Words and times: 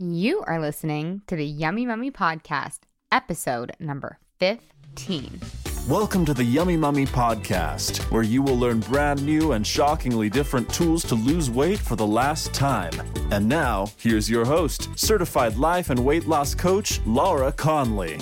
You 0.00 0.44
are 0.46 0.60
listening 0.60 1.22
to 1.26 1.34
the 1.34 1.44
Yummy 1.44 1.84
Mummy 1.84 2.12
Podcast, 2.12 2.82
episode 3.10 3.72
number 3.80 4.20
15. 4.38 5.40
Welcome 5.88 6.24
to 6.24 6.32
the 6.32 6.44
Yummy 6.44 6.76
Mummy 6.76 7.04
Podcast, 7.04 8.08
where 8.12 8.22
you 8.22 8.40
will 8.40 8.56
learn 8.56 8.78
brand 8.78 9.24
new 9.26 9.50
and 9.54 9.66
shockingly 9.66 10.30
different 10.30 10.72
tools 10.72 11.02
to 11.06 11.16
lose 11.16 11.50
weight 11.50 11.80
for 11.80 11.96
the 11.96 12.06
last 12.06 12.54
time. 12.54 12.92
And 13.32 13.48
now, 13.48 13.88
here's 13.96 14.30
your 14.30 14.44
host, 14.44 14.96
certified 14.96 15.56
life 15.56 15.90
and 15.90 15.98
weight 16.04 16.28
loss 16.28 16.54
coach, 16.54 17.00
Laura 17.04 17.50
Conley. 17.50 18.20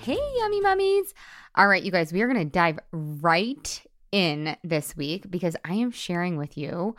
Hey, 0.00 0.18
Yummy 0.38 0.60
Mummies. 0.60 1.14
All 1.54 1.68
right, 1.68 1.84
you 1.84 1.92
guys, 1.92 2.12
we 2.12 2.20
are 2.20 2.26
going 2.26 2.44
to 2.44 2.52
dive 2.52 2.80
right 2.90 3.80
in 4.10 4.56
this 4.64 4.96
week 4.96 5.30
because 5.30 5.54
I 5.64 5.74
am 5.74 5.92
sharing 5.92 6.36
with 6.36 6.58
you 6.58 6.96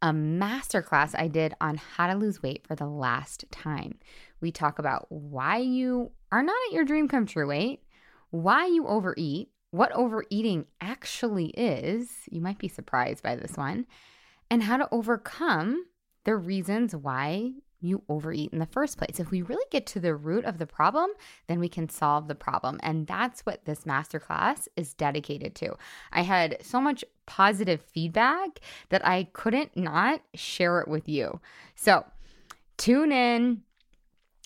a 0.00 0.12
masterclass 0.12 1.18
I 1.18 1.28
did 1.28 1.54
on 1.60 1.76
how 1.76 2.06
to 2.06 2.14
lose 2.18 2.42
weight 2.42 2.66
for 2.66 2.74
the 2.74 2.86
last 2.86 3.44
time. 3.50 3.98
We 4.40 4.52
talk 4.52 4.78
about 4.78 5.06
why 5.10 5.58
you 5.58 6.12
are 6.30 6.42
not 6.42 6.56
at 6.68 6.74
your 6.74 6.84
dream 6.84 7.08
come 7.08 7.26
true 7.26 7.48
weight, 7.48 7.82
why 8.30 8.66
you 8.66 8.86
overeat, 8.86 9.50
what 9.70 9.92
overeating 9.92 10.66
actually 10.80 11.48
is. 11.48 12.10
You 12.30 12.40
might 12.40 12.58
be 12.58 12.68
surprised 12.68 13.22
by 13.22 13.36
this 13.36 13.56
one, 13.56 13.86
and 14.50 14.62
how 14.62 14.76
to 14.76 14.88
overcome 14.92 15.84
the 16.24 16.36
reasons 16.36 16.94
why 16.94 17.52
you 17.80 18.02
overeat 18.08 18.52
in 18.52 18.58
the 18.58 18.66
first 18.66 18.98
place. 18.98 19.20
If 19.20 19.30
we 19.30 19.42
really 19.42 19.64
get 19.70 19.86
to 19.86 20.00
the 20.00 20.14
root 20.14 20.44
of 20.44 20.58
the 20.58 20.66
problem, 20.66 21.10
then 21.46 21.60
we 21.60 21.68
can 21.68 21.88
solve 21.88 22.28
the 22.28 22.34
problem. 22.34 22.78
And 22.82 23.06
that's 23.06 23.42
what 23.42 23.64
this 23.64 23.84
masterclass 23.84 24.68
is 24.76 24.94
dedicated 24.94 25.54
to. 25.56 25.76
I 26.12 26.22
had 26.22 26.58
so 26.62 26.80
much 26.80 27.04
positive 27.26 27.80
feedback 27.80 28.60
that 28.88 29.06
I 29.06 29.28
couldn't 29.32 29.76
not 29.76 30.20
share 30.34 30.80
it 30.80 30.88
with 30.88 31.08
you. 31.08 31.40
So 31.74 32.04
tune 32.76 33.12
in. 33.12 33.62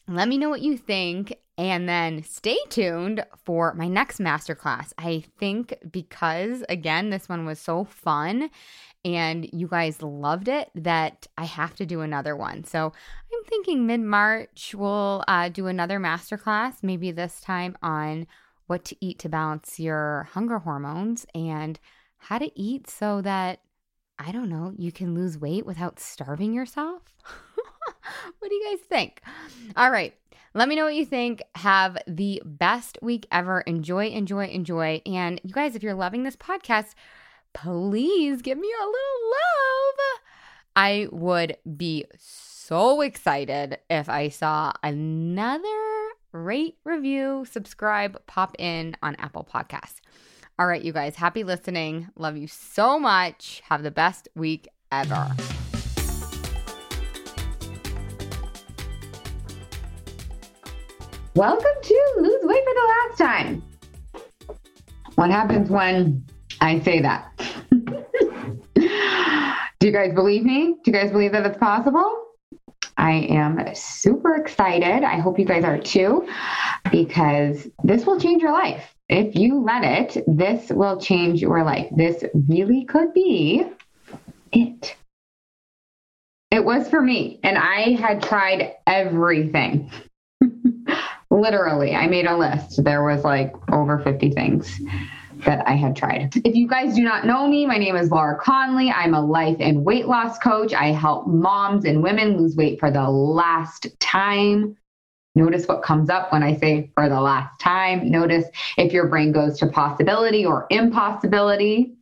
Let 0.09 0.29
me 0.29 0.39
know 0.39 0.51
what 0.51 0.62
you 0.62 0.77
think. 0.77 1.39
And 1.59 1.89
then 1.89 2.23
stay 2.25 2.59
tuned 2.71 3.25
for 3.45 3.75
my 3.75 3.87
next 3.87 4.19
masterclass. 4.19 4.93
I 4.97 5.23
think 5.39 5.75
because, 5.91 6.65
again, 6.69 7.11
this 7.11 7.28
one 7.28 7.45
was 7.45 7.59
so 7.59 7.84
fun 7.84 8.51
and 9.05 9.48
you 9.53 9.67
guys 9.67 10.03
loved 10.03 10.48
it 10.48 10.70
that 10.75 11.27
I 11.36 11.45
have 11.45 11.75
to 11.77 11.86
do 11.86 12.00
another 12.00 12.36
one. 12.36 12.64
So 12.64 12.86
I'm 13.33 13.44
thinking 13.44 13.86
mid 13.86 14.00
March 14.00 14.75
we'll 14.77 15.25
uh, 15.27 15.48
do 15.48 15.67
another 15.67 15.98
masterclass, 15.98 16.83
maybe 16.83 17.11
this 17.11 17.41
time 17.41 17.77
on 17.83 18.27
what 18.67 18.84
to 18.86 18.97
eat 19.00 19.19
to 19.20 19.28
balance 19.28 19.81
your 19.81 20.28
hunger 20.33 20.61
hormones 20.61 21.27
and 21.34 21.78
how 22.19 22.39
to 22.39 22.50
eat 22.59 22.89
so 22.89 23.20
that, 23.22 23.61
I 24.19 24.31
don't 24.31 24.48
know, 24.48 24.72
you 24.77 24.92
can 24.92 25.14
lose 25.14 25.37
weight 25.37 25.66
without 25.66 25.98
starving 25.98 26.55
yourself. 26.55 27.03
what 28.39 28.48
do 28.48 28.55
you 28.55 28.70
guys 28.70 28.87
think? 28.87 29.20
All 29.77 29.91
right. 29.91 30.14
Let 30.55 30.69
me 30.69 30.77
know 30.77 30.84
what 30.84 30.94
you 30.94 31.06
think. 31.06 31.42
Have 31.55 31.98
the 32.06 32.42
best 32.44 32.98
week 33.00 33.27
ever. 33.33 33.62
Enjoy, 33.62 34.09
enjoy, 34.09 34.47
enjoy. 34.48 35.00
And 35.06 35.41
you 35.42 35.53
guys, 35.53 35.75
if 35.75 35.83
you're 35.83 35.94
loving 35.94 36.22
this 36.22 36.37
podcast, 36.37 36.94
please 37.55 38.42
give 38.42 38.58
me 38.58 38.69
a 38.69 38.84
little 38.84 39.31
love. 39.31 40.20
I 40.75 41.08
would 41.11 41.56
be 41.77 42.06
so 42.19 43.00
excited 43.03 43.78
if 43.91 44.09
I 44.09 44.28
saw 44.31 44.72
another 44.83 45.69
rate, 46.33 46.78
review, 46.84 47.47
subscribe 47.50 48.25
pop 48.27 48.56
in 48.59 48.97
on 49.03 49.17
Apple 49.17 49.47
Podcasts. 49.53 50.00
All 50.59 50.67
right, 50.67 50.83
you 50.83 50.92
guys, 50.92 51.17
happy 51.17 51.44
listening. 51.44 52.09
Love 52.17 52.36
you 52.36 52.47
so 52.47 52.98
much. 52.98 53.62
Have 53.69 53.83
the 53.83 53.91
best 53.91 54.28
week 54.34 54.69
ever. 54.91 55.31
Welcome 61.34 61.83
to 61.83 62.12
Lose 62.19 62.44
Weight 62.44 62.64
for 62.64 62.75
the 62.75 62.94
Last 63.09 63.19
Time. 63.19 63.62
What 65.14 65.31
happens 65.31 65.70
when 65.70 66.25
I 66.60 66.81
say 66.81 67.00
that? 67.00 67.31
Do 69.82 69.88
you 69.88 69.93
guys 69.93 70.15
believe 70.15 70.44
me? 70.44 70.76
Do 70.84 70.93
you 70.93 70.93
guys 70.93 71.10
believe 71.10 71.32
that 71.32 71.44
it's 71.44 71.59
possible? 71.59 72.26
I 72.97 73.15
am 73.15 73.60
super 73.75 74.37
excited. 74.37 75.03
I 75.03 75.19
hope 75.19 75.41
you 75.41 75.44
guys 75.44 75.65
are 75.65 75.76
too, 75.76 76.28
because 76.93 77.66
this 77.82 78.06
will 78.06 78.21
change 78.21 78.42
your 78.42 78.53
life. 78.53 78.94
If 79.09 79.34
you 79.34 79.60
let 79.60 79.82
it, 79.82 80.25
this 80.28 80.71
will 80.71 81.00
change 81.00 81.41
your 81.41 81.65
life. 81.65 81.88
This 81.97 82.22
really 82.48 82.84
could 82.84 83.12
be 83.12 83.65
it. 84.53 84.94
It 86.53 86.65
was 86.65 86.88
for 86.88 87.00
me, 87.00 87.41
and 87.42 87.59
I 87.59 87.97
had 88.00 88.22
tried 88.22 88.75
everything. 88.87 89.91
Literally, 91.32 91.97
I 91.97 92.06
made 92.06 92.26
a 92.26 92.37
list. 92.37 92.84
There 92.84 93.03
was 93.03 93.25
like 93.25 93.53
over 93.72 93.98
50 93.98 94.31
things 94.31 94.81
that 95.44 95.66
I 95.66 95.72
had 95.72 95.97
tried. 95.97 96.32
If 96.44 96.54
you 96.54 96.69
guys 96.69 96.94
do 96.94 97.03
not 97.03 97.26
know 97.26 97.48
me, 97.48 97.66
my 97.66 97.78
name 97.78 97.97
is 97.97 98.10
Laura 98.10 98.38
Conley. 98.38 98.91
I'm 98.91 99.14
a 99.14 99.20
life 99.20 99.56
and 99.60 99.84
weight 99.84 100.06
loss 100.06 100.38
coach. 100.38 100.72
I 100.72 100.88
help 100.88 101.26
moms 101.26 101.84
and 101.84 102.03
women 102.03 102.36
lose 102.36 102.56
weight 102.56 102.78
for 102.80 102.91
the 102.91 103.08
last 103.08 103.88
time. 104.00 104.76
Notice 105.34 105.66
what 105.66 105.82
comes 105.82 106.10
up 106.10 106.30
when 106.30 106.42
I 106.42 106.56
say 106.56 106.91
for 106.94 107.08
the 107.08 107.20
last 107.20 107.58
time. 107.58 108.10
Notice 108.10 108.44
if 108.76 108.92
your 108.92 109.06
brain 109.08 109.32
goes 109.32 109.58
to 109.60 109.66
possibility 109.66 110.44
or 110.44 110.66
impossibility. 110.70 111.94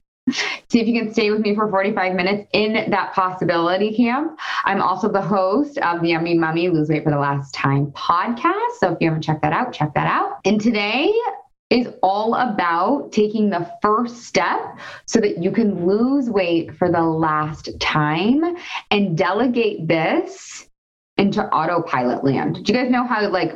See 0.68 0.80
if 0.80 0.86
you 0.86 1.00
can 1.00 1.12
stay 1.12 1.30
with 1.30 1.40
me 1.40 1.54
for 1.54 1.68
45 1.68 2.14
minutes 2.14 2.48
in 2.52 2.90
that 2.90 3.12
possibility 3.14 3.94
camp. 3.94 4.38
I'm 4.64 4.80
also 4.80 5.10
the 5.10 5.20
host 5.20 5.78
of 5.78 6.02
the 6.02 6.08
Yummy 6.08 6.36
Mummy 6.36 6.68
Lose 6.68 6.88
Weight 6.88 7.04
for 7.04 7.10
the 7.10 7.18
Last 7.18 7.54
Time 7.54 7.86
podcast. 7.92 8.78
So 8.78 8.92
if 8.92 8.98
you 9.00 9.08
haven't 9.08 9.22
checked 9.22 9.42
that 9.42 9.52
out, 9.52 9.72
check 9.72 9.94
that 9.94 10.06
out. 10.06 10.38
And 10.44 10.60
today 10.60 11.12
is 11.70 11.88
all 12.02 12.34
about 12.34 13.12
taking 13.12 13.48
the 13.48 13.70
first 13.80 14.24
step 14.24 14.76
so 15.06 15.20
that 15.20 15.38
you 15.38 15.52
can 15.52 15.86
lose 15.86 16.28
weight 16.28 16.76
for 16.76 16.90
the 16.90 17.00
last 17.00 17.68
time 17.78 18.56
and 18.90 19.16
delegate 19.16 19.86
this 19.86 20.68
into 21.16 21.42
autopilot 21.46 22.24
land. 22.24 22.64
Do 22.64 22.72
you 22.72 22.78
guys 22.78 22.90
know 22.90 23.06
how 23.06 23.26
like 23.28 23.52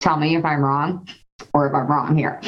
tell 0.00 0.16
me 0.16 0.36
if 0.36 0.44
I'm 0.44 0.64
wrong 0.64 1.06
or 1.52 1.68
if 1.68 1.74
I'm 1.74 1.86
wrong 1.86 2.16
here? 2.16 2.40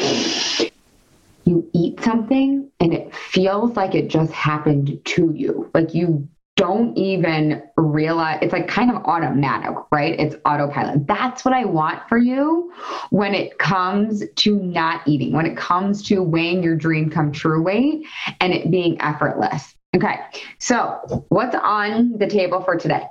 You 1.45 1.69
eat 1.75 2.03
something 2.03 2.71
and 2.81 2.95
it 2.95 3.15
feels 3.15 3.77
like 3.77 3.95
it 3.95 4.09
just 4.09 4.33
happened 4.33 5.01
to 5.05 5.33
you. 5.33 5.71
Like 5.75 5.95
you 5.95 6.29
don't 6.57 6.97
even 6.97 7.63
realize 7.77 8.39
it's 8.41 8.53
like 8.53 8.67
kind 8.67 8.91
of 8.91 8.97
automatic, 9.05 9.77
right? 9.93 10.19
It's 10.19 10.35
autopilot. 10.47 11.07
That's 11.07 11.45
what 11.45 11.53
I 11.53 11.67
want 11.67 12.09
for 12.09 12.17
you 12.17 12.73
when 13.11 13.35
it 13.35 13.59
comes 13.59 14.25
to 14.37 14.57
not 14.57 15.07
eating, 15.07 15.33
when 15.33 15.45
it 15.45 15.57
comes 15.57 16.03
to 16.05 16.23
weighing 16.23 16.63
your 16.63 16.75
dream 16.75 17.11
come 17.11 17.31
true 17.31 17.63
weight 17.63 18.07
and 18.41 18.55
it 18.55 18.71
being 18.71 19.01
effortless. 19.03 19.75
Okay, 19.95 20.17
so 20.59 21.25
what's 21.29 21.55
on 21.55 22.19
the 22.19 22.27
table 22.27 22.63
for 22.63 22.77
today? 22.77 23.07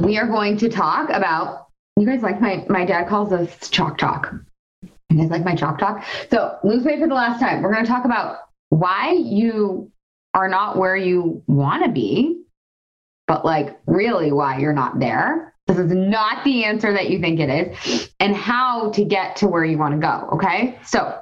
We 0.00 0.18
are 0.18 0.26
going 0.26 0.56
to 0.58 0.70
talk 0.70 1.10
about, 1.10 1.66
you 1.98 2.06
guys 2.06 2.22
like 2.22 2.40
my, 2.40 2.64
my 2.68 2.86
dad 2.86 3.06
calls 3.06 3.30
this 3.30 3.68
chalk 3.68 3.98
talk. 3.98 4.32
You 4.82 5.18
guys 5.18 5.30
like 5.30 5.44
my 5.44 5.54
chalk 5.54 5.78
talk? 5.78 6.04
So 6.30 6.58
lose 6.64 6.84
weight 6.84 7.00
for 7.00 7.08
the 7.08 7.14
last 7.14 7.38
time. 7.38 7.60
We're 7.60 7.72
going 7.72 7.84
to 7.84 7.90
talk 7.90 8.06
about 8.06 8.38
why 8.70 9.12
you 9.12 9.91
are 10.34 10.48
not 10.48 10.76
where 10.76 10.96
you 10.96 11.42
want 11.46 11.84
to 11.84 11.90
be, 11.90 12.42
but 13.26 13.44
like 13.44 13.78
really 13.86 14.32
why 14.32 14.58
you're 14.58 14.72
not 14.72 14.98
there. 14.98 15.54
This 15.66 15.78
is 15.78 15.92
not 15.92 16.44
the 16.44 16.64
answer 16.64 16.92
that 16.92 17.08
you 17.10 17.20
think 17.20 17.38
it 17.38 17.48
is, 17.48 18.12
and 18.18 18.34
how 18.34 18.90
to 18.90 19.04
get 19.04 19.36
to 19.36 19.48
where 19.48 19.64
you 19.64 19.78
want 19.78 19.94
to 19.94 20.00
go. 20.00 20.28
Okay. 20.32 20.78
So, 20.84 21.20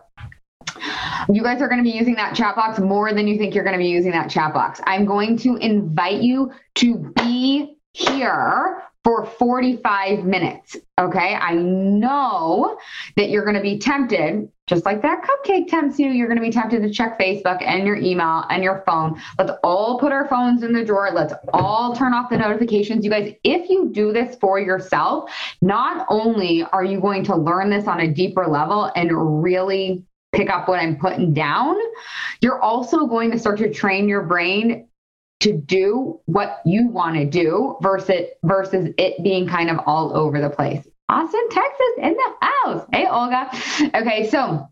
you 1.28 1.43
guys 1.43 1.60
are 1.60 1.69
going 1.69 1.82
to 1.82 1.88
be 1.88 1.97
using 1.97 2.15
that 2.15 2.34
chat 2.34 2.56
box 2.56 2.78
more 2.78 3.12
than 3.12 3.28
you 3.28 3.37
think 3.37 3.54
you're 3.54 3.65
going 3.65 3.76
to 3.76 3.82
be 3.82 3.88
using 3.88 4.12
that 4.12 4.31
chat 4.31 4.54
box. 4.54 4.81
I'm 4.84 5.04
going 5.04 5.37
to 5.38 5.56
invite 5.56 6.22
you 6.22 6.53
to 6.77 7.12
be 7.16 7.77
here 7.92 8.82
for 9.03 9.24
45 9.24 10.24
minutes. 10.24 10.77
Okay. 10.98 11.34
I 11.34 11.54
know 11.54 12.78
that 13.16 13.30
you're 13.30 13.45
going 13.45 13.57
to 13.57 13.63
be 13.63 13.78
tempted, 13.78 14.51
just 14.66 14.84
like 14.84 15.01
that 15.03 15.22
cupcake 15.22 15.69
tempts 15.69 15.98
you. 15.98 16.10
You're 16.10 16.27
going 16.27 16.39
to 16.39 16.42
be 16.42 16.51
tempted 16.51 16.83
to 16.83 16.91
check 16.91 17.19
Facebook 17.19 17.63
and 17.63 17.86
your 17.86 17.97
email 17.97 18.45
and 18.51 18.63
your 18.63 18.83
phone. 18.86 19.21
Let's 19.39 19.53
all 19.65 19.98
put 19.98 20.13
our 20.13 20.28
phones 20.28 20.63
in 20.63 20.74
the 20.74 20.84
drawer. 20.84 21.10
Let's 21.13 21.33
all 21.54 21.95
turn 21.95 22.13
off 22.13 22.28
the 22.28 22.36
notifications. 22.36 23.04
You 23.04 23.10
guys, 23.10 23.34
if 23.42 23.71
you 23.71 23.91
do 23.91 24.13
this 24.13 24.36
for 24.39 24.60
yourself, 24.60 25.30
not 25.63 26.07
only 26.10 26.65
are 26.65 26.84
you 26.84 27.01
going 27.01 27.24
to 27.24 27.36
learn 27.36 27.71
this 27.71 27.86
on 27.86 28.01
a 28.01 28.09
deeper 28.09 28.47
level 28.47 28.91
and 28.95 29.42
really 29.42 30.04
pick 30.33 30.51
up 30.51 30.69
what 30.69 30.78
I'm 30.78 30.97
putting 30.97 31.33
down, 31.33 31.77
you're 32.42 32.60
also 32.60 33.07
going 33.07 33.30
to 33.30 33.39
start 33.39 33.59
to 33.59 33.72
train 33.72 34.09
your 34.09 34.22
brain 34.22 34.90
to 35.41 35.53
do 35.53 36.21
what 36.27 36.60
you 36.65 36.89
want 36.89 37.16
to 37.16 37.25
do 37.25 37.77
versus 37.83 38.27
versus 38.45 38.92
it 38.98 39.22
being 39.22 39.48
kind 39.48 39.71
of 39.71 39.78
all 39.87 40.16
over 40.16 40.41
the 40.41 40.51
place. 40.51 40.87
Austin, 41.09 41.48
Texas 41.51 41.92
in 41.98 42.15
the 42.15 42.33
house. 42.41 42.87
Hey, 42.92 43.07
Olga. 43.07 43.51
Okay, 43.95 44.28
so 44.31 44.69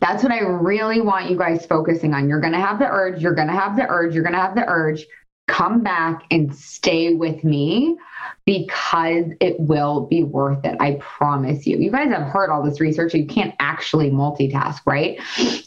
that's 0.00 0.22
what 0.22 0.32
I 0.32 0.40
really 0.40 1.00
want 1.00 1.30
you 1.30 1.36
guys 1.36 1.64
focusing 1.66 2.14
on. 2.14 2.28
You're 2.28 2.40
going 2.40 2.54
to 2.54 2.60
have 2.60 2.78
the 2.78 2.86
urge, 2.86 3.22
you're 3.22 3.34
going 3.34 3.48
to 3.48 3.54
have 3.54 3.76
the 3.76 3.86
urge, 3.88 4.14
you're 4.14 4.24
going 4.24 4.34
to 4.34 4.40
have 4.40 4.54
the 4.54 4.66
urge. 4.66 5.06
come 5.46 5.82
back 5.82 6.24
and 6.30 6.54
stay 6.54 7.14
with 7.14 7.42
me 7.44 7.96
because 8.44 9.26
it 9.40 9.58
will 9.58 10.06
be 10.06 10.22
worth 10.22 10.64
it. 10.64 10.76
I 10.80 10.96
promise 11.00 11.66
you. 11.66 11.78
You 11.78 11.90
guys 11.90 12.10
have 12.10 12.26
heard 12.28 12.50
all 12.50 12.62
this 12.62 12.80
research. 12.80 13.14
You 13.14 13.26
can't 13.26 13.54
actually 13.58 14.10
multitask, 14.10 14.80
right? 14.86 15.20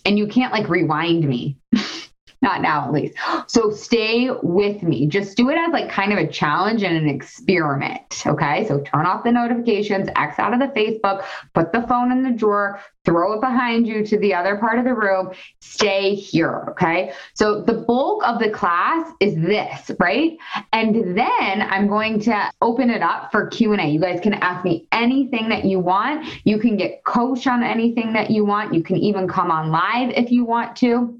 And 0.06 0.20
you 0.20 0.28
can't 0.28 0.54
like 0.54 0.70
rewind 0.70 1.28
me. 1.28 1.58
Not 2.42 2.64
now, 2.64 2.86
at 2.86 2.92
least. 2.92 3.16
So 3.46 3.70
stay 3.70 4.32
with 4.42 4.82
me. 4.82 5.06
Just 5.06 5.38
do 5.38 5.50
it 5.52 5.58
as 5.60 5.72
like 5.72 5.90
kind 5.90 6.12
of 6.12 6.18
a 6.18 6.26
challenge 6.26 6.82
and 6.82 6.98
an 6.98 7.08
experiment. 7.08 8.24
Okay. 8.26 8.68
So 8.68 8.80
turn 8.82 9.06
off 9.06 9.24
the 9.24 9.32
notifications, 9.32 10.10
X 10.16 10.40
out 10.40 10.52
of 10.54 10.60
the 10.60 10.68
Facebook, 10.68 11.24
put 11.54 11.72
the 11.72 11.84
phone 11.84 12.12
in 12.12 12.24
the 12.24 12.32
drawer, 12.32 12.80
throw 13.06 13.34
it 13.34 13.42
behind 13.42 13.86
you 13.86 14.04
to 14.08 14.18
the 14.18 14.34
other 14.34 14.58
part 14.58 14.80
of 14.80 14.86
the 14.86 14.94
room. 14.94 15.32
Stay 15.60 16.16
here. 16.16 16.66
Okay. 16.72 17.14
So 17.36 17.62
the 17.62 17.74
bulk 17.74 18.28
of 18.28 18.40
the 18.40 18.50
class 18.50 19.12
is 19.20 19.36
this, 19.36 19.92
right? 20.00 20.36
And 20.74 21.16
then 21.16 21.62
I'm 21.62 21.88
going 21.88 22.20
to 22.22 22.52
open 22.62 22.90
it 22.90 23.04
up 23.04 23.32
for 23.32 23.48
Q&A. 23.48 23.88
You 23.88 24.00
guys 24.00 24.20
can 24.20 24.34
ask 24.34 24.66
me 24.66 24.88
anything 24.92 25.48
that 25.50 25.66
you 25.66 25.80
want. 25.80 26.28
You 26.44 26.58
can 26.58 26.76
get 26.76 27.04
coached 27.04 27.46
on 27.46 27.62
anything 27.62 28.14
that 28.14 28.32
you 28.32 28.46
want. 28.46 28.74
You 28.74 28.82
can 28.82 28.98
even 28.98 29.28
come 29.28 29.52
on 29.52 29.70
live 29.70 30.10
if 30.16 30.32
you 30.32 30.44
want 30.44 30.76
to. 30.78 31.20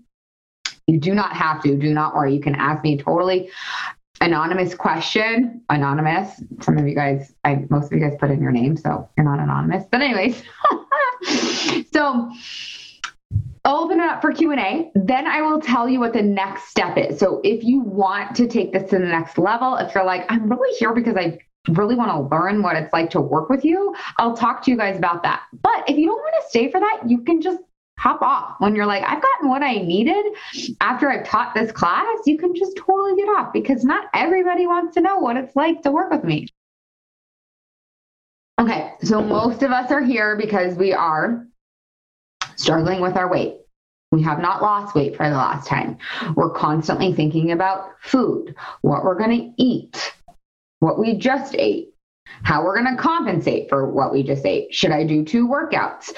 You 0.92 1.00
do 1.00 1.16
not 1.16 1.34
have 1.34 1.64
to. 1.64 1.78
Do 1.78 1.94
not 1.94 2.14
worry. 2.14 2.36
You 2.36 2.42
can 2.42 2.54
ask 2.54 2.84
me 2.84 2.98
totally 2.98 3.50
anonymous 4.20 4.76
question. 4.76 5.62
Anonymous. 5.70 6.44
Some 6.60 6.78
of 6.78 6.86
you 6.86 6.94
guys, 6.94 7.34
I 7.46 7.66
most 7.70 7.86
of 7.86 7.98
you 7.98 8.06
guys 8.06 8.18
put 8.20 8.30
in 8.30 8.42
your 8.42 8.52
name, 8.52 8.76
so 8.76 9.10
you're 9.16 9.26
not 9.26 9.40
anonymous. 9.40 9.86
But 9.90 10.02
anyways, 10.02 10.44
so 11.94 12.30
I'll 13.64 13.78
open 13.78 14.02
it 14.02 14.06
up 14.06 14.22
for 14.22 14.34
Q&A. 14.34 14.92
Then 14.96 15.28
I 15.28 15.42
will 15.42 15.62
tell 15.62 15.88
you 15.88 16.02
what 16.02 16.12
the 16.12 16.22
next 16.22 16.68
step 16.68 16.98
is. 16.98 17.18
So 17.18 17.40
if 17.46 17.64
you 17.64 17.80
want 17.80 18.36
to 18.36 18.48
take 18.48 18.74
this 18.74 18.90
to 18.90 19.00
the 19.00 19.06
next 19.06 19.38
level, 19.38 19.78
if 19.78 19.96
you're 19.96 20.04
like, 20.04 20.30
I'm 20.30 20.50
really 20.50 20.76
here 20.78 20.94
because 20.94 21.16
I 21.16 21.40
really 21.70 21.96
want 21.96 22.12
to 22.12 22.36
learn 22.36 22.64
what 22.64 22.76
it's 22.76 22.92
like 22.92 23.12
to 23.12 23.22
work 23.22 23.50
with 23.50 23.64
you, 23.64 23.96
I'll 24.18 24.36
talk 24.36 24.62
to 24.64 24.72
you 24.72 24.78
guys 24.78 24.98
about 24.98 25.24
that. 25.24 25.44
But 25.54 25.88
if 25.88 25.96
you 25.96 26.08
don't 26.08 26.18
want 26.18 26.36
to 26.44 26.50
stay 26.50 26.70
for 26.70 26.82
that, 26.82 27.04
you 27.08 27.22
can 27.22 27.42
just 27.42 27.60
hop 28.02 28.22
off. 28.24 28.56
When 28.58 28.76
you're 28.76 28.88
like, 28.88 29.04
I've 29.04 29.22
gotten 29.22 29.48
what 29.48 29.62
I 29.62 29.76
needed 29.76 30.26
after 30.82 31.10
I've 31.10 31.26
taught 31.26 31.54
this 31.54 31.72
class, 31.72 32.18
you 32.26 32.38
can 32.38 32.56
just 32.56 32.76
totally 32.76 33.16
get 33.16 33.30
off 33.30 33.54
because 33.54 33.84
not 33.84 34.06
everybody 34.16 34.66
wants 34.66 34.96
to 34.96 35.02
know 35.02 35.20
what 35.20 35.38
it's 35.38 35.56
like 35.56 35.84
to 35.84 35.92
work 35.92 36.12
with 36.12 36.24
me. 36.24 36.48
Okay, 38.60 38.92
so 39.04 39.22
most 39.22 39.62
of 39.62 39.72
us 39.72 39.92
are 39.92 40.02
here 40.02 40.36
because 40.36 40.76
we 40.76 40.94
are 40.94 41.46
struggling 42.56 43.02
with 43.02 43.16
our 43.16 43.30
weight. 43.30 43.58
We 44.12 44.24
have 44.24 44.40
not 44.40 44.62
lost 44.62 44.96
weight 44.96 45.16
for 45.16 45.30
the 45.30 45.36
last 45.36 45.68
time. 45.68 45.98
We're 46.36 46.50
constantly 46.50 47.14
thinking 47.14 47.52
about 47.52 47.92
food, 48.02 48.56
what 48.82 49.04
we're 49.04 49.18
going 49.18 49.54
to 49.56 49.64
eat, 49.64 50.14
what 50.80 51.00
we 51.00 51.18
just 51.18 51.56
ate, 51.56 51.91
how 52.44 52.64
we're 52.64 52.82
going 52.82 52.96
to 52.96 53.02
compensate 53.02 53.70
for 53.70 53.90
what 53.90 54.12
we 54.12 54.24
just 54.24 54.46
ate. 54.46 54.74
Should 54.74 54.92
I 54.92 55.06
do 55.06 55.24
two 55.24 55.48
workouts? 55.48 56.12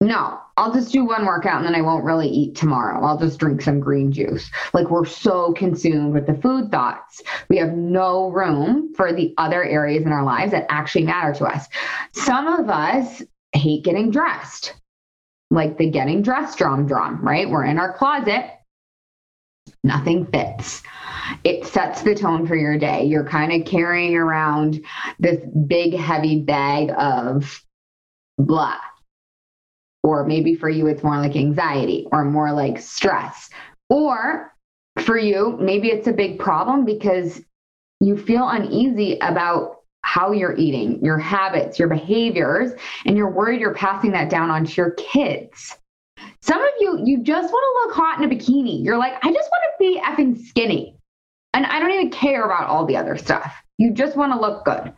No, 0.00 0.40
I'll 0.56 0.72
just 0.72 0.92
do 0.92 1.04
one 1.04 1.24
workout 1.24 1.58
and 1.58 1.66
then 1.66 1.74
I 1.74 1.82
won't 1.82 2.04
really 2.04 2.28
eat 2.28 2.56
tomorrow. 2.56 3.04
I'll 3.04 3.18
just 3.18 3.38
drink 3.38 3.62
some 3.62 3.78
green 3.78 4.10
juice. 4.10 4.50
Like 4.74 4.90
we're 4.90 5.04
so 5.04 5.52
consumed 5.52 6.12
with 6.12 6.26
the 6.26 6.34
food 6.34 6.70
thoughts. 6.70 7.22
We 7.48 7.56
have 7.58 7.72
no 7.72 8.30
room 8.30 8.92
for 8.94 9.12
the 9.12 9.32
other 9.38 9.64
areas 9.64 10.04
in 10.04 10.12
our 10.12 10.24
lives 10.24 10.50
that 10.52 10.66
actually 10.68 11.04
matter 11.04 11.32
to 11.34 11.44
us. 11.44 11.68
Some 12.12 12.48
of 12.48 12.68
us 12.68 13.22
hate 13.52 13.84
getting 13.84 14.10
dressed, 14.10 14.74
like 15.50 15.78
the 15.78 15.88
getting 15.88 16.22
dressed 16.22 16.58
drum 16.58 16.86
drum, 16.86 17.22
right? 17.22 17.48
We're 17.48 17.64
in 17.64 17.78
our 17.78 17.92
closet, 17.92 18.50
nothing 19.84 20.26
fits. 20.26 20.82
It 21.44 21.66
sets 21.66 22.02
the 22.02 22.14
tone 22.14 22.46
for 22.46 22.56
your 22.56 22.78
day. 22.78 23.04
You're 23.04 23.26
kind 23.26 23.52
of 23.52 23.66
carrying 23.66 24.16
around 24.16 24.84
this 25.18 25.40
big, 25.66 25.94
heavy 25.94 26.40
bag 26.40 26.92
of 26.96 27.62
blah 28.38 28.78
or 30.02 30.24
maybe 30.24 30.54
for 30.54 30.68
you, 30.68 30.86
it's 30.88 31.02
more 31.02 31.18
like 31.18 31.36
anxiety 31.36 32.06
or 32.12 32.24
more 32.24 32.52
like 32.52 32.78
stress. 32.78 33.48
Or 33.88 34.52
for 35.00 35.16
you, 35.16 35.56
maybe 35.60 35.88
it's 35.88 36.08
a 36.08 36.12
big 36.12 36.38
problem 36.38 36.84
because 36.84 37.40
you 38.00 38.16
feel 38.16 38.48
uneasy 38.48 39.18
about 39.20 39.76
how 40.02 40.32
you're 40.32 40.56
eating, 40.56 41.02
your 41.04 41.18
habits, 41.18 41.78
your 41.78 41.88
behaviors, 41.88 42.72
and 43.06 43.16
you're 43.16 43.30
worried 43.30 43.60
you're 43.60 43.74
passing 43.74 44.10
that 44.12 44.28
down 44.28 44.50
onto 44.50 44.80
your 44.80 44.90
kids. 44.92 45.76
Some 46.40 46.60
of 46.60 46.70
you, 46.80 47.00
you 47.04 47.22
just 47.22 47.52
want 47.52 47.62
to 47.62 47.86
look 47.86 47.96
hot 47.96 48.20
in 48.20 48.30
a 48.30 48.34
bikini. 48.34 48.84
You're 48.84 48.98
like, 48.98 49.14
I 49.22 49.32
just 49.32 49.48
want 49.50 49.62
to 49.62 49.78
be 49.78 50.00
effing 50.00 50.44
skinny. 50.48 50.96
And 51.54 51.66
I 51.66 51.80
don't 51.80 51.90
even 51.90 52.10
care 52.10 52.44
about 52.44 52.68
all 52.68 52.86
the 52.86 52.96
other 52.96 53.16
stuff. 53.16 53.54
You 53.78 53.92
just 53.92 54.16
want 54.16 54.32
to 54.32 54.40
look 54.40 54.64
good. 54.64 54.92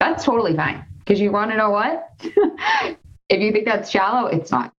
That's 0.00 0.24
totally 0.24 0.54
fine. 0.56 0.84
Because 0.98 1.20
you 1.20 1.30
want 1.32 1.50
to 1.50 1.56
know 1.56 1.70
what? 1.70 2.08
If 3.28 3.40
you 3.40 3.52
think 3.52 3.64
that's 3.66 3.90
shallow, 3.90 4.26
it's 4.26 4.50
not. 4.50 4.72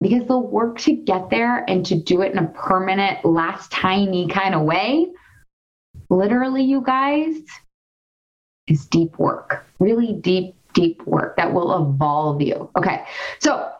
Because 0.00 0.26
the 0.26 0.38
work 0.38 0.78
to 0.80 0.92
get 0.92 1.30
there 1.30 1.64
and 1.68 1.84
to 1.86 1.96
do 1.96 2.22
it 2.22 2.32
in 2.32 2.38
a 2.38 2.48
permanent, 2.48 3.24
last 3.24 3.70
tiny 3.70 4.28
kind 4.28 4.54
of 4.54 4.62
way, 4.62 5.08
literally, 6.10 6.64
you 6.64 6.80
guys, 6.80 7.36
is 8.66 8.86
deep 8.86 9.18
work. 9.18 9.64
Really 9.78 10.12
deep, 10.12 10.54
deep 10.74 11.04
work 11.06 11.36
that 11.36 11.52
will 11.52 11.76
evolve 11.76 12.42
you. 12.42 12.70
Okay. 12.76 13.04
So, 13.40 13.70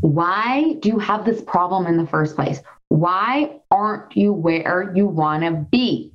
why 0.00 0.74
do 0.80 0.88
you 0.88 0.98
have 0.98 1.24
this 1.24 1.40
problem 1.42 1.86
in 1.86 1.96
the 1.96 2.06
first 2.06 2.34
place? 2.34 2.60
Why 2.88 3.60
aren't 3.70 4.16
you 4.16 4.32
where 4.32 4.92
you 4.94 5.06
want 5.06 5.42
to 5.44 5.52
be? 5.70 6.12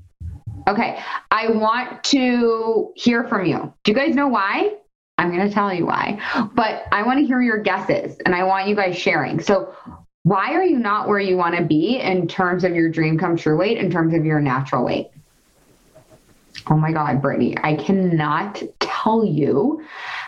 Okay, 0.68 1.00
I 1.32 1.50
want 1.50 2.04
to 2.06 2.92
hear 2.96 3.28
from 3.28 3.46
you. 3.46 3.74
Do 3.84 3.92
you 3.92 3.98
guys 3.98 4.16
know 4.16 4.28
why? 4.28 4.76
I'm 5.18 5.32
going 5.32 5.48
to 5.48 5.54
tell 5.54 5.74
you 5.74 5.86
why. 5.86 6.20
But 6.54 6.86
I 6.92 7.04
want 7.04 7.20
to 7.20 7.26
hear 7.26 7.42
your 7.42 7.58
guesses 7.58 8.18
and 8.26 8.36
I 8.36 8.44
want 8.44 8.68
you 8.68 8.76
guys 8.76 8.98
sharing. 8.98 9.40
So, 9.40 9.74
why 10.24 10.54
are 10.54 10.64
you 10.64 10.78
not 10.78 11.08
where 11.08 11.20
you 11.20 11.38
want 11.38 11.56
to 11.56 11.64
be 11.64 12.00
in 12.00 12.28
terms 12.28 12.66
of 12.66 12.76
your 12.76 12.90
dream 12.90 13.18
come 13.18 13.38
true 13.38 13.58
weight, 13.58 13.78
in 13.78 13.90
terms 13.90 14.14
of 14.14 14.26
your 14.26 14.42
natural 14.42 14.84
weight? 14.84 15.08
Oh 16.70 16.76
my 16.76 16.92
God, 16.92 17.22
Brittany, 17.22 17.56
I 17.64 17.76
cannot 17.76 18.62
tell 18.80 19.24
you 19.24 19.86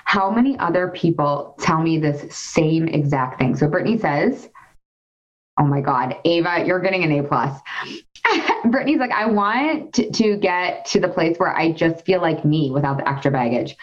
how 0.10 0.32
many 0.32 0.58
other 0.58 0.88
people 0.88 1.56
tell 1.60 1.84
me 1.84 2.00
this 2.00 2.36
same 2.36 2.88
exact 2.88 3.38
thing. 3.38 3.56
So, 3.56 3.68
Brittany 3.68 4.00
says, 4.00 4.50
Oh 5.60 5.66
my 5.66 5.82
God, 5.82 6.16
Ava, 6.26 6.64
you're 6.66 6.80
getting 6.80 7.04
an 7.04 7.12
A 7.12 7.22
plus. 7.22 7.60
Brittany's 8.66 8.98
like, 8.98 9.12
I 9.12 9.28
want 9.28 9.94
to, 9.94 10.10
to, 10.10 10.38
get 10.38 10.86
to 10.86 11.00
the 11.00 11.10
place 11.10 11.38
where 11.38 11.56
I 11.56 11.74
just 11.74 12.06
feel 12.08 12.22
like 12.22 12.44
me 12.44 12.72
without 12.72 12.98
the 12.98 13.08
extra 13.08 13.30
baggage. 13.30 13.76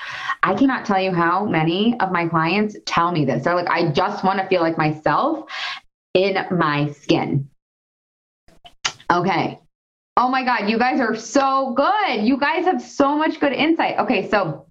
I 0.42 0.54
cannot 0.54 0.84
tell 0.84 1.00
you 1.00 1.12
how 1.12 1.44
many 1.44 1.96
of 2.00 2.10
my 2.10 2.26
clients 2.26 2.76
tell 2.86 3.12
me 3.12 3.24
this. 3.24 3.44
They're 3.44 3.54
like, 3.54 3.68
I 3.68 3.92
just 3.92 4.24
want 4.24 4.40
to 4.40 4.48
feel 4.48 4.62
like 4.62 4.76
myself 4.76 5.48
in 6.14 6.44
my 6.50 6.90
skin. 6.90 7.48
Okay. 9.12 9.60
Oh 10.16 10.28
my 10.28 10.42
God, 10.42 10.68
you 10.68 10.76
guys 10.76 10.98
are 10.98 11.14
so 11.14 11.72
good. 11.76 12.24
You 12.24 12.36
guys 12.36 12.64
have 12.64 12.82
so 12.82 13.16
much 13.16 13.38
good 13.38 13.52
insight. 13.52 13.98
Okay, 14.00 14.28
so 14.28 14.66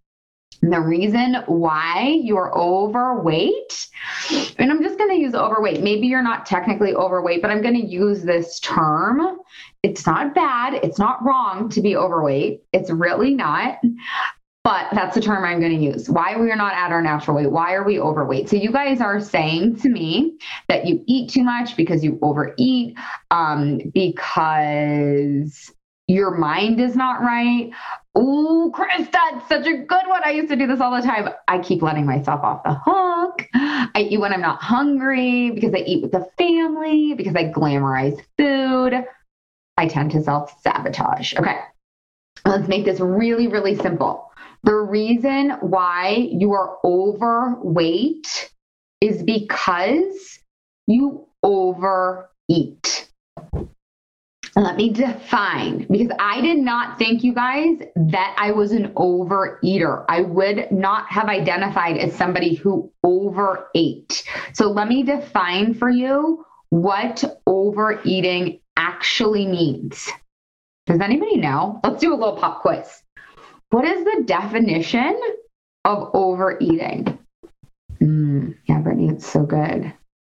the 0.71 0.79
reason 0.79 1.35
why 1.47 2.19
you're 2.21 2.55
overweight, 2.57 3.87
and 4.57 4.71
I'm 4.71 4.81
just 4.81 4.97
going 4.97 5.09
to 5.09 5.17
use 5.17 5.35
overweight. 5.35 5.81
Maybe 5.81 6.07
you're 6.07 6.23
not 6.23 6.45
technically 6.45 6.93
overweight, 6.93 7.41
but 7.41 7.51
I'm 7.51 7.61
going 7.61 7.79
to 7.79 7.85
use 7.85 8.23
this 8.23 8.59
term. 8.59 9.39
It's 9.83 10.05
not 10.05 10.33
bad. 10.33 10.75
It's 10.75 10.99
not 10.99 11.23
wrong 11.23 11.69
to 11.69 11.81
be 11.81 11.95
overweight. 11.95 12.63
It's 12.73 12.89
really 12.89 13.33
not. 13.33 13.79
But 14.63 14.87
that's 14.93 15.13
the 15.13 15.21
term 15.21 15.45
I'm 15.45 15.59
going 15.59 15.77
to 15.77 15.83
use. 15.83 16.09
Why 16.09 16.35
we 16.35 16.51
are 16.51 16.55
not 16.55 16.73
at 16.73 16.91
our 16.91 17.01
natural 17.01 17.37
weight? 17.37 17.51
Why 17.51 17.73
are 17.73 17.83
we 17.83 17.99
overweight? 17.99 18.49
So 18.49 18.55
you 18.55 18.71
guys 18.71 18.99
are 18.99 19.21
saying 19.21 19.75
to 19.81 19.89
me 19.89 20.39
that 20.69 20.87
you 20.87 21.03
eat 21.05 21.29
too 21.29 21.43
much 21.43 21.77
because 21.77 22.03
you 22.03 22.17
overeat, 22.23 22.97
um, 23.29 23.79
because 23.93 25.71
your 26.07 26.37
mind 26.37 26.79
is 26.79 26.95
not 26.95 27.21
right. 27.21 27.71
Oh, 28.13 28.71
Chris, 28.73 29.07
that's 29.11 29.47
such 29.49 29.65
a 29.65 29.77
good 29.77 30.07
one. 30.07 30.21
I 30.23 30.31
used 30.31 30.49
to 30.49 30.55
do 30.55 30.67
this 30.67 30.79
all 30.79 30.95
the 30.95 31.01
time. 31.01 31.29
I 31.47 31.59
keep 31.59 31.81
letting 31.81 32.05
myself 32.05 32.41
off 32.43 32.63
the 32.63 32.79
hook. 32.85 33.47
I 33.53 34.07
eat 34.09 34.19
when 34.19 34.31
I'm 34.31 34.41
not 34.41 34.61
hungry 34.61 35.51
because 35.51 35.73
I 35.73 35.79
eat 35.79 36.03
with 36.03 36.11
the 36.11 36.27
family, 36.37 37.13
because 37.15 37.35
I 37.35 37.45
glamorize 37.45 38.21
food. 38.37 39.03
I 39.77 39.87
tend 39.87 40.11
to 40.11 40.23
self 40.23 40.53
sabotage. 40.61 41.35
Okay, 41.35 41.59
let's 42.45 42.67
make 42.67 42.85
this 42.85 42.99
really, 42.99 43.47
really 43.47 43.75
simple. 43.75 44.31
The 44.63 44.75
reason 44.75 45.51
why 45.61 46.29
you 46.31 46.53
are 46.53 46.77
overweight 46.83 48.51
is 49.01 49.21
because 49.23 50.39
you 50.87 51.27
overeat. 51.43 53.09
Let 54.57 54.77
me 54.77 54.89
define 54.89 55.85
because 55.89 56.11
I 56.17 56.39
did 56.39 56.59
not 56.59 56.97
think, 56.97 57.25
you 57.25 57.33
guys, 57.33 57.77
that 57.95 58.35
I 58.37 58.51
was 58.51 58.71
an 58.71 58.93
overeater. 58.93 60.05
I 60.07 60.21
would 60.21 60.71
not 60.71 61.09
have 61.09 61.27
identified 61.27 61.97
as 61.97 62.15
somebody 62.15 62.55
who 62.55 62.89
overate. 63.03 64.23
So 64.53 64.71
let 64.71 64.87
me 64.87 65.03
define 65.03 65.73
for 65.73 65.89
you 65.89 66.45
what 66.69 67.23
overeating 67.45 68.61
actually 68.77 69.45
means. 69.45 70.09
Does 70.85 71.01
anybody 71.01 71.35
know? 71.35 71.81
Let's 71.83 71.99
do 71.99 72.13
a 72.13 72.15
little 72.15 72.37
pop 72.37 72.61
quiz. 72.61 73.03
What 73.71 73.83
is 73.83 74.05
the 74.05 74.23
definition 74.25 75.19
of 75.83 76.11
overeating? 76.13 77.19
Mm, 78.01 78.55
yeah, 78.69 78.79
Brittany, 78.79 79.09
it's 79.09 79.25
so 79.25 79.43
good. 79.43 79.93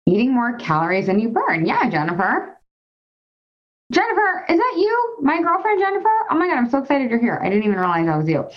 Eating 0.06 0.32
more 0.32 0.56
calories 0.56 1.06
than 1.06 1.18
you 1.18 1.28
burn. 1.28 1.66
Yeah, 1.66 1.90
Jennifer. 1.90 2.55
Jennifer, 3.92 4.44
is 4.48 4.58
that 4.58 4.74
you? 4.76 5.16
My 5.22 5.40
girlfriend, 5.40 5.80
Jennifer? 5.80 6.08
Oh 6.30 6.34
my 6.36 6.48
God, 6.48 6.56
I'm 6.56 6.68
so 6.68 6.78
excited 6.78 7.10
you're 7.10 7.20
here. 7.20 7.40
I 7.42 7.48
didn't 7.48 7.64
even 7.64 7.78
realize 7.78 8.06
that 8.06 8.16
was 8.16 8.28
you. 8.28 8.48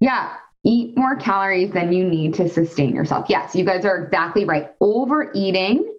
Yeah, 0.00 0.34
eat 0.64 0.96
more 0.96 1.16
calories 1.16 1.72
than 1.72 1.92
you 1.92 2.08
need 2.08 2.34
to 2.34 2.48
sustain 2.48 2.94
yourself. 2.94 3.26
Yes, 3.28 3.54
you 3.54 3.64
guys 3.64 3.84
are 3.84 4.04
exactly 4.04 4.44
right. 4.44 4.70
Overeating 4.80 5.92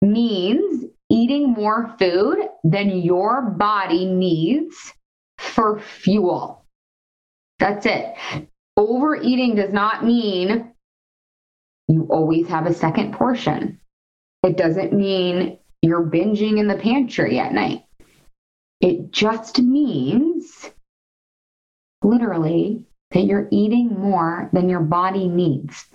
means 0.00 0.84
eating 1.10 1.52
more 1.52 1.94
food 1.98 2.38
than 2.64 3.02
your 3.02 3.42
body 3.42 4.06
needs 4.06 4.94
for 5.38 5.78
fuel. 5.78 6.64
That's 7.60 7.86
it. 7.86 8.16
Overeating 8.76 9.54
does 9.54 9.72
not 9.72 10.04
mean 10.04 10.72
you 11.86 12.08
always 12.10 12.48
have 12.48 12.66
a 12.66 12.74
second 12.74 13.12
portion. 13.12 13.78
It 14.42 14.56
doesn't 14.56 14.92
mean 14.92 15.58
you're 15.82 16.04
binging 16.04 16.58
in 16.58 16.66
the 16.66 16.76
pantry 16.76 17.38
at 17.38 17.52
night. 17.52 17.84
It 18.82 19.12
just 19.12 19.60
means 19.60 20.70
literally 22.02 22.84
that 23.12 23.22
you're 23.22 23.48
eating 23.52 23.88
more 23.98 24.50
than 24.52 24.68
your 24.68 24.80
body 24.80 25.28
needs. 25.28 25.86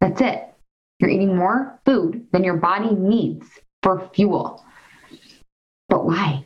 That's 0.00 0.20
it. 0.20 0.44
You're 1.00 1.10
eating 1.10 1.36
more 1.36 1.80
food 1.84 2.28
than 2.32 2.44
your 2.44 2.56
body 2.56 2.94
needs 2.94 3.46
for 3.82 4.08
fuel. 4.14 4.64
But 5.88 6.04
why? 6.04 6.44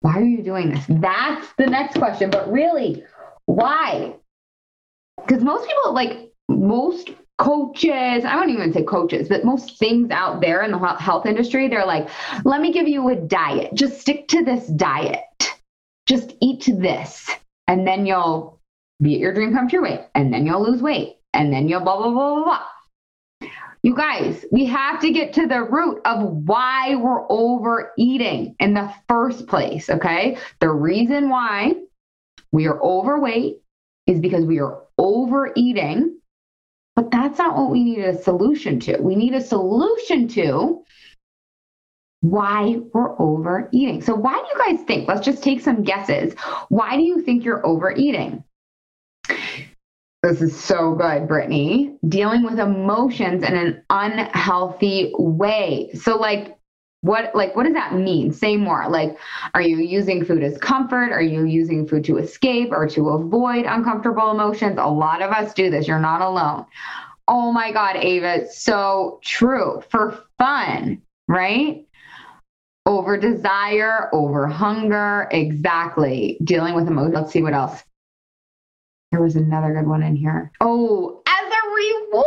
Why 0.00 0.18
are 0.18 0.24
you 0.24 0.42
doing 0.42 0.70
this? 0.70 0.84
That's 0.88 1.46
the 1.56 1.66
next 1.66 1.96
question. 1.96 2.28
But 2.28 2.52
really, 2.52 3.02
why? 3.46 4.16
Because 5.16 5.42
most 5.42 5.66
people, 5.66 5.94
like 5.94 6.32
most 6.48 7.10
coaches, 7.38 8.24
I 8.24 8.36
won't 8.36 8.50
even 8.50 8.72
say 8.72 8.84
coaches, 8.84 9.28
but 9.28 9.44
most 9.44 9.78
things 9.78 10.10
out 10.10 10.40
there 10.40 10.62
in 10.62 10.70
the 10.70 10.78
health 10.78 11.26
industry, 11.26 11.68
they're 11.68 11.86
like, 11.86 12.08
let 12.44 12.60
me 12.60 12.72
give 12.72 12.88
you 12.88 13.08
a 13.08 13.16
diet. 13.16 13.74
Just 13.74 14.00
stick 14.00 14.28
to 14.28 14.44
this 14.44 14.66
diet. 14.68 15.20
Just 16.06 16.34
eat 16.40 16.68
this. 16.76 17.30
And 17.68 17.86
then 17.86 18.06
you'll 18.06 18.60
be 19.00 19.14
at 19.14 19.20
your 19.20 19.32
dream 19.34 19.54
come 19.54 19.68
true 19.68 19.82
weight. 19.82 20.00
And 20.14 20.32
then 20.32 20.46
you'll 20.46 20.62
lose 20.62 20.82
weight. 20.82 21.16
And 21.32 21.52
then 21.52 21.68
you'll 21.68 21.80
blah, 21.80 21.96
blah, 21.96 22.10
blah, 22.10 22.34
blah, 22.34 22.44
blah. 22.44 23.50
You 23.82 23.96
guys, 23.96 24.44
we 24.52 24.66
have 24.66 25.00
to 25.00 25.10
get 25.10 25.32
to 25.34 25.48
the 25.48 25.64
root 25.64 26.00
of 26.04 26.22
why 26.46 26.94
we're 26.94 27.26
overeating 27.28 28.54
in 28.60 28.74
the 28.74 28.92
first 29.08 29.48
place. 29.48 29.90
Okay. 29.90 30.36
The 30.60 30.70
reason 30.70 31.28
why 31.28 31.74
we 32.52 32.66
are 32.68 32.80
overweight 32.80 33.56
is 34.06 34.20
because 34.20 34.44
we 34.44 34.60
are 34.60 34.82
overeating, 34.98 36.20
but 36.94 37.10
that's 37.10 37.38
not 37.38 37.56
what 37.56 37.70
we 37.70 37.82
need 37.82 38.00
a 38.00 38.22
solution 38.22 38.78
to. 38.80 38.98
We 39.00 39.14
need 39.14 39.34
a 39.34 39.40
solution 39.40 40.28
to 40.28 40.84
why 42.20 42.76
we're 42.92 43.20
overeating. 43.20 44.00
So, 44.00 44.14
why 44.14 44.34
do 44.34 44.38
you 44.38 44.76
guys 44.76 44.86
think? 44.86 45.08
Let's 45.08 45.24
just 45.24 45.42
take 45.42 45.60
some 45.60 45.82
guesses. 45.82 46.34
Why 46.68 46.96
do 46.96 47.02
you 47.02 47.22
think 47.22 47.44
you're 47.44 47.64
overeating? 47.66 48.44
This 50.22 50.40
is 50.40 50.58
so 50.58 50.94
good, 50.94 51.26
Brittany. 51.26 51.96
Dealing 52.08 52.44
with 52.44 52.60
emotions 52.60 53.42
in 53.42 53.56
an 53.56 53.82
unhealthy 53.90 55.12
way. 55.18 55.90
So, 55.94 56.16
like, 56.16 56.56
what 57.02 57.34
like 57.34 57.54
what 57.54 57.64
does 57.64 57.74
that 57.74 57.94
mean? 57.94 58.32
Say 58.32 58.56
more. 58.56 58.88
Like, 58.88 59.18
are 59.54 59.60
you 59.60 59.78
using 59.78 60.24
food 60.24 60.42
as 60.42 60.56
comfort? 60.58 61.12
Are 61.12 61.22
you 61.22 61.44
using 61.44 61.86
food 61.86 62.04
to 62.04 62.18
escape 62.18 62.70
or 62.70 62.88
to 62.88 63.10
avoid 63.10 63.66
uncomfortable 63.66 64.30
emotions? 64.30 64.78
A 64.78 64.88
lot 64.88 65.20
of 65.20 65.30
us 65.32 65.52
do 65.52 65.68
this. 65.68 65.86
You're 65.86 65.98
not 65.98 66.22
alone. 66.22 66.64
Oh 67.28 67.52
my 67.52 67.72
God, 67.72 67.96
Ava, 67.96 68.48
so 68.50 69.20
true. 69.22 69.82
For 69.90 70.24
fun, 70.38 71.02
right? 71.28 71.86
Over 72.86 73.16
desire, 73.16 74.08
over 74.12 74.46
hunger, 74.46 75.28
exactly. 75.30 76.38
Dealing 76.44 76.74
with 76.74 76.86
emotions. 76.86 77.14
Let's 77.14 77.32
see 77.32 77.42
what 77.42 77.52
else. 77.52 77.82
There 79.10 79.20
was 79.20 79.36
another 79.36 79.74
good 79.74 79.86
one 79.86 80.02
in 80.02 80.16
here. 80.16 80.52
Oh, 80.60 81.22
as 81.26 81.52
a 81.52 81.68
reward. 81.68 82.26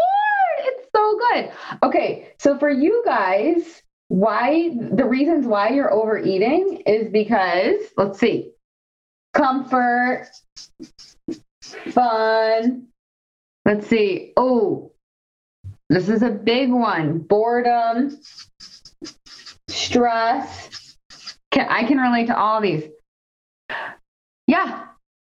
It's 0.59 0.87
so 0.93 1.19
good. 1.29 1.51
Okay, 1.83 2.33
so 2.39 2.57
for 2.57 2.69
you 2.69 3.03
guys, 3.05 3.81
why 4.07 4.69
the 4.91 5.05
reasons 5.05 5.45
why 5.47 5.69
you're 5.69 5.91
overeating 5.91 6.83
is 6.85 7.09
because 7.11 7.81
let's 7.97 8.19
see. 8.19 8.51
Comfort, 9.33 10.29
fun. 11.91 12.87
Let's 13.65 13.87
see. 13.87 14.31
Oh, 14.37 14.91
this 15.89 16.07
is 16.07 16.21
a 16.21 16.29
big 16.29 16.71
one. 16.71 17.19
Boredom, 17.19 18.19
stress. 19.67 20.97
Can, 21.51 21.67
I 21.69 21.83
can 21.85 21.97
relate 21.97 22.27
to 22.27 22.37
all 22.37 22.61
these. 22.61 22.83
Yeah, 24.47 24.85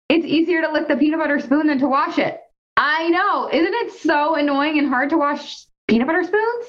it's 0.08 0.26
easier 0.26 0.62
to 0.62 0.72
lick 0.72 0.88
the 0.88 0.96
peanut 0.96 1.20
butter 1.20 1.40
spoon 1.40 1.68
than 1.68 1.80
to 1.80 1.88
wash 1.88 2.18
it. 2.18 2.40
I 2.78 3.10
know. 3.10 3.50
Isn't 3.52 3.74
it 3.74 3.92
so 3.94 4.36
annoying 4.36 4.80
and 4.80 4.88
hard 4.88 5.10
to 5.10 5.18
wash 5.18 5.66
peanut 5.88 6.08
butter 6.08 6.24
spoons? 6.24 6.66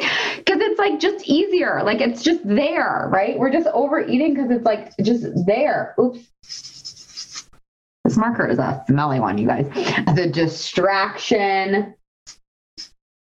Because 0.38 0.62
it's 0.62 0.78
like 0.78 0.98
just 0.98 1.26
easier. 1.26 1.82
Like 1.84 2.00
it's 2.00 2.22
just 2.22 2.40
there, 2.46 3.10
right? 3.12 3.38
We're 3.38 3.50
just 3.50 3.66
overeating 3.66 4.34
because 4.34 4.50
it's 4.50 4.64
like 4.64 4.96
just 5.02 5.26
there. 5.44 5.94
Oops. 6.00 6.26
This 8.04 8.16
marker 8.16 8.46
is 8.48 8.58
a 8.58 8.82
smelly 8.86 9.20
one, 9.20 9.36
you 9.36 9.46
guys. 9.46 9.66
The 10.14 10.30
distraction. 10.32 11.94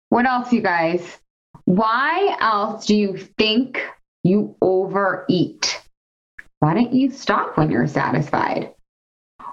What 0.09 0.27
else, 0.27 0.53
you 0.53 0.61
guys? 0.61 1.17
Why 1.65 2.37
else 2.39 2.85
do 2.85 2.95
you 2.95 3.17
think 3.17 3.83
you 4.23 4.55
overeat? 4.61 5.81
Why 6.59 6.75
don't 6.75 6.93
you 6.93 7.09
stop 7.09 7.57
when 7.57 7.71
you're 7.71 7.87
satisfied? 7.87 8.73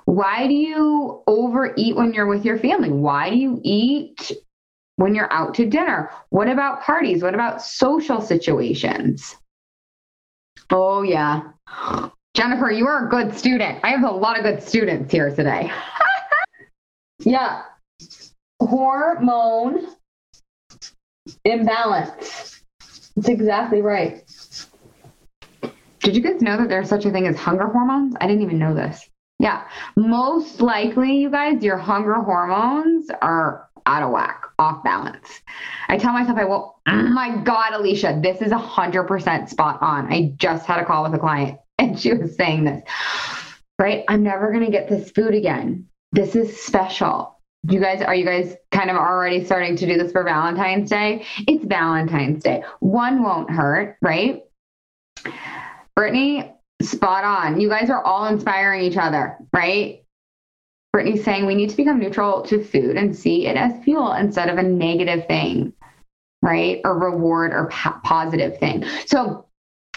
Why 0.05 0.47
do 0.47 0.55
you 0.55 1.23
overeat 1.27 1.97
when 1.97 2.13
you're 2.13 2.27
with 2.27 2.45
your 2.45 2.59
family? 2.59 2.91
Why 2.91 3.31
do 3.31 3.37
you 3.37 3.61
eat 3.63 4.33
when 4.97 5.15
you're 5.15 5.33
out 5.33 5.55
to 5.55 5.67
dinner? 5.67 6.11
What 6.31 6.49
about 6.49 6.83
parties? 6.83 7.23
What 7.23 7.35
about 7.35 7.63
social 7.63 8.21
situations? 8.21 9.37
Oh, 10.71 11.03
yeah. 11.03 11.43
Jennifer, 12.35 12.71
you 12.71 12.87
are 12.87 13.07
a 13.07 13.09
good 13.09 13.37
student. 13.37 13.79
I 13.83 13.91
have 13.91 14.03
a 14.03 14.11
lot 14.11 14.37
of 14.37 14.45
good 14.45 14.63
students 14.63 15.13
here 15.13 15.35
today. 15.35 15.71
yeah. 17.21 17.63
Hormone 18.61 19.89
imbalance. 21.45 22.63
That's 23.15 23.29
exactly 23.29 23.81
right. 23.81 24.23
Did 26.01 26.15
you 26.15 26.23
guys 26.23 26.41
know 26.41 26.57
that 26.57 26.69
there's 26.69 26.89
such 26.89 27.05
a 27.05 27.11
thing 27.11 27.27
as 27.27 27.37
hunger 27.37 27.67
hormones? 27.67 28.15
I 28.21 28.27
didn't 28.27 28.43
even 28.43 28.59
know 28.59 28.75
this. 28.75 29.09
Yeah. 29.39 29.65
Most 29.97 30.61
likely, 30.61 31.17
you 31.17 31.31
guys, 31.31 31.63
your 31.63 31.79
hunger 31.79 32.15
hormones 32.15 33.11
are 33.23 33.69
out 33.87 34.03
of 34.03 34.11
whack, 34.11 34.46
off 34.59 34.83
balance. 34.83 35.41
I 35.89 35.99
tell 35.99 36.13
myself, 36.13 36.39
I 36.39 36.45
will, 36.45 36.81
oh 36.87 37.03
my 37.09 37.37
God, 37.43 37.75
Alicia, 37.75 38.21
this 38.23 38.41
is 38.41 38.53
100% 38.53 39.49
spot 39.49 39.79
on. 39.83 40.13
I 40.13 40.33
just 40.37 40.67
had 40.67 40.81
a 40.81 40.85
call 40.85 41.03
with 41.05 41.15
a 41.15 41.19
client 41.19 41.59
and 41.79 41.99
she 41.99 42.13
was 42.15 42.37
saying 42.37 42.65
this, 42.65 42.83
right? 43.79 44.05
I'm 44.09 44.23
never 44.23 44.53
going 44.53 44.65
to 44.65 44.71
get 44.71 44.89
this 44.89 45.11
food 45.11 45.35
again. 45.35 45.87
This 46.13 46.35
is 46.35 46.61
special. 46.61 47.41
You 47.69 47.81
guys, 47.81 48.01
are 48.01 48.15
you 48.15 48.25
guys 48.25 48.55
kind 48.71 48.91
of 48.91 48.97
already 48.97 49.45
starting 49.45 49.77
to 49.77 49.87
do 49.87 49.99
this 49.99 50.13
for 50.13 50.23
Valentine's 50.23 50.89
Day? 50.89 51.27
It's 51.49 51.65
Valentine's 51.65 52.45
Day. 52.45 52.63
One 52.81 53.23
won't 53.23 53.51
hurt, 53.51 53.97
right? 54.01 54.43
Brittany, 55.97 56.57
Spot 56.83 57.25
on. 57.25 57.59
You 57.59 57.71
guys 57.71 57.89
are 57.89 58.03
all 58.05 58.27
inspiring 58.27 58.83
each 58.83 58.99
other, 58.99 59.39
right? 59.53 60.05
Brittany's 60.97 61.25
saying 61.25 61.45
we 61.45 61.55
need 61.55 61.69
to 61.69 61.77
become 61.77 61.99
neutral 61.99 62.41
to 62.45 62.65
food 62.65 62.97
and 62.97 63.15
see 63.15 63.47
it 63.47 63.55
as 63.55 63.85
fuel 63.85 64.13
instead 64.15 64.49
of 64.49 64.57
a 64.57 64.63
negative 64.63 65.27
thing, 65.27 65.75
right? 66.41 66.81
Or 66.85 66.99
reward 66.99 67.53
or 67.53 67.69
po- 67.69 68.01
positive 68.03 68.57
thing. 68.59 68.83
So 69.05 69.47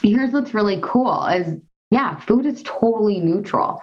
here's 0.02 0.32
what's 0.32 0.54
really 0.54 0.80
cool 0.84 1.26
is 1.28 1.58
yeah, 1.90 2.20
food 2.20 2.46
is 2.46 2.62
totally 2.64 3.22
neutral. 3.22 3.82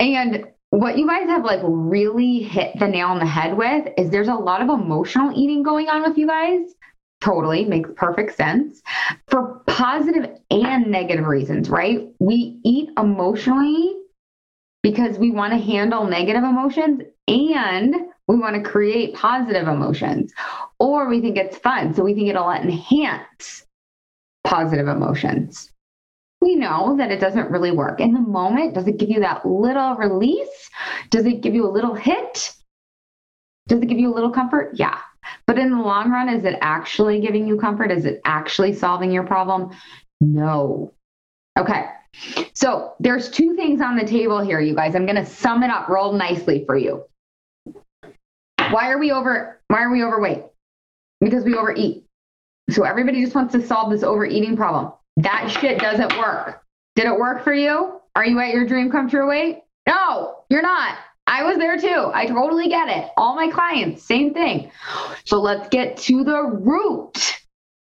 And 0.00 0.46
what 0.70 0.98
you 0.98 1.06
guys 1.06 1.28
have 1.28 1.44
like 1.44 1.60
really 1.62 2.40
hit 2.40 2.76
the 2.76 2.88
nail 2.88 3.06
on 3.06 3.20
the 3.20 3.26
head 3.26 3.56
with 3.56 3.86
is 3.96 4.10
there's 4.10 4.26
a 4.26 4.34
lot 4.34 4.62
of 4.62 4.68
emotional 4.68 5.32
eating 5.38 5.62
going 5.62 5.88
on 5.88 6.02
with 6.02 6.18
you 6.18 6.26
guys 6.26 6.74
Totally 7.22 7.64
makes 7.64 7.88
perfect 7.94 8.36
sense. 8.36 8.82
For 9.28 9.62
positive 9.68 10.28
and 10.50 10.88
negative 10.88 11.24
reasons, 11.24 11.70
right? 11.70 12.08
We 12.18 12.58
eat 12.64 12.90
emotionally 12.98 13.94
because 14.82 15.18
we 15.18 15.30
want 15.30 15.52
to 15.52 15.58
handle 15.58 16.04
negative 16.06 16.42
emotions 16.42 17.02
and 17.28 17.94
we 18.28 18.36
want 18.36 18.56
to 18.56 18.62
create 18.62 19.14
positive 19.14 19.68
emotions, 19.68 20.32
or 20.78 21.08
we 21.08 21.20
think 21.20 21.36
it's 21.36 21.56
fun. 21.58 21.94
So 21.94 22.02
we 22.02 22.14
think 22.14 22.28
it'll 22.28 22.50
enhance 22.50 23.64
positive 24.44 24.88
emotions. 24.88 25.70
we 26.42 26.56
know 26.56 26.96
that 26.98 27.10
it 27.10 27.20
doesn't 27.20 27.50
really 27.50 27.70
work. 27.70 28.00
In 28.00 28.12
the 28.12 28.20
moment, 28.20 28.74
does 28.74 28.88
it 28.88 28.98
give 28.98 29.08
you 29.08 29.20
that 29.20 29.46
little 29.46 29.94
release? 29.94 30.68
Does 31.10 31.24
it 31.24 31.40
give 31.40 31.54
you 31.54 31.66
a 31.66 31.70
little 31.70 31.94
hit? 31.94 32.52
Does 33.68 33.80
it 33.80 33.86
give 33.86 33.98
you 33.98 34.12
a 34.12 34.14
little 34.14 34.32
comfort? 34.32 34.72
Yeah. 34.74 34.98
But 35.46 35.58
in 35.58 35.70
the 35.70 35.80
long 35.80 36.10
run, 36.10 36.28
is 36.28 36.44
it 36.44 36.58
actually 36.60 37.20
giving 37.20 37.46
you 37.46 37.56
comfort? 37.56 37.92
Is 37.92 38.04
it 38.04 38.20
actually 38.24 38.74
solving 38.74 39.12
your 39.12 39.22
problem? 39.22 39.70
No. 40.20 40.92
Okay. 41.56 41.84
So 42.54 42.94
there's 43.00 43.30
two 43.30 43.56
things 43.56 43.80
on 43.80 43.96
the 43.96 44.04
table 44.04 44.40
here, 44.40 44.60
you 44.60 44.74
guys. 44.74 44.94
I'm 44.94 45.06
going 45.06 45.16
to 45.16 45.26
sum 45.26 45.62
it 45.62 45.70
up 45.70 45.88
real 45.88 46.12
nicely 46.12 46.64
for 46.66 46.76
you. 46.76 47.04
Why 48.70 48.90
are 48.90 48.98
we 48.98 49.10
over 49.10 49.60
why 49.68 49.82
are 49.82 49.90
we 49.90 50.04
overweight? 50.04 50.44
Because 51.20 51.44
we 51.44 51.54
overeat. 51.54 52.04
So 52.70 52.84
everybody 52.84 53.22
just 53.22 53.34
wants 53.34 53.52
to 53.54 53.66
solve 53.66 53.90
this 53.90 54.02
overeating 54.02 54.56
problem. 54.56 54.92
That 55.16 55.48
shit 55.48 55.78
doesn't 55.78 56.16
work. 56.18 56.62
Did 56.94 57.06
it 57.06 57.18
work 57.18 57.42
for 57.42 57.54
you? 57.54 58.00
Are 58.14 58.26
you 58.26 58.38
at 58.38 58.52
your 58.52 58.66
dream 58.66 58.90
come 58.90 59.08
true 59.08 59.28
weight? 59.28 59.62
No, 59.88 60.44
you're 60.50 60.62
not. 60.62 60.98
I 61.26 61.44
was 61.44 61.56
there 61.56 61.78
too. 61.78 62.10
I 62.12 62.26
totally 62.26 62.68
get 62.68 62.88
it. 62.88 63.10
All 63.16 63.34
my 63.34 63.48
clients, 63.48 64.02
same 64.02 64.34
thing. 64.34 64.70
So 65.24 65.40
let's 65.40 65.68
get 65.68 65.96
to 65.98 66.24
the 66.24 66.42
root, 66.42 67.38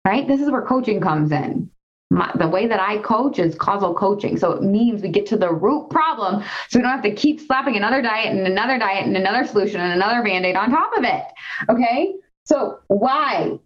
right? 0.05 0.27
This 0.27 0.41
is 0.41 0.51
where 0.51 0.63
coaching 0.63 1.01
comes 1.01 1.31
in. 1.31 1.71
My, 2.09 2.31
the 2.39 2.47
way 2.47 2.69
that 2.69 2.81
I 2.81 2.99
coach 2.99 3.41
is 3.41 3.57
causal 3.57 3.93
coaching. 3.93 4.37
So 4.39 4.53
it 4.53 4.63
means 4.63 5.03
we 5.03 5.09
get 5.09 5.27
to 5.27 5.37
the 5.37 5.53
root 5.53 5.91
problem 5.91 6.45
so 6.69 6.79
we 6.79 6.83
don't 6.83 6.93
have 6.93 7.03
to 7.03 7.15
keep 7.15 7.41
slapping 7.41 7.77
another 7.77 8.01
diet 8.01 8.35
and 8.35 8.47
another 8.47 8.79
diet 8.79 9.07
and 9.07 9.17
another 9.17 9.45
solution 9.45 9.81
and 9.81 9.93
another 9.93 10.23
band 10.23 10.47
aid 10.47 10.55
on 10.55 10.71
top 10.71 10.97
of 10.97 11.05
it. 11.05 11.25
Okay. 11.69 12.15
So 12.45 12.79
why? 12.87 13.59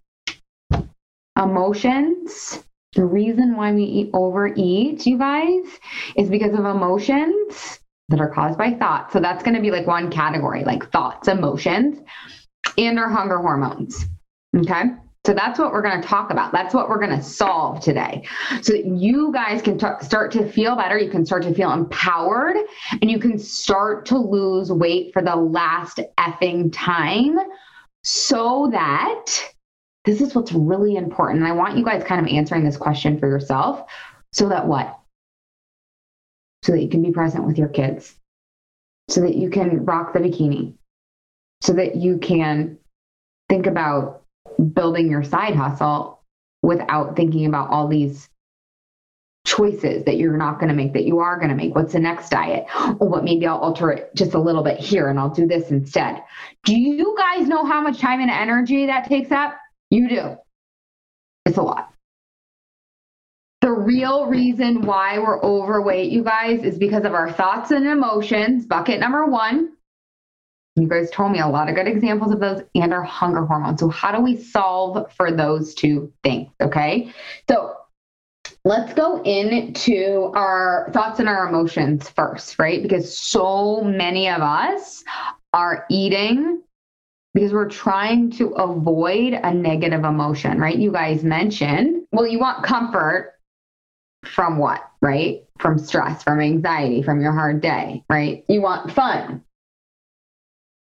Emotions 1.39 2.63
the 2.93 3.05
reason 3.05 3.55
why 3.55 3.71
we 3.71 3.83
eat, 3.83 4.09
overeat, 4.13 5.05
you 5.05 5.17
guys, 5.17 5.65
is 6.17 6.29
because 6.29 6.53
of 6.53 6.65
emotions 6.65 7.79
that 8.09 8.19
are 8.19 8.29
caused 8.29 8.57
by 8.57 8.71
thoughts. 8.73 9.13
So 9.13 9.21
that's 9.21 9.43
going 9.43 9.55
to 9.55 9.61
be 9.61 9.71
like 9.71 9.87
one 9.87 10.11
category, 10.11 10.65
like 10.65 10.91
thoughts, 10.91 11.29
emotions, 11.29 11.99
and 12.77 12.99
our 12.99 13.09
hunger 13.09 13.37
hormones. 13.37 14.05
Okay. 14.55 14.83
So 15.23 15.35
that's 15.35 15.59
what 15.59 15.71
we're 15.71 15.83
going 15.83 16.01
to 16.01 16.07
talk 16.07 16.31
about. 16.31 16.51
That's 16.51 16.73
what 16.73 16.89
we're 16.89 16.97
going 16.97 17.15
to 17.15 17.21
solve 17.21 17.79
today. 17.79 18.23
So 18.63 18.73
that 18.73 18.85
you 18.85 19.31
guys 19.31 19.61
can 19.61 19.77
t- 19.77 19.85
start 20.01 20.31
to 20.31 20.51
feel 20.51 20.75
better. 20.75 20.97
You 20.97 21.11
can 21.11 21.25
start 21.25 21.43
to 21.43 21.53
feel 21.53 21.71
empowered 21.71 22.57
and 23.01 23.11
you 23.11 23.19
can 23.19 23.37
start 23.37 24.05
to 24.07 24.17
lose 24.17 24.71
weight 24.71 25.13
for 25.13 25.21
the 25.21 25.35
last 25.35 25.99
effing 26.17 26.71
time 26.73 27.37
so 28.03 28.69
that 28.71 29.27
this 30.05 30.21
is 30.21 30.33
what's 30.33 30.53
really 30.53 30.95
important. 30.95 31.39
And 31.39 31.47
I 31.47 31.51
want 31.51 31.77
you 31.77 31.85
guys 31.85 32.03
kind 32.03 32.25
of 32.25 32.33
answering 32.33 32.63
this 32.63 32.77
question 32.77 33.19
for 33.19 33.27
yourself 33.27 33.87
so 34.33 34.49
that 34.49 34.65
what? 34.65 34.97
So 36.63 36.71
that 36.71 36.81
you 36.81 36.89
can 36.89 37.03
be 37.03 37.11
present 37.11 37.45
with 37.45 37.59
your 37.59 37.67
kids, 37.67 38.15
so 39.07 39.21
that 39.21 39.35
you 39.35 39.49
can 39.49 39.85
rock 39.85 40.13
the 40.13 40.19
bikini, 40.19 40.73
so 41.61 41.73
that 41.73 41.95
you 41.95 42.17
can 42.17 42.77
think 43.49 43.67
about 43.67 44.23
building 44.73 45.09
your 45.09 45.23
side 45.23 45.55
hustle 45.55 46.21
without 46.61 47.15
thinking 47.15 47.45
about 47.45 47.69
all 47.69 47.87
these 47.87 48.29
choices 49.45 50.05
that 50.05 50.17
you're 50.17 50.37
not 50.37 50.59
going 50.59 50.69
to 50.69 50.75
make 50.75 50.93
that 50.93 51.03
you 51.03 51.17
are 51.17 51.37
going 51.37 51.49
to 51.49 51.55
make 51.55 51.73
what's 51.73 51.93
the 51.93 51.99
next 51.99 52.29
diet 52.29 52.63
or 52.99 53.09
what 53.09 53.23
maybe 53.23 53.47
i'll 53.47 53.57
alter 53.57 53.89
it 53.91 54.13
just 54.13 54.35
a 54.35 54.39
little 54.39 54.61
bit 54.61 54.77
here 54.77 55.09
and 55.09 55.19
i'll 55.19 55.31
do 55.31 55.47
this 55.47 55.71
instead 55.71 56.21
do 56.63 56.79
you 56.79 57.15
guys 57.17 57.47
know 57.47 57.65
how 57.65 57.81
much 57.81 57.97
time 57.97 58.21
and 58.21 58.29
energy 58.29 58.85
that 58.85 59.09
takes 59.09 59.31
up 59.31 59.55
you 59.91 60.07
do. 60.07 60.37
It's 61.45 61.57
a 61.57 61.61
lot. 61.61 61.93
The 63.59 63.71
real 63.71 64.25
reason 64.25 64.81
why 64.83 65.19
we're 65.19 65.43
overweight, 65.43 66.11
you 66.11 66.23
guys, 66.23 66.63
is 66.63 66.79
because 66.79 67.03
of 67.03 67.13
our 67.13 67.31
thoughts 67.31 67.69
and 67.69 67.85
emotions. 67.85 68.65
Bucket 68.65 68.99
number 68.99 69.25
one. 69.27 69.73
You 70.81 70.87
guys 70.87 71.09
told 71.11 71.31
me 71.31 71.39
a 71.39 71.47
lot 71.47 71.69
of 71.69 71.75
good 71.75 71.87
examples 71.87 72.31
of 72.31 72.39
those 72.39 72.63
and 72.75 72.93
our 72.93 73.03
hunger 73.03 73.45
hormone. 73.45 73.77
So, 73.77 73.89
how 73.89 74.11
do 74.11 74.21
we 74.21 74.35
solve 74.37 75.11
for 75.13 75.31
those 75.31 75.75
two 75.75 76.11
things? 76.23 76.49
Okay. 76.61 77.13
So, 77.49 77.75
let's 78.65 78.93
go 78.93 79.21
into 79.23 80.31
our 80.35 80.89
thoughts 80.93 81.19
and 81.19 81.29
our 81.29 81.47
emotions 81.47 82.09
first, 82.09 82.59
right? 82.59 82.81
Because 82.81 83.17
so 83.17 83.81
many 83.81 84.29
of 84.29 84.41
us 84.41 85.03
are 85.53 85.85
eating 85.89 86.61
because 87.33 87.53
we're 87.53 87.69
trying 87.69 88.31
to 88.31 88.49
avoid 88.49 89.33
a 89.33 89.53
negative 89.53 90.03
emotion, 90.03 90.59
right? 90.59 90.75
You 90.75 90.91
guys 90.91 91.23
mentioned, 91.23 92.05
well, 92.11 92.27
you 92.27 92.39
want 92.39 92.63
comfort 92.65 93.35
from 94.25 94.57
what, 94.57 94.81
right? 95.01 95.43
From 95.59 95.77
stress, 95.77 96.23
from 96.23 96.41
anxiety, 96.41 97.01
from 97.03 97.21
your 97.21 97.31
hard 97.31 97.61
day, 97.61 98.03
right? 98.09 98.43
You 98.47 98.61
want 98.61 98.91
fun. 98.91 99.43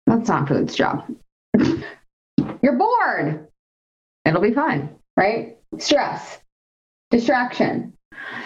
That's 0.09 0.27
not 0.27 0.47
food's 0.47 0.73
job. 0.73 1.05
You're 2.63 2.77
bored. 2.77 3.47
It'll 4.25 4.41
be 4.41 4.53
fine, 4.53 4.95
right? 5.15 5.57
Stress, 5.77 6.39
distraction. 7.11 7.93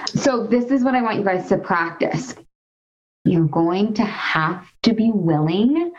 So, 0.08 0.46
this 0.46 0.72
is 0.72 0.84
what 0.84 0.94
I 0.94 1.02
want 1.02 1.20
you 1.20 1.24
guys 1.24 1.48
to 1.50 1.58
practice. 1.58 2.36
You're 3.24 3.48
going 3.48 3.94
to 3.94 4.04
have 4.04 4.68
to 4.84 4.94
be 4.94 5.10
willing 5.14 5.94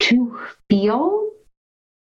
to 0.00 0.38
feel 0.70 1.32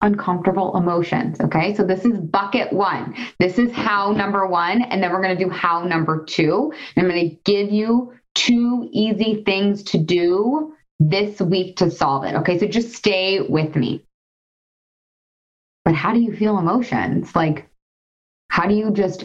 uncomfortable 0.01 0.77
emotions. 0.77 1.41
Okay. 1.41 1.77
So 1.77 1.85
this 1.85 2.05
is 2.05 2.19
bucket 2.19 2.73
one. 2.73 3.15
This 3.39 3.59
is 3.59 3.71
how 3.71 4.11
number 4.11 4.45
one. 4.49 4.83
And 4.83 5.01
then 5.01 5.13
we're 5.13 5.23
going 5.23 5.39
to 5.39 5.45
do 5.45 5.49
how 5.49 5.85
number 5.85 6.25
two. 6.25 6.73
I'm 6.97 7.09
going 7.09 7.31
to 7.31 7.37
give 7.45 7.71
you 7.71 8.13
two 8.35 8.89
easy 8.91 9.45
things 9.45 9.85
to 9.85 9.99
do 9.99 10.75
this 11.11 11.41
week 11.41 11.77
to 11.77 11.91
solve 11.91 12.25
it. 12.25 12.35
Okay. 12.35 12.59
So 12.59 12.67
just 12.67 12.95
stay 12.95 13.41
with 13.41 13.77
me. 13.77 14.05
But 15.85 15.95
how 15.95 16.13
do 16.13 16.21
you 16.21 16.35
feel 16.37 16.59
emotions? 16.59 17.35
Like, 17.35 17.69
how 18.49 18.69
do 18.69 18.75
you 18.75 18.91
just 18.91 19.25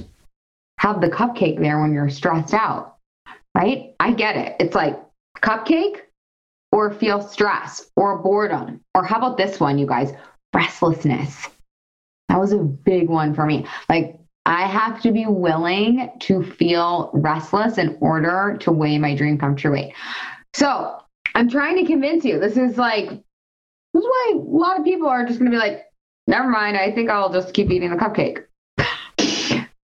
have 0.80 1.02
the 1.02 1.10
cupcake 1.10 1.60
there 1.60 1.80
when 1.80 1.94
you're 1.94 2.10
stressed 2.10 2.54
out? 2.54 2.98
Right? 3.56 3.96
I 4.00 4.14
get 4.14 4.38
it. 4.38 4.56
It's 4.60 4.76
like 4.76 5.00
cupcake, 5.42 6.02
or 6.72 6.94
feel 6.94 7.22
stress 7.22 7.90
or 7.96 8.18
boredom. 8.20 8.82
Or 8.94 9.04
how 9.04 9.18
about 9.18 9.38
this 9.38 9.60
one, 9.60 9.78
you 9.78 9.88
guys? 9.88 10.14
Restlessness. 10.54 11.48
That 12.30 12.40
was 12.40 12.52
a 12.52 12.58
big 12.58 13.10
one 13.10 13.34
for 13.34 13.46
me. 13.46 13.66
Like, 13.90 14.20
I 14.46 14.66
have 14.68 15.02
to 15.02 15.12
be 15.12 15.26
willing 15.26 16.12
to 16.20 16.44
feel 16.44 17.12
restless 17.14 17.78
in 17.78 17.98
order 18.00 18.58
to 18.62 18.72
weigh 18.72 18.98
my 18.98 19.16
dream 19.16 19.38
come 19.38 19.56
true 19.56 19.74
weight. 19.74 19.94
So 20.54 21.02
I'm 21.38 21.48
trying 21.48 21.78
to 21.78 21.86
convince 21.86 22.26
you. 22.26 22.40
This 22.40 22.58
is 22.58 22.80
like, 22.80 23.10
this 23.10 24.04
is 24.04 24.06
why 24.06 24.32
a 24.34 24.38
lot 24.38 24.80
of 24.80 24.84
people 24.84 25.08
are 25.08 25.24
just 25.24 25.38
to 25.38 25.48
be 25.48 25.56
like, 25.56 25.86
never 26.26 26.50
mind. 26.50 26.76
I 26.76 26.92
think 26.92 27.12
I'll 27.12 27.32
just 27.32 27.54
keep 27.54 27.70
eating 27.70 27.92
the 27.92 27.96
cupcake. 27.96 28.44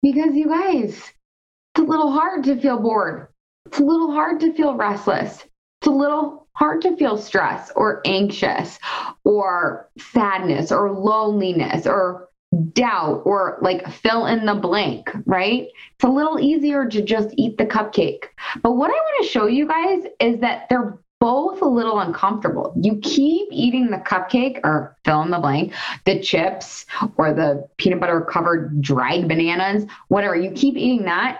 because 0.01 0.35
you 0.35 0.47
guys, 0.47 0.93
it's 0.95 1.79
a 1.79 1.81
little 1.81 2.11
hard 2.13 2.45
to 2.45 2.55
feel 2.61 2.79
bored. 2.79 3.27
It's 3.65 3.79
a 3.79 3.83
little 3.83 4.13
hard 4.13 4.39
to 4.39 4.53
feel 4.53 4.75
restless. 4.75 5.43
It's 5.81 5.87
a 5.87 5.91
little 5.91 6.47
hard 6.53 6.81
to 6.83 6.95
feel 6.95 7.17
stress 7.17 7.73
or 7.75 8.01
anxious 8.05 8.79
or 9.25 9.89
sadness 9.97 10.71
or 10.71 10.93
loneliness 10.93 11.85
or 11.85 12.29
doubt 12.71 13.23
or 13.25 13.57
like 13.61 13.85
fill 13.91 14.27
in 14.27 14.45
the 14.45 14.55
blank, 14.55 15.11
right? 15.25 15.67
It's 15.95 16.03
a 16.05 16.07
little 16.07 16.39
easier 16.39 16.87
to 16.87 17.01
just 17.01 17.33
eat 17.35 17.57
the 17.57 17.65
cupcake. 17.65 18.27
But 18.61 18.77
what 18.77 18.91
I 18.91 18.93
want 18.93 19.25
to 19.25 19.29
show 19.29 19.47
you 19.47 19.67
guys 19.67 20.03
is 20.21 20.39
that 20.39 20.67
they're 20.69 20.99
both 21.23 21.61
a 21.61 21.65
little 21.65 22.01
uncomfortable. 22.01 22.73
You 22.75 22.99
keep 23.01 23.47
eating 23.49 23.89
the 23.89 23.95
cupcake 23.95 24.59
or 24.65 24.97
fill 25.05 25.21
in 25.21 25.31
the 25.31 25.39
blank, 25.39 25.71
the 26.03 26.19
chips 26.19 26.85
or 27.15 27.33
the 27.33 27.65
peanut 27.77 28.01
butter 28.01 28.19
covered 28.19 28.81
dried 28.81 29.29
bananas, 29.29 29.85
whatever. 30.09 30.35
You 30.35 30.51
keep 30.51 30.75
eating 30.75 31.05
that 31.05 31.39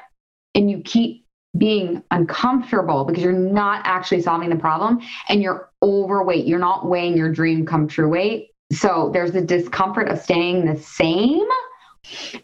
and 0.56 0.72
you 0.72 0.80
keep 0.86 1.26
being 1.58 2.02
uncomfortable 2.12 3.04
because 3.04 3.22
you're 3.22 3.34
not 3.34 3.82
actually 3.84 4.22
solving 4.22 4.50
the 4.50 4.56
problem 4.56 5.02
and 5.28 5.44
you're 5.44 5.70
overweight. 5.84 6.46
You're 6.46 6.60
not 6.60 6.88
weighing 6.88 7.18
your 7.18 7.34
dream 7.34 7.66
come 7.66 7.90
true 7.90 8.08
weight. 8.08 8.52
So 8.72 9.10
there's 9.14 9.34
the 9.34 9.42
discomfort 9.42 10.08
of 10.08 10.18
staying 10.18 10.66
the 10.66 10.80
same. 10.80 11.46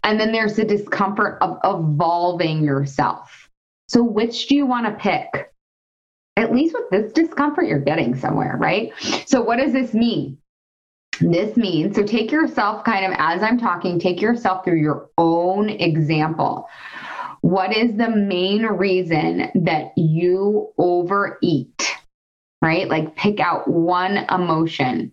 And 0.04 0.19
then 0.19 0.34
there's 0.34 0.58
the 0.58 0.65
discomfort 0.65 1.38
of 1.39 1.58
evolving 1.63 2.65
yourself. 2.65 3.47
So 3.88 4.04
which 4.04 4.49
do 4.49 4.56
you 4.56 4.65
want 4.65 4.88
to 4.88 4.91
pick? 5.02 5.49
At 6.39 6.54
least 6.54 6.73
with 6.73 6.89
this 6.89 7.12
discomfort, 7.12 7.67
you're 7.67 7.80
getting 7.80 8.15
somewhere, 8.15 8.56
right? 8.58 8.93
So 9.25 9.41
what 9.41 9.58
does 9.58 9.73
this 9.73 9.93
mean? 9.93 10.38
This 11.19 11.58
means, 11.58 11.97
so 11.97 12.04
take 12.04 12.32
yourself 12.32 12.86
kind 12.86 13.06
of 13.06 13.12
as 13.17 13.43
I'm 13.43 13.60
talking, 13.60 13.99
take 13.99 14.21
yourself 14.21 14.63
through 14.63 14.80
your 14.80 15.10
own 15.17 15.69
example. 15.69 16.69
What 17.41 17.75
is 17.75 17.97
the 17.97 18.10
main 18.10 18.63
reason 18.65 19.49
that 19.54 19.91
you 19.97 20.69
overeat? 20.78 21.97
Right? 22.62 22.88
Like 22.88 23.17
pick 23.17 23.41
out 23.41 23.67
one 23.67 24.25
emotion. 24.32 25.12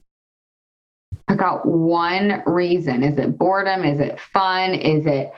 Pick 1.28 1.40
out 1.40 1.66
one 1.66 2.44
reason. 2.46 3.02
Is 3.02 3.18
it 3.18 3.36
boredom? 3.36 3.84
Is 3.84 3.98
it 3.98 4.20
fun? 4.20 4.74
Is 4.74 5.06
it 5.06 5.32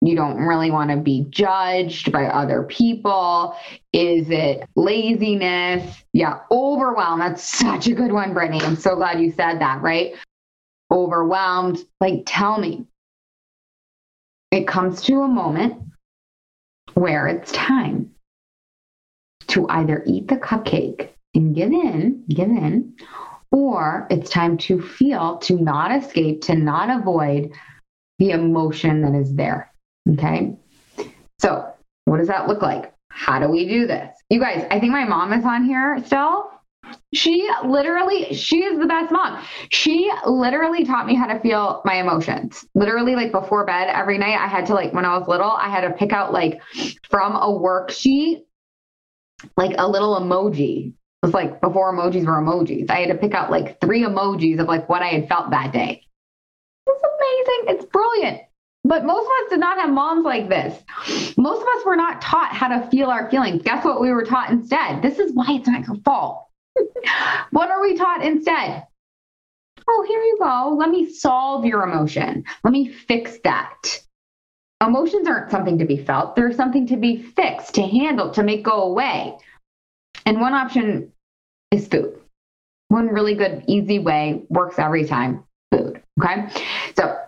you 0.00 0.14
don't 0.14 0.38
really 0.38 0.70
want 0.70 0.90
to 0.90 0.96
be 0.96 1.26
judged 1.30 2.12
by 2.12 2.26
other 2.26 2.62
people? 2.62 3.56
Is 3.92 4.30
it 4.30 4.68
laziness? 4.76 6.02
Yeah, 6.12 6.40
overwhelmed. 6.50 7.22
That's 7.22 7.58
such 7.58 7.88
a 7.88 7.94
good 7.94 8.12
one, 8.12 8.32
Brittany. 8.32 8.60
I'm 8.62 8.76
so 8.76 8.94
glad 8.94 9.20
you 9.20 9.32
said 9.32 9.60
that, 9.60 9.82
right? 9.82 10.14
Overwhelmed. 10.90 11.78
Like, 12.00 12.22
tell 12.26 12.58
me. 12.58 12.86
It 14.50 14.66
comes 14.66 15.02
to 15.02 15.22
a 15.22 15.28
moment 15.28 15.82
where 16.94 17.26
it's 17.26 17.52
time 17.52 18.10
to 19.48 19.68
either 19.68 20.02
eat 20.06 20.28
the 20.28 20.36
cupcake 20.36 21.10
and 21.34 21.54
give 21.54 21.70
in, 21.70 22.24
give 22.28 22.48
in, 22.48 22.94
or 23.50 24.06
it's 24.10 24.30
time 24.30 24.56
to 24.58 24.80
feel, 24.80 25.38
to 25.38 25.58
not 25.58 25.94
escape, 25.94 26.42
to 26.42 26.54
not 26.54 26.88
avoid 26.88 27.52
the 28.18 28.30
emotion 28.30 29.02
that 29.02 29.14
is 29.14 29.34
there. 29.34 29.72
Okay. 30.10 30.56
So, 31.38 31.72
what 32.04 32.18
does 32.18 32.28
that 32.28 32.48
look 32.48 32.62
like? 32.62 32.92
How 33.10 33.38
do 33.38 33.48
we 33.48 33.68
do 33.68 33.86
this? 33.86 34.16
You 34.30 34.40
guys, 34.40 34.66
I 34.70 34.80
think 34.80 34.92
my 34.92 35.04
mom 35.04 35.32
is 35.32 35.44
on 35.44 35.64
here 35.64 36.02
still. 36.04 36.50
She 37.12 37.48
literally, 37.64 38.32
she 38.34 38.64
is 38.64 38.78
the 38.78 38.86
best 38.86 39.12
mom. 39.12 39.44
She 39.70 40.10
literally 40.26 40.84
taught 40.84 41.06
me 41.06 41.14
how 41.14 41.26
to 41.26 41.38
feel 41.40 41.82
my 41.84 41.96
emotions. 41.96 42.64
Literally, 42.74 43.14
like 43.14 43.32
before 43.32 43.66
bed 43.66 43.88
every 43.88 44.18
night, 44.18 44.38
I 44.38 44.46
had 44.46 44.66
to, 44.66 44.74
like, 44.74 44.92
when 44.94 45.04
I 45.04 45.18
was 45.18 45.28
little, 45.28 45.50
I 45.50 45.68
had 45.68 45.82
to 45.82 45.90
pick 45.90 46.12
out, 46.12 46.32
like, 46.32 46.62
from 47.10 47.34
a 47.36 47.48
worksheet, 47.48 48.44
like 49.56 49.74
a 49.78 49.88
little 49.88 50.18
emoji. 50.18 50.88
It 50.88 51.26
was 51.26 51.34
like 51.34 51.60
before 51.60 51.92
emojis 51.92 52.26
were 52.26 52.40
emojis. 52.40 52.90
I 52.90 53.00
had 53.00 53.08
to 53.08 53.16
pick 53.16 53.34
out 53.34 53.50
like 53.50 53.80
three 53.80 54.02
emojis 54.02 54.60
of 54.60 54.68
like 54.68 54.88
what 54.88 55.02
I 55.02 55.08
had 55.08 55.28
felt 55.28 55.50
that 55.50 55.72
day. 55.72 56.02
It's 56.86 57.02
amazing. 57.02 57.76
It's 57.76 57.84
brilliant. 57.86 58.42
But 58.88 59.04
most 59.04 59.26
of 59.26 59.44
us 59.44 59.50
did 59.50 59.60
not 59.60 59.78
have 59.78 59.90
moms 59.90 60.24
like 60.24 60.48
this. 60.48 60.82
Most 61.36 61.60
of 61.60 61.68
us 61.76 61.84
were 61.84 61.94
not 61.94 62.22
taught 62.22 62.54
how 62.54 62.68
to 62.68 62.88
feel 62.88 63.10
our 63.10 63.30
feelings. 63.30 63.62
Guess 63.62 63.84
what 63.84 64.00
we 64.00 64.10
were 64.10 64.24
taught 64.24 64.48
instead? 64.48 65.02
This 65.02 65.18
is 65.18 65.30
why 65.34 65.44
it's 65.50 65.68
not 65.68 65.86
your 65.86 65.96
fault. 65.96 66.46
what 67.50 67.70
are 67.70 67.82
we 67.82 67.96
taught 67.96 68.24
instead? 68.24 68.86
Oh, 69.86 70.04
here 70.08 70.22
you 70.22 70.38
go. 70.40 70.74
Let 70.78 70.88
me 70.88 71.12
solve 71.12 71.66
your 71.66 71.82
emotion. 71.82 72.44
Let 72.64 72.72
me 72.72 72.88
fix 72.88 73.38
that. 73.44 74.00
Emotions 74.82 75.28
aren't 75.28 75.50
something 75.50 75.76
to 75.78 75.84
be 75.84 75.98
felt, 75.98 76.34
they're 76.34 76.52
something 76.52 76.86
to 76.86 76.96
be 76.96 77.20
fixed, 77.20 77.74
to 77.74 77.82
handle, 77.82 78.30
to 78.30 78.42
make 78.42 78.62
go 78.62 78.84
away. 78.84 79.36
And 80.24 80.40
one 80.40 80.54
option 80.54 81.12
is 81.72 81.88
food. 81.88 82.18
One 82.88 83.08
really 83.08 83.34
good, 83.34 83.64
easy 83.66 83.98
way 83.98 84.44
works 84.48 84.78
every 84.78 85.04
time 85.04 85.44
food. 85.72 86.02
Okay. 86.22 86.48
So 86.96 87.18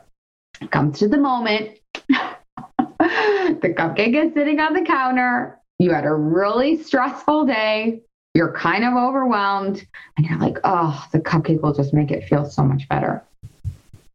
comes 0.70 0.98
to 0.98 1.08
the 1.08 1.18
moment. 1.18 1.78
the 1.98 3.74
cupcake 3.76 4.14
is 4.14 4.34
sitting 4.34 4.60
on 4.60 4.74
the 4.74 4.82
counter. 4.82 5.58
You 5.78 5.92
had 5.92 6.04
a 6.04 6.12
really 6.12 6.82
stressful 6.82 7.46
day. 7.46 8.02
You're 8.34 8.52
kind 8.52 8.84
of 8.84 8.94
overwhelmed, 8.94 9.84
and 10.16 10.26
you're 10.26 10.38
like, 10.38 10.58
oh, 10.62 11.04
the 11.12 11.18
cupcake 11.18 11.62
will 11.62 11.74
just 11.74 11.92
make 11.92 12.10
it 12.10 12.28
feel 12.28 12.44
so 12.44 12.62
much 12.62 12.88
better. 12.88 13.24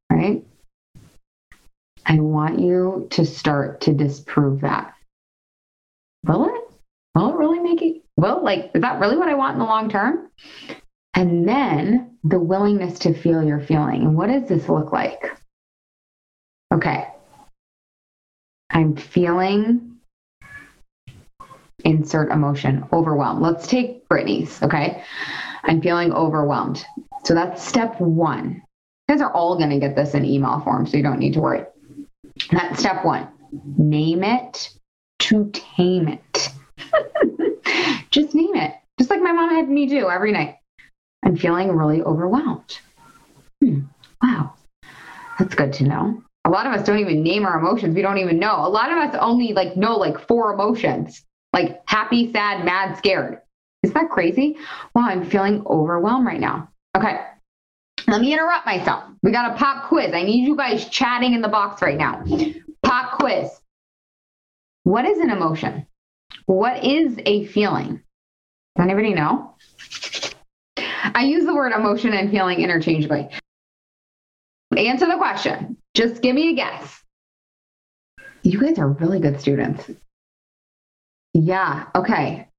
Right? 0.10 0.44
I 2.06 2.20
want 2.20 2.60
you 2.60 3.08
to 3.12 3.26
start 3.26 3.82
to 3.82 3.94
disprove 3.94 4.62
that. 4.62 4.94
Will 6.26 6.46
it? 6.46 6.62
Will 7.16 7.32
it 7.32 7.36
really 7.36 7.60
make 7.60 7.82
it? 7.82 8.04
Will, 8.18 8.44
like, 8.44 8.72
is 8.74 8.82
that 8.82 9.00
really 9.00 9.18
what 9.18 9.28
I 9.28 9.34
want 9.34 9.54
in 9.54 9.60
the 9.60 9.66
long 9.66 9.90
term? 9.90 10.30
And 11.14 11.48
then 11.48 12.18
the 12.24 12.40
willingness 12.40 13.00
to 13.00 13.14
feel 13.14 13.44
your 13.44 13.60
feeling. 13.60 14.04
And 14.04 14.16
what 14.16 14.28
does 14.28 14.48
this 14.48 14.70
look 14.70 14.92
like? 14.92 15.32
Okay. 16.76 17.08
I'm 18.70 18.98
feeling 18.98 19.96
insert 21.86 22.32
emotion, 22.32 22.84
overwhelmed. 22.92 23.42
Let's 23.42 23.66
take 23.66 24.06
Brittany's, 24.10 24.62
okay? 24.62 25.02
I'm 25.64 25.82
feeling 25.82 26.12
overwhelmed. 26.12 26.86
So 27.24 27.34
that's 27.34 27.66
step 27.66 28.02
one. 28.02 28.62
You 29.08 29.16
guys 29.16 29.22
are 29.22 29.32
all 29.32 29.58
going 29.58 29.70
to 29.70 29.80
get 29.80 29.96
this 29.96 30.16
in 30.16 30.26
email 30.26 30.60
form, 30.66 30.86
so 30.86 30.98
you 30.98 31.04
don't 31.04 31.20
need 31.20 31.34
to 31.36 31.40
worry. 31.40 31.64
That's 32.52 32.82
step 32.82 33.06
one. 33.06 33.30
Name 33.78 34.26
it 34.26 34.74
to 35.20 35.50
tame 35.54 36.10
it. 36.10 36.50
Just 38.12 38.36
name 38.36 38.56
it. 38.56 38.76
Just 39.00 39.10
like 39.10 39.22
my 39.22 39.32
mom 39.32 39.56
had 39.56 39.70
me 39.70 39.86
do 39.86 40.10
every 40.10 40.34
night. 40.34 40.58
I'm 41.24 41.38
feeling 41.38 41.72
really 41.72 42.02
overwhelmed. 42.02 42.80
Hmm. 43.64 43.82
Wow. 44.22 44.56
That's 45.40 45.56
good 45.56 45.72
to 45.74 45.86
know 45.86 46.25
a 46.46 46.50
lot 46.50 46.68
of 46.68 46.74
us 46.74 46.86
don't 46.86 47.00
even 47.00 47.24
name 47.24 47.46
our 47.46 47.60
emotions. 47.60 47.96
We 47.96 48.04
don't 48.04 48.20
even 48.20 48.38
know. 48.38 48.66
A 48.66 48.70
lot 48.70 48.92
of 48.92 48.98
us 48.98 49.18
only 49.20 49.54
like 49.54 49.76
know 49.76 49.98
like 49.98 50.20
four 50.28 50.54
emotions, 50.54 51.26
like 51.54 51.82
happy, 51.88 52.32
sad, 52.32 52.64
mad, 52.64 52.98
scared. 52.98 53.40
Isn't 53.82 53.96
that 53.96 54.10
crazy? 54.10 54.58
Wow, 54.94 55.08
I'm 55.08 55.26
feeling 55.26 55.64
overwhelmed 55.66 56.26
right 56.26 56.40
now. 56.40 56.70
Okay. 56.96 57.20
Let 58.08 58.22
me 58.22 58.32
interrupt 58.32 58.68
myself. 58.68 59.06
We 59.24 59.32
got 59.32 59.52
a 59.52 59.56
pop 59.56 59.88
quiz. 59.88 60.14
I 60.14 60.22
need 60.22 60.46
you 60.46 60.56
guys 60.56 60.88
chatting 60.90 61.34
in 61.34 61.42
the 61.42 61.48
box 61.48 61.82
right 61.82 61.98
now. 61.98 62.24
Pop 62.84 63.18
quiz. 63.18 63.50
What 64.84 65.06
is 65.06 65.18
an 65.18 65.32
emotion? 65.32 65.88
What 66.46 66.84
is 66.84 67.18
a 67.26 67.46
feeling? 67.48 68.02
Does 68.76 68.84
anybody 68.84 69.16
know? 69.16 69.56
I 70.78 71.24
use 71.24 71.46
the 71.46 71.56
word 71.56 71.72
emotion 71.72 72.14
and 72.14 72.30
feeling 72.30 72.60
interchangeably. 72.60 73.30
Answer 74.78 75.08
the 75.08 75.18
question. 75.18 75.75
Just 75.96 76.22
give 76.22 76.36
me 76.36 76.50
a 76.50 76.54
guess. 76.54 77.02
You 78.44 78.60
guys 78.60 78.78
are 78.78 78.90
really 78.90 79.20
good 79.20 79.40
students. 79.40 79.90
Yeah, 81.34 81.88
okay. 81.96 82.50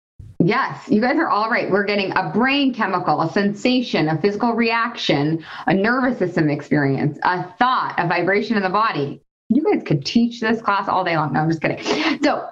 Yes, 0.42 0.88
you 0.88 1.00
guys 1.02 1.18
are 1.18 1.28
all 1.28 1.50
right. 1.50 1.70
We're 1.70 1.84
getting 1.84 2.12
a 2.16 2.30
brain 2.30 2.72
chemical, 2.72 3.20
a 3.20 3.30
sensation, 3.30 4.08
a 4.08 4.20
physical 4.20 4.54
reaction, 4.54 5.44
a 5.66 5.74
nervous 5.74 6.18
system 6.18 6.48
experience, 6.48 7.18
a 7.24 7.52
thought, 7.58 7.94
a 7.98 8.08
vibration 8.08 8.56
in 8.56 8.62
the 8.62 8.70
body. 8.70 9.20
You 9.50 9.62
guys 9.62 9.82
could 9.84 10.04
teach 10.04 10.40
this 10.40 10.62
class 10.62 10.88
all 10.88 11.04
day 11.04 11.16
long. 11.16 11.34
No, 11.34 11.40
I'm 11.40 11.50
just 11.50 11.60
kidding. 11.60 12.22
So, 12.22 12.48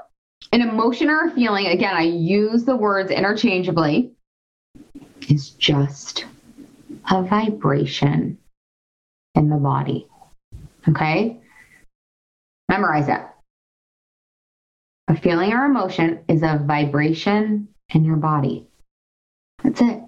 an 0.53 0.61
emotion 0.61 1.09
or 1.09 1.29
a 1.29 1.31
feeling, 1.31 1.67
again, 1.67 1.95
I 1.95 2.03
use 2.03 2.65
the 2.65 2.77
words 2.77 3.11
interchangeably, 3.11 4.13
is 5.29 5.51
just 5.51 6.27
a 7.11 7.23
vibration 7.23 8.39
in 9.35 9.49
the 9.49 9.57
body. 9.57 10.07
Okay? 10.89 11.41
Memorize 12.69 13.07
that. 13.07 13.37
A 15.09 15.17
feeling 15.17 15.53
or 15.53 15.65
emotion 15.65 16.25
is 16.29 16.43
a 16.43 16.63
vibration 16.65 17.69
in 17.91 18.05
your 18.05 18.17
body. 18.17 18.67
That's 19.63 19.81
it. 19.81 20.03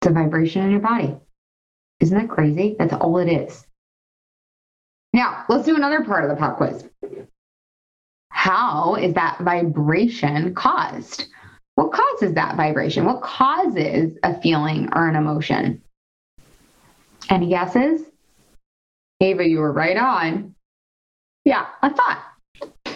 It's 0.00 0.10
a 0.10 0.12
vibration 0.12 0.62
in 0.62 0.70
your 0.70 0.80
body. 0.80 1.16
Isn't 2.00 2.18
that 2.18 2.28
crazy? 2.28 2.76
That's 2.78 2.92
all 2.92 3.18
it 3.18 3.28
is. 3.28 3.66
Now, 5.12 5.44
let's 5.48 5.64
do 5.64 5.76
another 5.76 6.04
part 6.04 6.24
of 6.24 6.30
the 6.30 6.36
pop 6.36 6.56
quiz. 6.56 6.84
How 8.30 8.96
is 8.96 9.14
that 9.14 9.38
vibration 9.40 10.54
caused? 10.54 11.26
What 11.76 11.92
causes 11.92 12.34
that 12.34 12.56
vibration? 12.56 13.04
What 13.04 13.22
causes 13.22 14.18
a 14.22 14.40
feeling 14.40 14.88
or 14.92 15.08
an 15.08 15.16
emotion? 15.16 15.82
Any 17.30 17.48
guesses? 17.48 18.02
Ava, 19.24 19.48
you 19.48 19.58
were 19.58 19.72
right 19.72 19.96
on. 19.96 20.54
Yeah, 21.44 21.66
a 21.82 21.90
thought. 21.94 22.22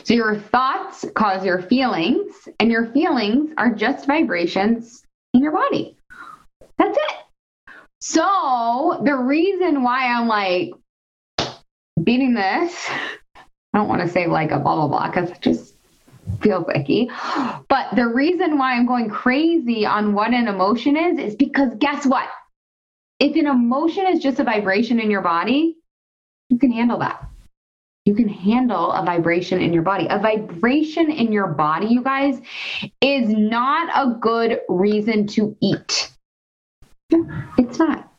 So 0.04 0.14
your 0.14 0.38
thoughts 0.38 1.04
cause 1.14 1.44
your 1.44 1.62
feelings, 1.62 2.48
and 2.60 2.70
your 2.70 2.86
feelings 2.92 3.52
are 3.56 3.74
just 3.74 4.06
vibrations 4.06 5.02
in 5.34 5.42
your 5.42 5.52
body. 5.52 5.96
That's 6.78 6.96
it. 6.96 7.16
So 8.00 9.00
the 9.04 9.14
reason 9.14 9.82
why 9.82 10.06
I'm 10.06 10.28
like 10.28 10.70
beating 12.02 12.34
this, 12.34 12.88
I 13.72 13.78
don't 13.78 13.88
want 13.88 14.02
to 14.02 14.08
say 14.08 14.26
like 14.26 14.50
a 14.50 14.58
blah 14.58 14.76
blah 14.76 14.88
blah 14.88 15.08
because 15.08 15.30
it 15.30 15.40
just 15.40 15.74
feels 16.40 16.66
icky. 16.74 17.10
But 17.68 17.96
the 17.96 18.06
reason 18.06 18.58
why 18.58 18.74
I'm 18.74 18.86
going 18.86 19.08
crazy 19.08 19.84
on 19.84 20.14
what 20.14 20.32
an 20.32 20.46
emotion 20.46 20.96
is 20.96 21.18
is 21.18 21.36
because 21.36 21.70
guess 21.78 22.06
what? 22.06 22.28
If 23.18 23.34
an 23.34 23.46
emotion 23.46 24.06
is 24.06 24.22
just 24.22 24.38
a 24.38 24.44
vibration 24.44 25.00
in 25.00 25.10
your 25.10 25.22
body, 25.22 25.77
you 26.48 26.58
can 26.58 26.72
handle 26.72 26.98
that. 26.98 27.28
You 28.04 28.14
can 28.14 28.28
handle 28.28 28.90
a 28.92 29.04
vibration 29.04 29.60
in 29.60 29.72
your 29.72 29.82
body. 29.82 30.06
A 30.08 30.18
vibration 30.18 31.10
in 31.10 31.30
your 31.30 31.48
body, 31.48 31.88
you 31.88 32.02
guys, 32.02 32.40
is 33.02 33.28
not 33.28 33.90
a 33.94 34.18
good 34.18 34.60
reason 34.68 35.26
to 35.28 35.54
eat. 35.60 36.10
It's 37.10 37.78
not. 37.78 38.10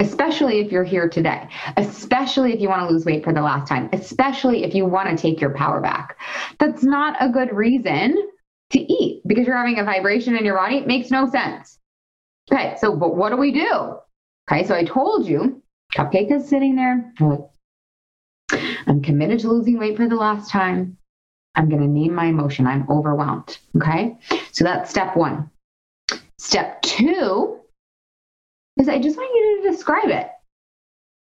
Especially 0.00 0.60
if 0.60 0.72
you're 0.72 0.84
here 0.84 1.08
today, 1.08 1.48
especially 1.76 2.54
if 2.54 2.60
you 2.60 2.68
want 2.68 2.88
to 2.88 2.92
lose 2.92 3.04
weight 3.04 3.24
for 3.24 3.32
the 3.32 3.42
last 3.42 3.68
time, 3.68 3.90
especially 3.92 4.64
if 4.64 4.74
you 4.74 4.86
want 4.86 5.10
to 5.10 5.20
take 5.20 5.40
your 5.40 5.50
power 5.50 5.80
back. 5.80 6.16
That's 6.58 6.82
not 6.82 7.16
a 7.20 7.28
good 7.28 7.52
reason 7.52 8.16
to 8.70 8.78
eat 8.78 9.22
because 9.26 9.46
you're 9.46 9.56
having 9.56 9.78
a 9.78 9.84
vibration 9.84 10.36
in 10.36 10.44
your 10.44 10.56
body. 10.56 10.76
It 10.76 10.86
makes 10.86 11.10
no 11.10 11.28
sense. 11.28 11.78
Okay, 12.50 12.76
so 12.78 12.96
but 12.96 13.16
what 13.16 13.30
do 13.30 13.36
we 13.36 13.52
do? 13.52 13.96
Okay, 14.50 14.66
so 14.66 14.74
I 14.74 14.84
told 14.84 15.26
you 15.26 15.62
Cupcake 15.94 16.30
is 16.30 16.48
sitting 16.48 16.76
there. 16.76 17.12
I'm 18.86 19.02
committed 19.02 19.40
to 19.40 19.48
losing 19.48 19.78
weight 19.78 19.96
for 19.96 20.08
the 20.08 20.16
last 20.16 20.50
time. 20.50 20.96
I'm 21.54 21.68
going 21.68 21.82
to 21.82 21.88
name 21.88 22.14
my 22.14 22.26
emotion. 22.26 22.66
I'm 22.66 22.88
overwhelmed. 22.90 23.58
Okay. 23.76 24.16
So 24.52 24.64
that's 24.64 24.90
step 24.90 25.16
one. 25.16 25.50
Step 26.38 26.82
two 26.82 27.58
is 28.78 28.88
I 28.88 28.98
just 29.00 29.16
want 29.16 29.34
you 29.34 29.62
to 29.62 29.70
describe 29.70 30.08
it. 30.08 30.30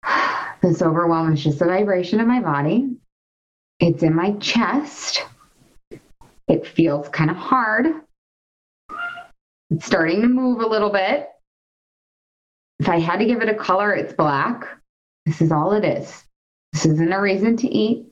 This 0.62 0.80
overwhelm 0.80 1.34
is 1.34 1.44
just 1.44 1.60
a 1.60 1.66
vibration 1.66 2.20
in 2.20 2.26
my 2.26 2.40
body. 2.40 2.96
It's 3.80 4.02
in 4.02 4.14
my 4.14 4.32
chest. 4.38 5.22
It 6.48 6.66
feels 6.66 7.10
kind 7.10 7.30
of 7.30 7.36
hard. 7.36 7.86
It's 9.68 9.84
starting 9.84 10.22
to 10.22 10.28
move 10.28 10.60
a 10.60 10.66
little 10.66 10.88
bit. 10.88 11.28
If 12.80 12.88
I 12.88 12.98
had 12.98 13.18
to 13.18 13.26
give 13.26 13.40
it 13.40 13.48
a 13.48 13.54
color, 13.54 13.92
it's 13.92 14.12
black. 14.12 14.66
This 15.26 15.40
is 15.40 15.52
all 15.52 15.72
it 15.72 15.84
is. 15.84 16.24
This 16.72 16.86
isn't 16.86 17.12
a 17.12 17.20
reason 17.20 17.56
to 17.58 17.68
eat. 17.68 18.06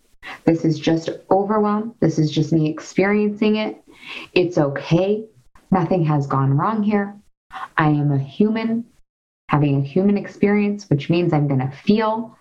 This 0.44 0.64
is 0.64 0.78
just 0.78 1.10
overwhelm. 1.30 1.94
This 2.00 2.18
is 2.18 2.30
just 2.30 2.52
me 2.52 2.70
experiencing 2.70 3.56
it. 3.56 3.82
It's 4.34 4.58
okay. 4.58 5.24
Nothing 5.70 6.04
has 6.04 6.26
gone 6.26 6.56
wrong 6.56 6.82
here. 6.82 7.16
I 7.76 7.88
am 7.88 8.12
a 8.12 8.18
human 8.18 8.84
having 9.48 9.80
a 9.80 9.84
human 9.84 10.16
experience, 10.16 10.88
which 10.88 11.10
means 11.10 11.32
I'm 11.32 11.46
going 11.46 11.60
to 11.60 11.70
feel 11.70 12.38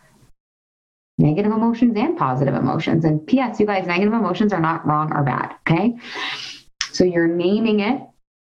negative 1.18 1.52
emotions 1.52 1.94
and 1.98 2.18
positive 2.18 2.56
emotions. 2.56 3.04
And 3.04 3.26
P.S., 3.28 3.60
you 3.60 3.66
guys, 3.66 3.86
negative 3.86 4.14
emotions 4.14 4.54
are 4.54 4.62
not 4.62 4.88
wrong 4.88 5.12
or 5.12 5.24
bad. 5.24 5.56
Okay. 5.62 5.98
So 6.92 7.04
you're 7.04 7.28
naming 7.28 7.82
it. 7.82 8.02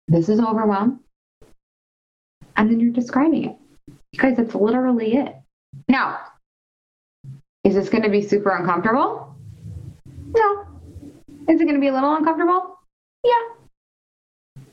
This 0.08 0.28
is 0.28 0.40
overwhelm. 0.40 1.02
And 2.58 2.70
then 2.70 2.80
you're 2.80 2.92
describing 2.92 3.46
it. 3.46 3.56
You 4.12 4.20
guys, 4.20 4.36
that's 4.38 4.56
literally 4.56 5.16
it. 5.16 5.36
Now, 5.88 6.20
is 7.64 7.76
this 7.76 7.90
going 7.90 8.04
to 8.04 8.10
be 8.10 8.22
super 8.22 8.50
uncomfortable? 8.50 9.36
No. 10.36 10.66
Is 11.48 11.62
it 11.62 11.66
going 11.66 11.76
to 11.76 11.82
be 11.82 11.88
a 11.88 11.94
little 11.94 12.16
uncomfortable? 12.16 12.80
Yeah. 13.24 13.34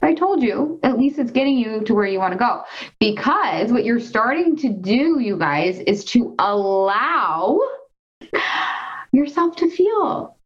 I 0.03 0.15
told 0.15 0.43
you, 0.43 0.81
at 0.83 0.99
least 0.99 1.19
it's 1.19 1.31
getting 1.31 1.57
you 1.57 1.83
to 1.83 1.95
where 1.95 2.07
you 2.07 2.19
want 2.19 2.33
to 2.33 2.39
go. 2.39 2.63
Because 3.01 3.73
what 3.73 3.85
you're 3.85 4.01
starting 4.01 4.57
to 4.57 4.69
do, 4.69 5.19
you 5.19 5.39
guys, 5.39 5.79
is 5.81 6.05
to 6.07 6.35
allow 6.39 7.61
yourself 9.13 9.57
to 9.57 9.71
feel. 9.71 10.37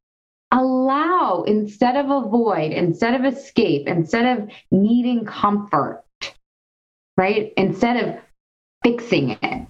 Allow 0.51 1.45
instead 1.47 1.97
of 1.97 2.11
avoid, 2.11 2.73
instead 2.73 3.15
of 3.15 3.25
escape, 3.25 3.87
instead 3.87 4.39
of 4.39 4.49
needing 4.71 5.25
comfort, 5.25 6.05
right? 7.19 7.53
Instead 7.59 7.97
of 7.97 8.15
fixing 8.83 9.31
it, 9.43 9.67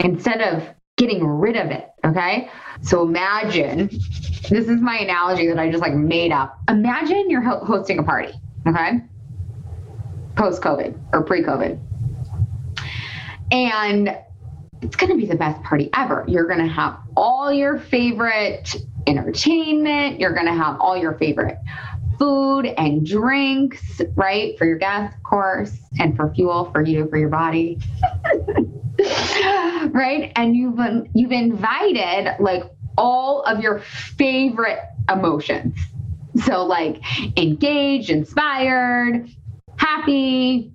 instead 0.00 0.42
of 0.42 0.68
getting 0.98 1.24
rid 1.24 1.56
of 1.56 1.70
it. 1.70 1.88
Okay. 2.04 2.50
So 2.82 3.02
imagine 3.02 3.88
this 4.50 4.68
is 4.68 4.80
my 4.80 4.98
analogy 4.98 5.46
that 5.46 5.58
I 5.58 5.70
just 5.70 5.80
like 5.80 5.94
made 5.94 6.32
up. 6.32 6.58
Imagine 6.68 7.30
you're 7.30 7.40
ho- 7.40 7.64
hosting 7.64 7.98
a 7.98 8.02
party. 8.02 8.32
Okay. 8.66 9.00
Post 10.36 10.60
COVID 10.60 10.98
or 11.12 11.22
pre 11.22 11.42
COVID. 11.42 11.80
And 13.50 14.18
it's 14.82 14.96
going 14.96 15.12
to 15.12 15.16
be 15.16 15.26
the 15.26 15.36
best 15.36 15.62
party 15.62 15.88
ever. 15.94 16.24
You're 16.26 16.46
going 16.46 16.66
to 16.66 16.72
have 16.72 16.98
all 17.16 17.52
your 17.52 17.78
favorite 17.78 18.74
entertainment. 19.06 20.18
You're 20.18 20.34
going 20.34 20.46
to 20.46 20.54
have 20.54 20.80
all 20.80 20.96
your 20.96 21.14
favorite 21.14 21.58
food 22.22 22.66
and 22.66 23.04
drinks, 23.04 24.00
right? 24.14 24.56
For 24.56 24.64
your 24.64 24.78
guests, 24.78 25.16
of 25.16 25.22
course, 25.24 25.76
and 25.98 26.14
for 26.14 26.32
fuel 26.32 26.70
for 26.70 26.84
you, 26.84 27.08
for 27.08 27.18
your 27.18 27.28
body. 27.28 27.80
right? 29.90 30.30
And 30.36 30.54
you've 30.54 30.78
you've 31.14 31.32
invited 31.32 32.36
like 32.38 32.62
all 32.96 33.42
of 33.42 33.60
your 33.60 33.80
favorite 33.80 34.78
emotions. 35.10 35.76
So 36.44 36.64
like 36.64 37.00
engaged, 37.36 38.08
inspired, 38.10 39.28
happy, 39.76 40.72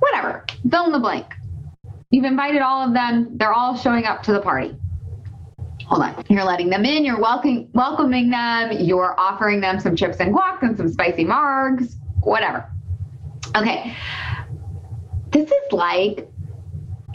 whatever. 0.00 0.44
Fill 0.70 0.84
in 0.84 0.92
the 0.92 0.98
blank. 0.98 1.32
You've 2.10 2.26
invited 2.26 2.60
all 2.60 2.86
of 2.86 2.92
them. 2.92 3.38
They're 3.38 3.54
all 3.54 3.74
showing 3.74 4.04
up 4.04 4.22
to 4.24 4.32
the 4.32 4.40
party. 4.40 4.76
Hold 5.90 6.02
on. 6.02 6.24
You're 6.28 6.44
letting 6.44 6.70
them 6.70 6.84
in. 6.84 7.04
You're 7.04 7.20
welcoming 7.20 7.68
welcoming 7.74 8.30
them. 8.30 8.70
You're 8.72 9.18
offering 9.18 9.60
them 9.60 9.80
some 9.80 9.96
chips 9.96 10.18
and 10.18 10.32
guac 10.32 10.62
and 10.62 10.76
some 10.76 10.88
spicy 10.88 11.24
margs, 11.24 11.96
whatever. 12.20 12.70
Okay. 13.56 13.96
This 15.32 15.50
is 15.50 15.72
like 15.72 16.30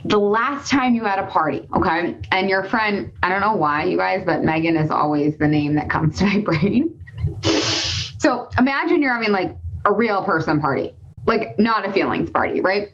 the 0.04 0.18
last 0.18 0.70
time 0.70 0.94
you 0.94 1.06
had 1.06 1.20
a 1.20 1.26
party, 1.26 1.68
okay? 1.74 2.18
And 2.32 2.50
your 2.50 2.64
friend, 2.66 3.12
I 3.24 3.30
don't 3.30 3.42
know 3.42 3.56
why, 3.56 3.86
you 3.86 3.98
guys, 3.98 4.24
but 4.26 4.44
Megan 4.44 4.76
is 4.76 4.92
always 4.92 5.38
the 5.38 5.48
name 5.48 5.76
that 5.76 5.90
comes 5.90 6.20
to 6.20 6.26
my 6.26 6.40
brain. 6.46 7.00
so 8.20 8.50
imagine 8.58 9.02
you're 9.02 9.14
having 9.14 9.32
like 9.32 9.58
a 9.86 9.92
real 9.92 10.22
person 10.24 10.60
party, 10.60 10.94
like 11.26 11.58
not 11.58 11.88
a 11.88 11.94
feelings 11.94 12.30
party, 12.30 12.60
right? 12.60 12.90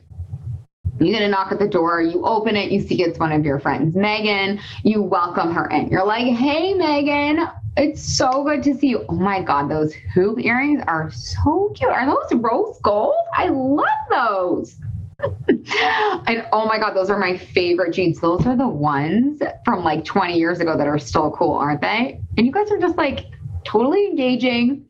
You 1.00 1.12
get 1.12 1.24
a 1.24 1.28
knock 1.28 1.52
at 1.52 1.60
the 1.60 1.68
door, 1.68 2.02
you 2.02 2.26
open 2.26 2.56
it, 2.56 2.72
you 2.72 2.82
see 2.82 3.02
it's 3.02 3.18
one 3.18 3.32
of 3.32 3.44
your 3.46 3.60
friends, 3.60 3.96
Megan. 3.96 4.60
You 4.84 5.02
welcome 5.02 5.52
her 5.54 5.68
in. 5.70 5.88
You're 5.90 6.06
like, 6.06 6.26
hey, 6.26 6.74
Megan, 6.74 7.48
it's 7.78 8.02
so 8.02 8.44
good 8.44 8.62
to 8.64 8.76
see 8.76 8.90
you. 8.90 9.06
Oh 9.10 9.16
my 9.16 9.42
God, 9.42 9.70
those 9.70 9.94
hoop 10.14 10.40
earrings 10.40 10.84
are 10.88 11.10
so 11.12 11.72
cute. 11.76 11.90
Are 11.90 12.06
those 12.06 12.40
rose 12.40 12.80
gold? 12.84 13.16
I 13.34 13.48
love 13.48 13.88
those. 14.10 14.76
and 15.48 16.48
oh 16.52 16.66
my 16.66 16.80
God, 16.80 16.94
those 16.94 17.10
are 17.10 17.18
my 17.18 17.38
favorite 17.38 17.94
jeans. 17.94 18.20
Those 18.20 18.46
are 18.46 18.56
the 18.56 18.68
ones 18.68 19.42
from 19.64 19.84
like 19.84 20.04
20 20.04 20.38
years 20.38 20.60
ago 20.60 20.78
that 20.78 20.88
are 20.88 21.00
still 21.00 21.32
cool, 21.32 21.54
aren't 21.54 21.82
they? 21.82 22.20
And 22.38 22.46
you 22.46 22.52
guys 22.52 22.72
are 22.72 22.80
just 22.80 22.98
like 22.98 23.26
totally 23.64 24.08
engaging. 24.08 24.86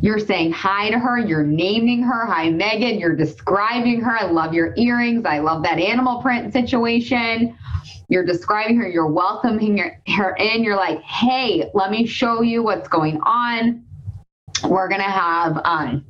You're 0.00 0.18
saying 0.18 0.52
hi 0.52 0.90
to 0.90 0.98
her. 0.98 1.18
You're 1.18 1.44
naming 1.44 2.02
her. 2.02 2.26
Hi, 2.26 2.50
Megan. 2.50 2.98
You're 2.98 3.16
describing 3.16 4.00
her. 4.00 4.16
I 4.16 4.24
love 4.24 4.52
your 4.52 4.74
earrings. 4.76 5.24
I 5.24 5.38
love 5.38 5.62
that 5.62 5.78
animal 5.78 6.20
print 6.20 6.52
situation. 6.52 7.56
You're 8.08 8.24
describing 8.24 8.76
her. 8.78 8.88
You're 8.88 9.10
welcoming 9.10 9.78
her 10.08 10.36
in. 10.36 10.62
You're 10.62 10.76
like, 10.76 11.00
hey, 11.02 11.70
let 11.74 11.90
me 11.90 12.06
show 12.06 12.42
you 12.42 12.62
what's 12.62 12.88
going 12.88 13.20
on. 13.22 13.84
We're 14.64 14.88
going 14.88 15.00
to 15.00 15.10
have, 15.10 15.60
um, 15.64 16.04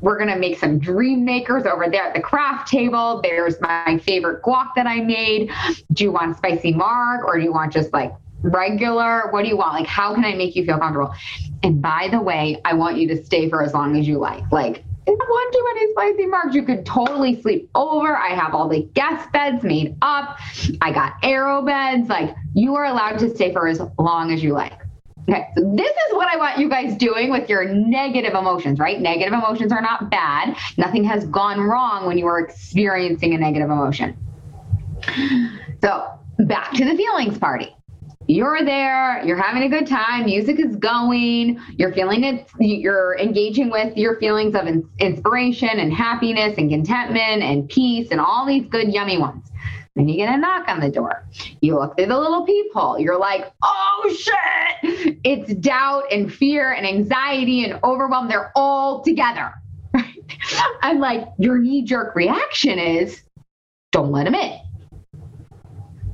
we're 0.00 0.18
going 0.18 0.30
to 0.30 0.38
make 0.38 0.58
some 0.58 0.78
dream 0.78 1.24
makers 1.24 1.64
over 1.66 1.88
there 1.88 2.02
at 2.02 2.14
the 2.14 2.20
craft 2.20 2.68
table. 2.68 3.20
There's 3.22 3.60
my 3.60 4.00
favorite 4.04 4.42
guac 4.42 4.74
that 4.74 4.86
I 4.86 5.00
made. 5.00 5.52
Do 5.92 6.04
you 6.04 6.12
want 6.12 6.36
spicy 6.36 6.72
marg 6.72 7.24
or 7.24 7.38
do 7.38 7.44
you 7.44 7.52
want 7.52 7.72
just 7.72 7.92
like 7.92 8.12
regular? 8.42 9.30
What 9.30 9.42
do 9.42 9.48
you 9.48 9.56
want? 9.56 9.74
Like, 9.74 9.86
how 9.86 10.14
can 10.14 10.24
I 10.24 10.34
make 10.34 10.56
you 10.56 10.64
feel 10.64 10.78
comfortable? 10.78 11.14
And 11.62 11.82
by 11.82 12.08
the 12.10 12.20
way, 12.20 12.60
I 12.64 12.74
want 12.74 12.98
you 12.98 13.08
to 13.08 13.24
stay 13.24 13.48
for 13.48 13.62
as 13.62 13.74
long 13.74 13.98
as 13.98 14.06
you 14.06 14.18
like. 14.18 14.50
Like, 14.52 14.84
want 15.28 15.52
too 15.52 15.64
many 15.74 15.92
spicy 15.92 16.26
margs, 16.26 16.54
you 16.54 16.62
could 16.62 16.86
totally 16.86 17.40
sleep 17.40 17.70
over. 17.74 18.16
I 18.16 18.28
have 18.28 18.54
all 18.54 18.68
the 18.68 18.82
guest 18.94 19.30
beds 19.32 19.62
made 19.62 19.96
up. 20.02 20.38
I 20.80 20.92
got 20.92 21.14
arrow 21.22 21.62
beds. 21.62 22.08
Like, 22.08 22.34
you 22.54 22.74
are 22.74 22.84
allowed 22.84 23.18
to 23.20 23.34
stay 23.34 23.52
for 23.52 23.68
as 23.68 23.80
long 23.98 24.32
as 24.32 24.42
you 24.42 24.52
like. 24.52 24.74
Okay, 25.28 25.46
so 25.56 25.74
this 25.76 25.90
is 25.90 26.14
what 26.14 26.28
I 26.28 26.38
want 26.38 26.58
you 26.58 26.70
guys 26.70 26.96
doing 26.96 27.30
with 27.30 27.50
your 27.50 27.68
negative 27.68 28.32
emotions, 28.32 28.78
right? 28.78 28.98
Negative 28.98 29.34
emotions 29.34 29.72
are 29.72 29.82
not 29.82 30.10
bad. 30.10 30.56
Nothing 30.78 31.04
has 31.04 31.26
gone 31.26 31.60
wrong 31.60 32.06
when 32.06 32.16
you 32.16 32.26
are 32.26 32.40
experiencing 32.40 33.34
a 33.34 33.38
negative 33.38 33.70
emotion. 33.70 34.16
So, 35.82 36.18
back 36.38 36.72
to 36.72 36.84
the 36.84 36.96
feelings 36.96 37.38
party. 37.38 37.74
You're 38.30 38.62
there, 38.62 39.24
you're 39.24 39.40
having 39.40 39.62
a 39.62 39.70
good 39.70 39.86
time, 39.86 40.26
music 40.26 40.60
is 40.60 40.76
going, 40.76 41.58
you're 41.78 41.94
feeling 41.94 42.24
it, 42.24 42.46
you're 42.60 43.16
engaging 43.18 43.70
with 43.70 43.96
your 43.96 44.20
feelings 44.20 44.54
of 44.54 44.66
inspiration 44.98 45.70
and 45.70 45.90
happiness 45.90 46.58
and 46.58 46.68
contentment 46.70 47.42
and 47.42 47.66
peace 47.70 48.10
and 48.10 48.20
all 48.20 48.44
these 48.44 48.66
good, 48.66 48.92
yummy 48.92 49.16
ones. 49.16 49.50
Then 49.96 50.08
you 50.08 50.16
get 50.16 50.34
a 50.34 50.36
knock 50.36 50.68
on 50.68 50.78
the 50.78 50.90
door. 50.90 51.26
You 51.62 51.78
look 51.78 51.96
through 51.96 52.08
the 52.08 52.18
little 52.18 52.44
peephole. 52.44 52.98
You're 52.98 53.18
like, 53.18 53.50
oh 53.62 54.14
shit. 54.16 55.18
It's 55.24 55.54
doubt 55.54 56.04
and 56.12 56.30
fear 56.30 56.72
and 56.72 56.86
anxiety 56.86 57.64
and 57.64 57.80
overwhelm. 57.82 58.28
They're 58.28 58.52
all 58.54 59.00
together. 59.02 59.54
I'm 60.82 61.00
like, 61.00 61.26
your 61.38 61.56
knee 61.56 61.82
jerk 61.82 62.14
reaction 62.14 62.78
is 62.78 63.22
don't 63.90 64.12
let 64.12 64.24
them 64.24 64.34
in. 64.34 64.60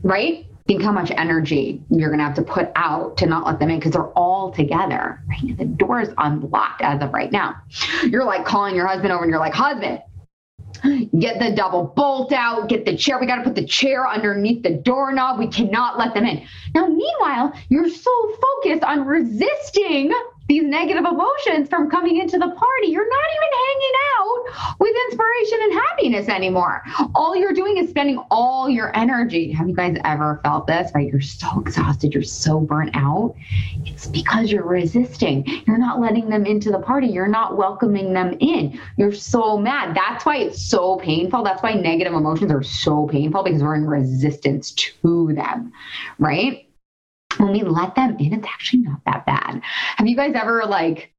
Right? 0.05 0.47
Think 0.67 0.83
how 0.83 0.93
much 0.93 1.11
energy 1.11 1.83
you're 1.91 2.09
going 2.09 2.19
to 2.19 2.25
have 2.25 2.35
to 2.37 2.43
put 2.43 2.71
out 2.75 3.19
to 3.19 3.27
not 3.27 3.47
let 3.47 3.59
them 3.59 3.69
in 3.69 3.79
because 3.79 3.93
they're 3.93 4.13
all 4.13 4.51
together. 4.51 5.23
Right? 5.29 5.57
The 5.57 5.67
door 5.67 6.01
is 6.01 6.09
unlocked 6.17 6.81
as 6.81 7.03
of 7.03 7.13
right 7.13 7.31
now. 7.31 7.57
You're 8.05 8.25
like 8.25 8.47
calling 8.47 8.75
your 8.75 8.87
husband 8.87 9.13
over 9.13 9.25
and 9.25 9.31
you're 9.31 9.41
like, 9.41 9.53
husband, 9.53 10.01
Get 11.19 11.39
the 11.39 11.53
double 11.55 11.85
bolt 11.97 12.33
out, 12.33 12.69
get 12.69 12.85
the 12.85 12.97
chair. 12.97 13.19
We 13.19 13.27
got 13.27 13.37
to 13.37 13.43
put 13.43 13.55
the 13.55 13.65
chair 13.65 14.07
underneath 14.07 14.63
the 14.63 14.71
doorknob. 14.71 15.39
We 15.39 15.47
cannot 15.47 15.99
let 15.99 16.13
them 16.15 16.27
in. 16.27 16.47
Now, 16.75 16.89
meanwhile, 16.89 17.55
you're 17.71 17.89
so 17.89 18.37
focused 18.41 18.85
on 18.85 19.07
resisting 19.07 20.13
these 20.49 20.63
negative 20.63 21.05
emotions 21.05 21.69
from 21.69 21.91
coming 21.91 22.19
into 22.19 22.39
the 22.39 22.49
party. 22.49 22.87
You're 22.89 23.09
not 23.09 23.25
even 23.37 23.49
hanging 23.67 23.93
out 24.19 24.79
with 24.79 24.95
inspiration 25.09 25.59
and 25.63 25.73
happiness 25.73 26.29
anymore. 26.29 26.83
All 27.15 27.35
you're 27.35 27.53
doing 27.53 27.79
is 27.79 27.89
spending 27.89 28.19
all 28.31 28.69
your 28.69 28.95
energy. 28.97 29.53
Have 29.53 29.69
you 29.69 29.75
guys 29.75 29.97
ever 30.05 30.41
felt 30.43 30.67
this? 30.67 30.91
Right? 30.95 31.11
You're 31.11 31.21
so 31.21 31.61
exhausted, 31.61 32.13
you're 32.13 32.23
so 32.23 32.61
burnt 32.61 32.91
out. 32.95 33.35
It's 33.85 34.07
because 34.07 34.53
you're 34.53 34.67
resisting. 34.67 35.45
You're 35.67 35.79
not 35.79 36.01
letting 36.01 36.29
them 36.29 36.47
into 36.47 36.71
the 36.71 36.81
party. 36.81 37.07
You're 37.07 37.29
not 37.29 37.57
welcoming 37.57 38.13
them 38.13 38.37
in. 38.41 38.79
You're 38.97 39.13
so 39.13 39.57
mad. 39.57 39.97
That's 39.97 40.27
why 40.27 40.39
it's 40.39 40.63
so 40.63 40.97
painful. 40.97 41.43
That's 41.43 41.63
why 41.63 41.75
negative 41.75 42.13
emotions 42.13 42.53
are 42.53 42.63
so 42.63 43.07
painful 43.07 43.43
because 43.43 43.63
we're 43.63 43.77
in 43.77 43.87
resistance 43.87 44.73
to 44.73 45.33
them, 45.35 45.73
right? 46.19 46.64
When 47.39 47.53
we 47.53 47.63
let 47.63 47.95
them 47.95 48.17
in, 48.19 48.33
it's 48.33 48.47
actually 48.47 48.81
not 48.81 49.01
that 49.07 49.27
bad. 49.27 49.61
Have 49.97 50.07
you 50.07 50.17
guys 50.17 50.35
ever 50.35 50.65
like, 50.65 51.13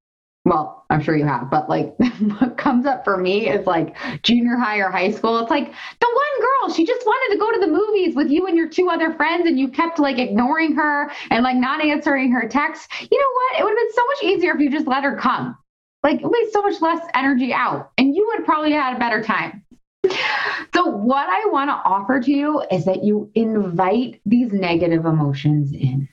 well, 0.46 0.86
I'm 0.92 1.02
sure 1.02 1.18
you 1.18 1.26
have, 1.26 1.50
but 1.50 1.68
like 1.70 1.96
what 2.40 2.58
comes 2.58 2.86
up 2.86 3.04
for 3.04 3.18
me 3.18 3.50
is 3.50 3.66
like 3.66 3.96
junior 4.22 4.58
high 4.58 4.78
or 4.78 4.92
high 4.92 5.12
school. 5.12 5.40
It's 5.40 5.50
like 5.50 5.66
the 5.66 6.08
one 6.08 6.42
girl, 6.42 6.74
she 6.74 6.86
just 6.86 7.06
wanted 7.06 7.34
to 7.34 7.40
go 7.40 7.52
to 7.52 7.60
the 7.60 7.72
movies 7.72 8.16
with 8.16 8.30
you 8.30 8.46
and 8.46 8.56
your 8.56 8.70
two 8.70 8.90
other 8.90 9.14
friends, 9.14 9.48
and 9.48 9.60
you 9.60 9.68
kept 9.70 9.98
like 9.98 10.20
ignoring 10.20 10.76
her 10.76 11.12
and 11.32 11.44
like 11.44 11.58
not 11.58 11.84
answering 11.84 12.32
her 12.32 12.48
texts. 12.48 12.88
You 13.02 13.20
know 13.20 13.28
what? 13.34 13.60
It 13.60 13.64
would 13.64 13.72
have 13.72 13.78
been 13.78 13.94
so 13.94 14.06
much 14.06 14.24
easier 14.24 14.54
if 14.54 14.60
you 14.60 14.70
just 14.70 14.88
let 14.88 15.04
her 15.04 15.16
come. 15.18 15.58
Like 16.04 16.22
it 16.22 16.24
would 16.24 16.34
be 16.34 16.52
so 16.52 16.62
much 16.62 16.80
less 16.82 17.04
energy 17.16 17.52
out, 17.52 17.92
and 17.98 18.16
you 18.16 18.32
would 18.36 18.46
probably 18.46 18.72
have 18.74 18.84
had 18.84 18.96
a 18.98 19.00
better 19.00 19.24
time. 19.24 19.65
So, 20.74 20.88
what 20.88 21.28
I 21.30 21.46
want 21.52 21.70
to 21.70 21.74
offer 21.74 22.20
to 22.20 22.32
you 22.32 22.62
is 22.70 22.86
that 22.86 23.04
you 23.04 23.32
invite 23.34 24.20
these 24.26 24.52
negative 24.52 25.06
emotions 25.06 25.72
in. 25.72 26.10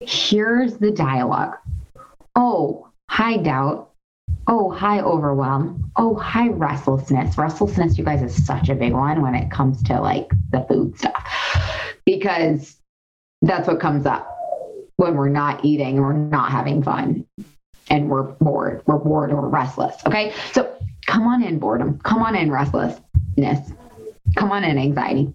Here's 0.00 0.78
the 0.78 0.90
dialogue 0.90 1.56
Oh, 2.36 2.88
hi, 3.08 3.36
doubt. 3.36 3.90
Oh, 4.48 4.70
hi, 4.70 5.00
overwhelm. 5.00 5.90
Oh, 5.96 6.16
hi, 6.16 6.48
restlessness. 6.48 7.38
Restlessness, 7.38 7.96
you 7.96 8.04
guys, 8.04 8.22
is 8.22 8.44
such 8.44 8.68
a 8.68 8.74
big 8.74 8.92
one 8.92 9.22
when 9.22 9.34
it 9.34 9.50
comes 9.50 9.82
to 9.84 10.00
like 10.00 10.30
the 10.50 10.62
food 10.68 10.98
stuff 10.98 11.30
because 12.04 12.76
that's 13.42 13.68
what 13.68 13.80
comes 13.80 14.06
up 14.06 14.30
when 14.96 15.16
we're 15.16 15.28
not 15.28 15.64
eating 15.64 16.00
we're 16.00 16.12
not 16.12 16.50
having 16.50 16.82
fun 16.82 17.26
and 17.88 18.08
we're 18.08 18.22
bored. 18.22 18.82
We're 18.86 18.98
bored 18.98 19.32
or 19.32 19.48
restless. 19.48 19.94
Okay. 20.06 20.34
So 20.52 20.76
come 21.06 21.26
on 21.26 21.42
in, 21.42 21.58
boredom. 21.58 21.98
Come 22.00 22.22
on 22.22 22.34
in, 22.34 22.50
restless. 22.50 23.00
Come 24.36 24.50
on 24.52 24.64
in, 24.64 24.78
anxiety. 24.78 25.32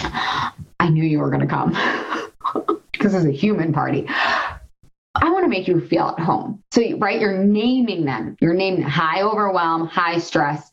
I 0.00 0.88
knew 0.90 1.04
you 1.04 1.18
were 1.18 1.30
going 1.30 1.40
to 1.40 1.46
come. 1.46 1.72
this 3.00 3.14
is 3.14 3.24
a 3.24 3.30
human 3.30 3.72
party. 3.72 4.06
I 4.08 5.30
want 5.30 5.44
to 5.44 5.48
make 5.48 5.66
you 5.66 5.80
feel 5.80 6.14
at 6.16 6.22
home. 6.22 6.62
So, 6.72 6.82
right, 6.98 7.20
you're 7.20 7.38
naming 7.38 8.04
them. 8.04 8.36
You're 8.40 8.54
naming 8.54 8.82
high 8.82 9.22
overwhelm, 9.22 9.86
high 9.86 10.18
stress. 10.18 10.70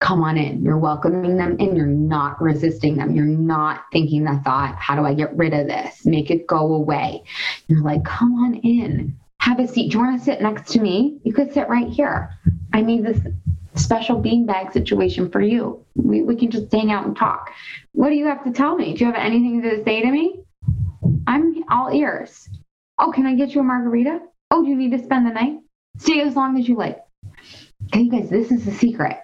Come 0.00 0.22
on 0.22 0.36
in. 0.36 0.62
You're 0.62 0.78
welcoming 0.78 1.36
them 1.36 1.56
and 1.58 1.76
You're 1.76 1.86
not 1.86 2.40
resisting 2.42 2.96
them. 2.96 3.16
You're 3.16 3.24
not 3.24 3.84
thinking 3.90 4.24
the 4.24 4.40
thought, 4.44 4.74
how 4.76 4.96
do 4.96 5.04
I 5.04 5.14
get 5.14 5.34
rid 5.34 5.54
of 5.54 5.66
this? 5.66 6.04
Make 6.04 6.30
it 6.30 6.46
go 6.46 6.74
away. 6.74 7.22
You're 7.68 7.82
like, 7.82 8.04
come 8.04 8.34
on 8.34 8.56
in. 8.56 9.18
Have 9.40 9.60
a 9.60 9.66
seat. 9.66 9.90
Do 9.90 9.98
you 9.98 10.04
want 10.04 10.18
to 10.18 10.24
sit 10.24 10.42
next 10.42 10.72
to 10.72 10.80
me? 10.80 11.20
You 11.24 11.32
could 11.32 11.52
sit 11.52 11.68
right 11.68 11.88
here. 11.88 12.30
I 12.72 12.82
need 12.82 13.04
this 13.04 13.20
special 13.76 14.20
beanbag 14.20 14.72
situation 14.72 15.30
for 15.30 15.40
you. 15.40 15.84
We, 15.94 16.22
we 16.22 16.36
can 16.36 16.50
just 16.50 16.70
hang 16.72 16.92
out 16.92 17.06
and 17.06 17.16
talk. 17.16 17.52
What 17.92 18.10
do 18.10 18.14
you 18.14 18.26
have 18.26 18.44
to 18.44 18.52
tell 18.52 18.76
me? 18.76 18.94
Do 18.94 19.04
you 19.04 19.12
have 19.12 19.20
anything 19.20 19.62
to 19.62 19.82
say 19.84 20.02
to 20.02 20.10
me? 20.10 20.40
I'm 21.26 21.64
all 21.70 21.92
ears. 21.92 22.48
Oh, 22.98 23.12
can 23.12 23.26
I 23.26 23.34
get 23.34 23.54
you 23.54 23.60
a 23.60 23.64
margarita? 23.64 24.20
Oh, 24.50 24.62
do 24.62 24.68
you 24.68 24.76
need 24.76 24.92
to 24.92 25.02
spend 25.02 25.26
the 25.26 25.32
night? 25.32 25.58
Stay 25.98 26.20
as 26.20 26.36
long 26.36 26.58
as 26.58 26.68
you 26.68 26.76
like. 26.76 27.02
Okay, 27.86 28.02
you 28.02 28.10
guys, 28.10 28.30
this 28.30 28.50
is 28.50 28.64
the 28.64 28.72
secret. 28.72 29.18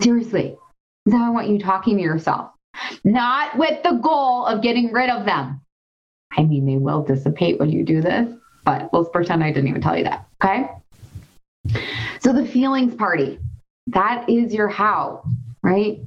Seriously. 0.00 0.56
Now 1.06 1.26
I 1.26 1.30
want 1.30 1.48
you 1.48 1.58
talking 1.58 1.96
to 1.96 2.02
yourself. 2.02 2.50
Not 3.04 3.56
with 3.56 3.82
the 3.82 3.92
goal 3.92 4.44
of 4.44 4.62
getting 4.62 4.92
rid 4.92 5.08
of 5.08 5.24
them. 5.24 5.62
I 6.36 6.42
mean, 6.42 6.66
they 6.66 6.76
will 6.76 7.02
dissipate 7.02 7.58
when 7.58 7.70
you 7.70 7.84
do 7.84 8.02
this, 8.02 8.28
but 8.64 8.90
let's 8.92 9.08
pretend 9.08 9.42
I 9.42 9.52
didn't 9.52 9.68
even 9.68 9.80
tell 9.80 9.96
you 9.96 10.04
that. 10.04 10.26
Okay? 10.42 10.68
So 12.20 12.32
the 12.32 12.44
feelings 12.44 12.94
party. 12.94 13.38
That 13.88 14.28
is 14.28 14.52
your 14.52 14.68
how, 14.68 15.24
right? 15.62 16.00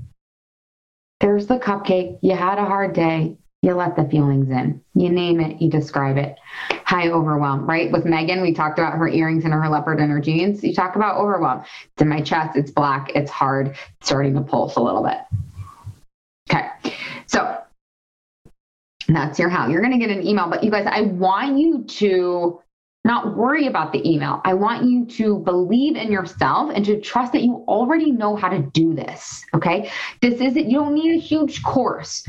There's 1.19 1.47
the 1.47 1.57
cupcake. 1.57 2.19
You 2.21 2.35
had 2.35 2.57
a 2.57 2.65
hard 2.65 2.93
day. 2.93 3.37
You 3.61 3.73
let 3.73 3.97
the 3.97 4.05
feelings 4.05 4.49
in. 4.49 4.81
You 4.95 5.09
name 5.09 5.41
it, 5.41 5.61
you 5.61 5.69
describe 5.69 6.17
it. 6.17 6.37
High 6.85 7.09
overwhelm, 7.09 7.65
right? 7.65 7.91
With 7.91 8.05
Megan, 8.05 8.41
we 8.41 8.53
talked 8.53 8.79
about 8.79 8.93
her 8.93 9.07
earrings 9.07 9.43
and 9.43 9.53
her 9.53 9.67
leopard 9.67 9.99
and 9.99 10.09
her 10.09 10.21
jeans. 10.21 10.63
You 10.63 10.73
talk 10.73 10.95
about 10.95 11.17
overwhelm. 11.17 11.63
It's 11.83 12.01
in 12.01 12.07
my 12.07 12.21
chest, 12.21 12.55
it's 12.55 12.71
black, 12.71 13.11
it's 13.15 13.29
hard, 13.29 13.69
it's 13.69 14.07
starting 14.07 14.33
to 14.35 14.41
pulse 14.41 14.77
a 14.77 14.81
little 14.81 15.03
bit. 15.03 15.17
Okay, 16.49 16.95
so 17.27 17.61
that's 19.09 19.37
your 19.37 19.49
how. 19.49 19.67
You're 19.67 19.81
going 19.81 19.99
to 19.99 19.99
get 19.99 20.09
an 20.09 20.25
email, 20.25 20.49
but 20.49 20.63
you 20.63 20.71
guys, 20.71 20.87
I 20.89 21.01
want 21.01 21.57
you 21.57 21.83
to 21.83 22.61
not 23.09 23.35
worry 23.35 23.65
about 23.65 23.91
the 23.91 24.07
email. 24.07 24.39
I 24.45 24.53
want 24.53 24.85
you 24.85 25.03
to 25.17 25.39
believe 25.39 25.95
in 25.95 26.11
yourself 26.11 26.71
and 26.71 26.85
to 26.85 27.01
trust 27.01 27.33
that 27.33 27.41
you 27.41 27.65
already 27.67 28.11
know 28.11 28.35
how 28.35 28.49
to 28.49 28.59
do 28.59 28.93
this. 28.93 29.43
Okay. 29.55 29.89
This 30.21 30.39
isn't, 30.39 30.69
you 30.69 30.77
don't 30.77 30.93
need 30.93 31.15
a 31.17 31.19
huge 31.19 31.63
course. 31.63 32.23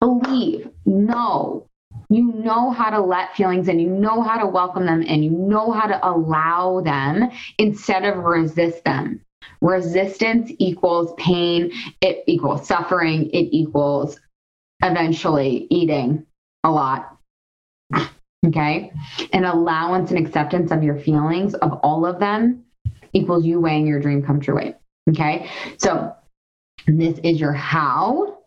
Believe, 0.00 0.70
know, 0.86 1.66
you 2.10 2.32
know 2.32 2.70
how 2.70 2.90
to 2.90 3.00
let 3.00 3.34
feelings 3.34 3.66
in, 3.66 3.80
you 3.80 3.88
know 3.88 4.22
how 4.22 4.38
to 4.38 4.46
welcome 4.46 4.86
them 4.86 5.02
in, 5.02 5.24
you 5.24 5.30
know 5.30 5.72
how 5.72 5.88
to 5.88 6.06
allow 6.06 6.80
them 6.80 7.28
instead 7.58 8.04
of 8.04 8.18
resist 8.18 8.84
them. 8.84 9.20
Resistance 9.60 10.52
equals 10.58 11.12
pain, 11.18 11.72
it 12.00 12.22
equals 12.28 12.68
suffering, 12.68 13.30
it 13.30 13.48
equals 13.50 14.20
eventually 14.80 15.66
eating 15.70 16.24
a 16.62 16.70
lot 16.70 17.14
Okay. 18.46 18.92
And 19.32 19.44
allowance 19.44 20.10
and 20.10 20.24
acceptance 20.24 20.70
of 20.70 20.82
your 20.82 20.98
feelings, 20.98 21.54
of 21.54 21.72
all 21.82 22.04
of 22.04 22.18
them, 22.18 22.64
equals 23.12 23.44
you 23.44 23.60
weighing 23.60 23.86
your 23.86 24.00
dream 24.00 24.22
come 24.22 24.40
true 24.40 24.56
weight. 24.56 24.76
Okay. 25.10 25.48
So 25.78 26.14
this 26.86 27.18
is 27.22 27.40
your 27.40 27.52
how 27.52 28.38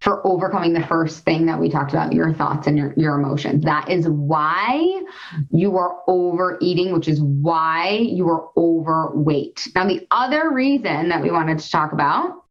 for 0.00 0.26
overcoming 0.26 0.72
the 0.72 0.84
first 0.86 1.24
thing 1.24 1.46
that 1.46 1.60
we 1.60 1.70
talked 1.70 1.92
about 1.92 2.12
your 2.12 2.34
thoughts 2.34 2.66
and 2.66 2.76
your, 2.76 2.92
your 2.96 3.14
emotions. 3.18 3.64
That 3.64 3.88
is 3.88 4.08
why 4.08 5.02
you 5.50 5.76
are 5.76 6.00
overeating, 6.08 6.92
which 6.92 7.06
is 7.06 7.20
why 7.22 7.90
you 7.90 8.28
are 8.28 8.48
overweight. 8.56 9.68
Now, 9.76 9.86
the 9.86 10.06
other 10.10 10.50
reason 10.50 11.08
that 11.08 11.22
we 11.22 11.30
wanted 11.30 11.60
to 11.60 11.70
talk 11.70 11.92
about 11.92 12.42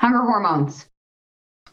hunger 0.00 0.20
hormones. 0.20 0.86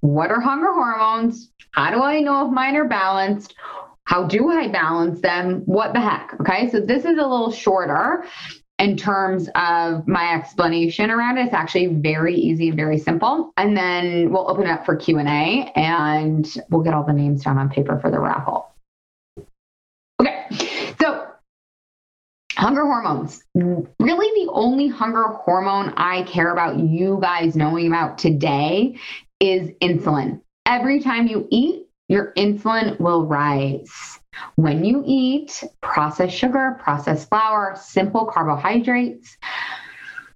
What 0.03 0.31
are 0.31 0.41
hunger 0.41 0.73
hormones? 0.73 1.49
How 1.71 1.89
do 1.89 2.03
I 2.03 2.19
know 2.19 2.45
if 2.45 2.51
mine 2.51 2.75
are 2.75 2.89
balanced? 2.89 3.55
How 4.03 4.25
do 4.25 4.51
I 4.51 4.67
balance 4.67 5.21
them? 5.21 5.61
What 5.65 5.93
the 5.93 6.01
heck? 6.01 6.35
Okay, 6.41 6.69
so 6.69 6.81
this 6.81 7.05
is 7.05 7.17
a 7.17 7.25
little 7.25 7.53
shorter 7.53 8.25
in 8.79 8.97
terms 8.97 9.47
of 9.55 10.05
my 10.05 10.33
explanation 10.33 11.09
around 11.09 11.37
it. 11.37 11.45
It's 11.45 11.53
actually 11.53 11.87
very 11.87 12.35
easy, 12.35 12.69
very 12.69 12.97
simple. 12.97 13.53
And 13.55 13.77
then 13.77 14.29
we'll 14.29 14.51
open 14.51 14.65
it 14.65 14.71
up 14.71 14.85
for 14.85 14.97
Q&A 14.97 15.71
and 15.73 16.53
we'll 16.69 16.83
get 16.83 16.93
all 16.93 17.05
the 17.05 17.13
names 17.13 17.45
down 17.45 17.57
on 17.57 17.69
paper 17.69 17.97
for 17.97 18.11
the 18.11 18.19
raffle. 18.19 18.73
Okay, 20.19 20.47
so 20.99 21.27
hunger 22.57 22.81
hormones. 22.81 23.41
Really 23.55 24.45
the 24.45 24.51
only 24.51 24.89
hunger 24.89 25.27
hormone 25.29 25.93
I 25.95 26.23
care 26.23 26.51
about 26.51 26.77
you 26.77 27.19
guys 27.21 27.55
knowing 27.55 27.87
about 27.87 28.17
today 28.17 28.99
is 29.43 29.71
insulin. 29.81 30.39
Every 30.65 31.01
time 31.01 31.27
you 31.27 31.45
eat, 31.51 31.87
your 32.07 32.31
insulin 32.37 32.97
will 32.99 33.25
rise. 33.25 33.91
When 34.55 34.85
you 34.85 35.03
eat 35.05 35.63
processed 35.81 36.35
sugar, 36.35 36.77
processed 36.79 37.27
flour, 37.27 37.75
simple 37.75 38.25
carbohydrates, 38.25 39.37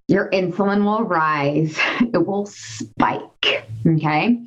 your 0.08 0.30
insulin 0.30 0.84
will 0.84 1.04
rise. 1.04 1.78
It 2.00 2.26
will 2.26 2.44
spike. 2.46 3.66
Okay. 3.86 4.46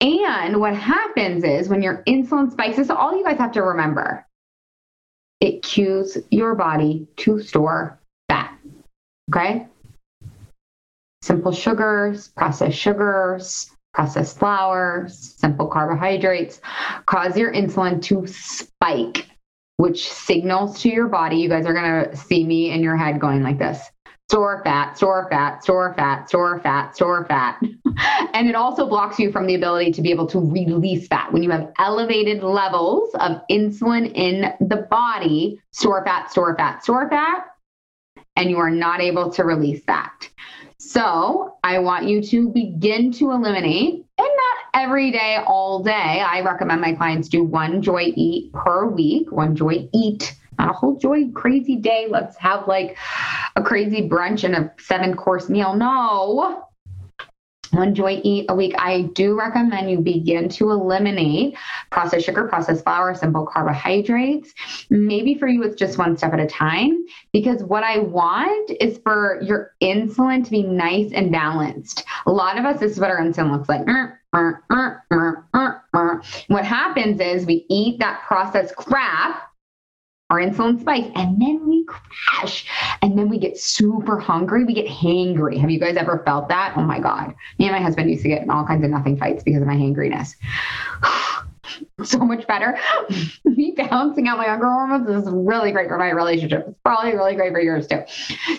And 0.00 0.60
what 0.60 0.76
happens 0.76 1.42
is 1.42 1.68
when 1.70 1.82
your 1.82 2.02
insulin 2.06 2.52
spikes, 2.52 2.76
this 2.76 2.86
is 2.86 2.90
all 2.90 3.16
you 3.16 3.24
guys 3.24 3.38
have 3.38 3.52
to 3.52 3.62
remember. 3.62 4.26
It 5.40 5.62
cues 5.62 6.18
your 6.30 6.54
body 6.54 7.08
to 7.18 7.40
store 7.40 7.98
fat. 8.28 8.58
Okay. 9.30 9.66
Simple 11.22 11.52
sugars, 11.52 12.28
processed 12.28 12.78
sugars, 12.78 13.70
processed 13.98 14.38
flour, 14.38 15.08
simple 15.10 15.66
carbohydrates 15.66 16.60
cause 17.06 17.36
your 17.36 17.52
insulin 17.52 18.00
to 18.00 18.24
spike, 18.28 19.26
which 19.78 20.08
signals 20.08 20.80
to 20.80 20.88
your 20.88 21.08
body. 21.08 21.38
You 21.38 21.48
guys 21.48 21.66
are 21.66 21.74
going 21.74 22.04
to 22.04 22.16
see 22.16 22.44
me 22.44 22.70
in 22.70 22.80
your 22.80 22.96
head 22.96 23.18
going 23.20 23.42
like 23.42 23.58
this 23.58 23.90
store 24.30 24.62
fat, 24.62 24.96
store 24.96 25.26
fat, 25.30 25.64
store 25.64 25.94
fat, 25.94 26.28
store 26.28 26.60
fat, 26.60 26.94
store 26.94 27.24
fat. 27.24 27.60
and 28.34 28.48
it 28.48 28.54
also 28.54 28.86
blocks 28.86 29.18
you 29.18 29.32
from 29.32 29.48
the 29.48 29.56
ability 29.56 29.90
to 29.90 30.00
be 30.00 30.12
able 30.12 30.28
to 30.28 30.38
release 30.38 31.08
fat. 31.08 31.32
When 31.32 31.42
you 31.42 31.50
have 31.50 31.72
elevated 31.80 32.44
levels 32.44 33.12
of 33.14 33.40
insulin 33.50 34.12
in 34.14 34.52
the 34.60 34.86
body, 34.88 35.60
store 35.72 36.04
fat, 36.04 36.30
store 36.30 36.54
fat, 36.56 36.84
store 36.84 37.08
fat, 37.08 37.46
and 38.36 38.48
you 38.48 38.58
are 38.58 38.70
not 38.70 39.00
able 39.00 39.32
to 39.32 39.42
release 39.42 39.82
that. 39.88 40.28
So 40.88 41.58
I 41.62 41.80
want 41.80 42.08
you 42.08 42.22
to 42.22 42.48
begin 42.48 43.12
to 43.12 43.30
eliminate, 43.32 43.92
and 43.92 44.06
not 44.16 44.56
every 44.72 45.10
day, 45.10 45.36
all 45.46 45.82
day. 45.82 45.92
I 46.26 46.40
recommend 46.40 46.80
my 46.80 46.94
clients 46.94 47.28
do 47.28 47.44
one 47.44 47.82
joy 47.82 48.10
eat 48.16 48.54
per 48.54 48.86
week, 48.86 49.30
one 49.30 49.54
joy 49.54 49.86
eat, 49.92 50.34
not 50.58 50.70
a 50.70 50.72
whole 50.72 50.96
joy 50.96 51.28
crazy 51.34 51.76
day. 51.76 52.06
Let's 52.08 52.38
have 52.38 52.66
like 52.66 52.96
a 53.54 53.62
crazy 53.62 54.08
brunch 54.08 54.44
and 54.44 54.54
a 54.54 54.72
seven 54.80 55.14
course 55.14 55.50
meal. 55.50 55.74
No, 55.74 56.67
one 57.72 57.94
joy 57.94 58.20
eat 58.22 58.46
a 58.48 58.54
week, 58.54 58.74
I 58.78 59.02
do 59.14 59.38
recommend 59.38 59.90
you 59.90 60.00
begin 60.00 60.48
to 60.50 60.70
eliminate 60.70 61.56
processed 61.90 62.26
sugar, 62.26 62.46
processed 62.48 62.84
flour, 62.84 63.14
simple 63.14 63.46
carbohydrates. 63.46 64.52
Maybe 64.90 65.34
for 65.34 65.48
you, 65.48 65.62
it's 65.62 65.76
just 65.76 65.98
one 65.98 66.16
step 66.16 66.32
at 66.32 66.40
a 66.40 66.46
time 66.46 67.04
because 67.32 67.62
what 67.62 67.84
I 67.84 67.98
want 67.98 68.70
is 68.80 68.98
for 68.98 69.40
your 69.42 69.72
insulin 69.82 70.44
to 70.44 70.50
be 70.50 70.62
nice 70.62 71.12
and 71.12 71.30
balanced. 71.30 72.04
A 72.26 72.32
lot 72.32 72.58
of 72.58 72.64
us, 72.64 72.80
this 72.80 72.92
is 72.92 73.00
what 73.00 73.10
our 73.10 73.20
insulin 73.20 73.52
looks 73.52 73.68
like. 73.68 73.82
Mm, 73.82 74.12
mm, 74.34 74.60
mm, 74.72 76.44
what 76.48 76.64
happens 76.64 77.20
is 77.20 77.46
we 77.46 77.64
eat 77.68 77.98
that 78.00 78.22
processed 78.26 78.76
crap 78.76 79.47
our 80.30 80.38
insulin 80.38 80.78
spikes 80.78 81.08
and 81.14 81.40
then 81.40 81.66
we 81.66 81.84
crash 81.86 82.66
and 83.00 83.18
then 83.18 83.28
we 83.28 83.38
get 83.38 83.58
super 83.58 84.18
hungry. 84.18 84.64
We 84.64 84.74
get 84.74 84.86
hangry. 84.86 85.58
Have 85.58 85.70
you 85.70 85.80
guys 85.80 85.96
ever 85.96 86.22
felt 86.26 86.48
that? 86.50 86.74
Oh 86.76 86.82
my 86.82 86.98
god. 86.98 87.34
Me 87.58 87.66
and 87.66 87.74
my 87.74 87.80
husband 87.80 88.10
used 88.10 88.22
to 88.22 88.28
get 88.28 88.42
in 88.42 88.50
all 88.50 88.66
kinds 88.66 88.84
of 88.84 88.90
nothing 88.90 89.16
fights 89.16 89.42
because 89.42 89.62
of 89.62 89.66
my 89.66 89.76
hangriness. 89.76 90.34
So 92.02 92.18
much 92.20 92.46
better. 92.46 92.78
Me 93.44 93.74
balancing 93.76 94.26
out 94.26 94.38
my 94.38 94.46
hunger 94.46 94.64
hormones 94.64 95.08
is 95.08 95.30
really 95.30 95.70
great 95.70 95.88
for 95.88 95.98
my 95.98 96.10
relationship. 96.10 96.66
It's 96.66 96.78
probably 96.82 97.12
really 97.12 97.34
great 97.34 97.52
for 97.52 97.60
yours 97.60 97.86
too. 97.86 98.02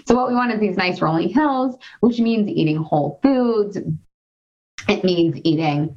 So 0.06 0.16
what 0.16 0.30
we 0.30 0.36
want 0.36 0.54
is 0.54 0.60
these 0.60 0.78
nice 0.78 1.02
rolling 1.02 1.30
hills 1.30 1.76
which 2.02 2.20
means 2.20 2.48
eating 2.48 2.78
whole 2.78 3.20
foods. 3.24 3.78
It 4.88 5.04
means 5.04 5.42
eating 5.44 5.96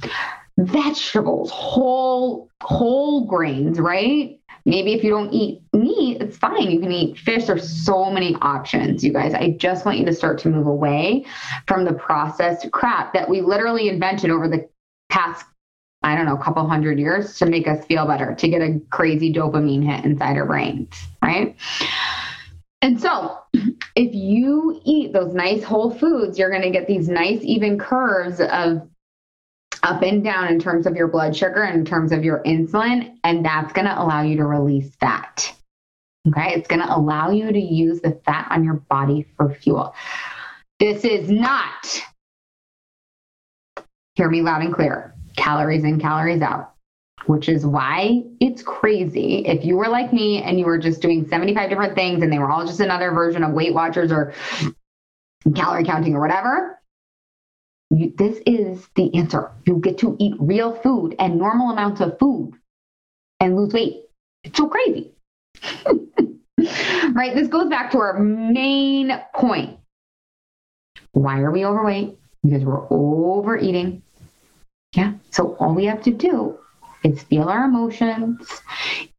vegetables 0.59 1.51
whole 1.51 2.49
whole 2.63 3.27
grains 3.27 3.79
right 3.81 4.39
Maybe 4.65 4.93
if 4.93 5.03
you 5.03 5.11
don't 5.11 5.33
eat 5.33 5.63
meat, 5.73 6.21
it's 6.21 6.37
fine. 6.37 6.71
You 6.71 6.81
can 6.81 6.93
eat 6.93 7.19
fish. 7.19 7.47
There's 7.47 7.85
so 7.85 8.11
many 8.11 8.37
options, 8.43 9.03
you 9.03 9.13
guys. 9.13 9.35
I 9.35 9.51
just 9.59 9.85
want 9.85 9.99
you 9.99 10.05
to 10.07 10.15
start 10.15 10.39
to 10.41 10.49
move 10.49 10.67
away 10.67 11.25
from 11.67 11.85
the 11.85 11.93
processed 11.93 12.71
crap 12.71 13.13
that 13.15 13.29
we 13.29 13.41
literally 13.41 13.89
invented 13.89 14.31
over 14.31 14.49
the 14.49 14.69
past, 15.11 15.45
I 16.03 16.15
don't 16.15 16.27
know, 16.27 16.37
a 16.37 16.43
couple 16.43 16.67
hundred 16.69 16.99
years 16.99 17.37
to 17.39 17.47
make 17.47 17.67
us 17.67 17.85
feel 17.87 18.07
better, 18.07 18.35
to 18.35 18.49
get 18.49 18.63
a 18.63 18.81
crazy 18.91 19.33
dopamine 19.33 19.85
hit 19.85 20.05
inside 20.05 20.37
our 20.37 20.47
brains, 20.47 20.95
right? 21.23 21.57
And 22.83 23.01
so, 23.01 23.39
if 23.95 24.15
you 24.15 24.81
eat 24.85 25.13
those 25.13 25.35
nice 25.35 25.63
whole 25.63 25.93
foods, 25.93 26.39
you're 26.39 26.51
going 26.51 26.63
to 26.63 26.71
get 26.71 26.87
these 26.87 27.09
nice 27.09 27.41
even 27.43 27.79
curves 27.79 28.41
of 28.41 28.89
up 29.83 30.03
and 30.03 30.23
down 30.23 30.49
in 30.49 30.59
terms 30.59 30.87
of 30.87 30.97
your 30.97 31.09
blood 31.09 31.35
sugar 31.35 31.63
and 31.63 31.79
in 31.81 31.85
terms 31.85 32.13
of 32.13 32.25
your 32.25 32.43
insulin, 32.45 33.17
and 33.25 33.45
that's 33.45 33.73
going 33.73 33.87
to 33.87 34.01
allow 34.01 34.23
you 34.23 34.37
to 34.37 34.45
release 34.45 34.95
fat. 34.97 35.55
Okay, 36.29 36.55
it's 36.55 36.69
going 36.69 36.81
to 36.81 36.97
allow 36.97 37.31
you 37.31 37.51
to 37.51 37.59
use 37.59 38.01
the 38.01 38.21
fat 38.25 38.47
on 38.51 38.63
your 38.63 38.75
body 38.75 39.27
for 39.37 39.53
fuel. 39.55 39.93
This 40.79 41.05
is 41.05 41.29
not, 41.29 42.03
hear 44.15 44.31
me 44.31 44.41
loud 44.41 44.63
and 44.63 44.73
clear, 44.73 45.15
calories 45.37 45.83
in, 45.83 45.99
calories 46.01 46.43
out, 46.43 46.75
which 47.27 47.49
is 47.49 47.67
why 47.67 48.23
it's 48.39 48.63
crazy. 48.63 49.45
If 49.47 49.65
you 49.65 49.77
were 49.77 49.89
like 49.89 50.13
me 50.13 50.43
and 50.43 50.61
you 50.61 50.65
were 50.65 50.79
just 50.79 51.03
doing 51.03 51.27
75 51.29 51.69
different 51.69 51.97
things 51.97 52.23
and 52.23 52.33
they 52.33 52.39
were 52.39 52.51
all 52.51 52.67
just 52.67 52.81
another 52.81 53.11
version 53.11 53.43
of 53.43 53.53
Weight 53.53 53.75
Watchers 53.75 54.13
or 54.13 54.33
calorie 55.57 55.85
counting 55.85 56.15
or 56.15 56.21
whatever, 56.21 56.79
you, 57.93 58.13
this 58.17 58.41
is 58.47 58.89
the 58.95 59.15
answer. 59.15 59.51
You 59.67 59.77
get 59.77 59.99
to 59.99 60.17
eat 60.19 60.35
real 60.39 60.75
food 60.75 61.15
and 61.19 61.39
normal 61.39 61.71
amounts 61.71 62.01
of 62.01 62.19
food 62.19 62.53
and 63.41 63.57
lose 63.57 63.73
weight. 63.73 64.05
It's 64.45 64.57
so 64.57 64.69
crazy. 64.69 65.13
right? 67.13 67.35
This 67.35 67.49
goes 67.49 67.69
back 67.69 67.91
to 67.93 67.99
our 67.99 68.19
main 68.19 69.21
point. 69.35 69.79
Why 71.13 71.41
are 71.41 71.51
we 71.51 71.65
overweight? 71.65 72.19
Because 72.43 72.65
we're 72.65 72.87
overeating. 72.91 74.03
Yeah. 74.95 75.15
So 75.31 75.55
all 75.57 75.75
we 75.75 75.85
have 75.85 76.03
to 76.03 76.11
do 76.11 76.59
is 77.05 77.23
feel 77.23 77.49
our 77.49 77.65
emotions, 77.65 78.49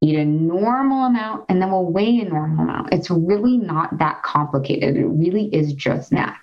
eat 0.03 0.15
a 0.15 0.25
normal 0.25 1.05
amount, 1.05 1.45
and 1.49 1.61
then 1.61 1.71
we'll 1.71 1.85
weigh 1.85 2.19
a 2.19 2.25
normal 2.25 2.63
amount. 2.63 2.93
It's 2.93 3.09
really 3.09 3.57
not 3.57 3.97
that 3.99 4.21
complicated. 4.23 4.97
It 4.97 5.05
really 5.05 5.45
is 5.53 5.73
just 5.73 6.11
math. 6.11 6.37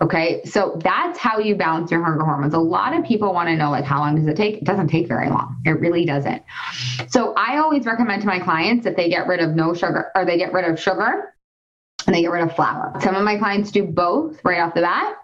Okay. 0.00 0.42
So 0.44 0.78
that's 0.82 1.18
how 1.18 1.38
you 1.38 1.54
balance 1.54 1.90
your 1.90 2.02
hunger 2.02 2.24
hormones. 2.24 2.54
A 2.54 2.58
lot 2.58 2.94
of 2.94 3.04
people 3.04 3.32
want 3.32 3.48
to 3.48 3.56
know, 3.56 3.70
like, 3.70 3.84
how 3.84 4.00
long 4.00 4.16
does 4.16 4.26
it 4.26 4.36
take? 4.36 4.56
It 4.56 4.64
doesn't 4.64 4.88
take 4.88 5.06
very 5.08 5.28
long. 5.28 5.56
It 5.64 5.72
really 5.72 6.04
doesn't. 6.04 6.42
So 7.08 7.34
I 7.36 7.58
always 7.58 7.84
recommend 7.84 8.22
to 8.22 8.28
my 8.28 8.38
clients 8.38 8.84
that 8.84 8.96
they 8.96 9.08
get 9.08 9.26
rid 9.26 9.40
of 9.40 9.50
no 9.50 9.74
sugar 9.74 10.10
or 10.14 10.24
they 10.24 10.38
get 10.38 10.52
rid 10.52 10.64
of 10.64 10.80
sugar 10.80 11.34
and 12.06 12.14
they 12.14 12.22
get 12.22 12.30
rid 12.30 12.42
of 12.42 12.54
flour. 12.56 12.94
Some 13.00 13.14
of 13.14 13.24
my 13.24 13.36
clients 13.36 13.70
do 13.70 13.84
both 13.84 14.40
right 14.44 14.60
off 14.60 14.74
the 14.74 14.80
bat. 14.80 15.16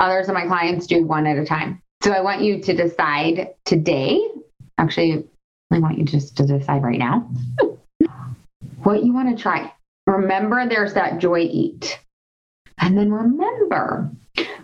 Others 0.00 0.28
of 0.28 0.34
my 0.34 0.46
clients 0.46 0.86
do 0.86 1.04
one 1.04 1.26
at 1.26 1.38
a 1.38 1.44
time. 1.44 1.80
So 2.02 2.12
I 2.12 2.20
want 2.20 2.42
you 2.42 2.60
to 2.60 2.74
decide 2.74 3.50
today 3.64 4.20
actually, 4.78 5.24
I 5.74 5.80
want 5.80 5.98
you 5.98 6.04
just 6.04 6.36
to 6.36 6.46
decide 6.46 6.84
right 6.84 6.98
now 6.98 7.28
what 8.84 9.02
you 9.02 9.12
want 9.12 9.36
to 9.36 9.42
try. 9.42 9.72
Remember, 10.06 10.68
there's 10.68 10.94
that 10.94 11.18
joy 11.18 11.40
eat. 11.40 11.98
And 12.78 12.96
then 12.96 13.12
remember, 13.12 14.10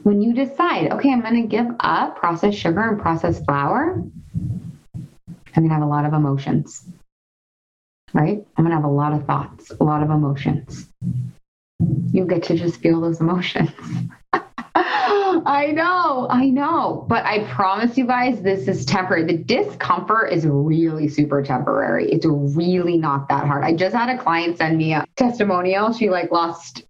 when 0.02 0.22
you 0.22 0.32
decide, 0.34 0.92
okay, 0.92 1.12
I'm 1.12 1.20
going 1.20 1.42
to 1.42 1.48
give 1.48 1.66
up 1.80 2.16
processed 2.16 2.58
sugar 2.58 2.80
and 2.80 3.00
processed 3.00 3.44
flour, 3.44 3.94
I'm 3.94 5.54
going 5.54 5.68
to 5.68 5.74
have 5.74 5.82
a 5.82 5.86
lot 5.86 6.04
of 6.04 6.12
emotions, 6.12 6.84
right? 8.12 8.44
I'm 8.56 8.64
going 8.64 8.70
to 8.70 8.76
have 8.76 8.84
a 8.84 8.88
lot 8.88 9.12
of 9.12 9.26
thoughts, 9.26 9.72
a 9.80 9.84
lot 9.84 10.02
of 10.02 10.10
emotions. 10.10 10.86
You 12.12 12.24
get 12.24 12.44
to 12.44 12.56
just 12.56 12.80
feel 12.80 13.00
those 13.00 13.20
emotions. 13.20 13.70
I 15.46 15.72
know, 15.72 16.26
I 16.30 16.46
know. 16.46 17.06
But 17.08 17.24
I 17.24 17.44
promise 17.44 17.96
you 17.96 18.06
guys, 18.06 18.42
this 18.42 18.68
is 18.68 18.84
temporary. 18.84 19.24
The 19.24 19.38
discomfort 19.38 20.32
is 20.32 20.46
really 20.46 21.08
super 21.08 21.42
temporary. 21.42 22.10
It's 22.10 22.26
really 22.26 22.98
not 22.98 23.28
that 23.28 23.46
hard. 23.46 23.64
I 23.64 23.74
just 23.74 23.94
had 23.94 24.08
a 24.08 24.18
client 24.18 24.58
send 24.58 24.78
me 24.78 24.94
a 24.94 25.04
testimonial. 25.16 25.92
She 25.92 26.10
like 26.10 26.30
lost 26.30 26.84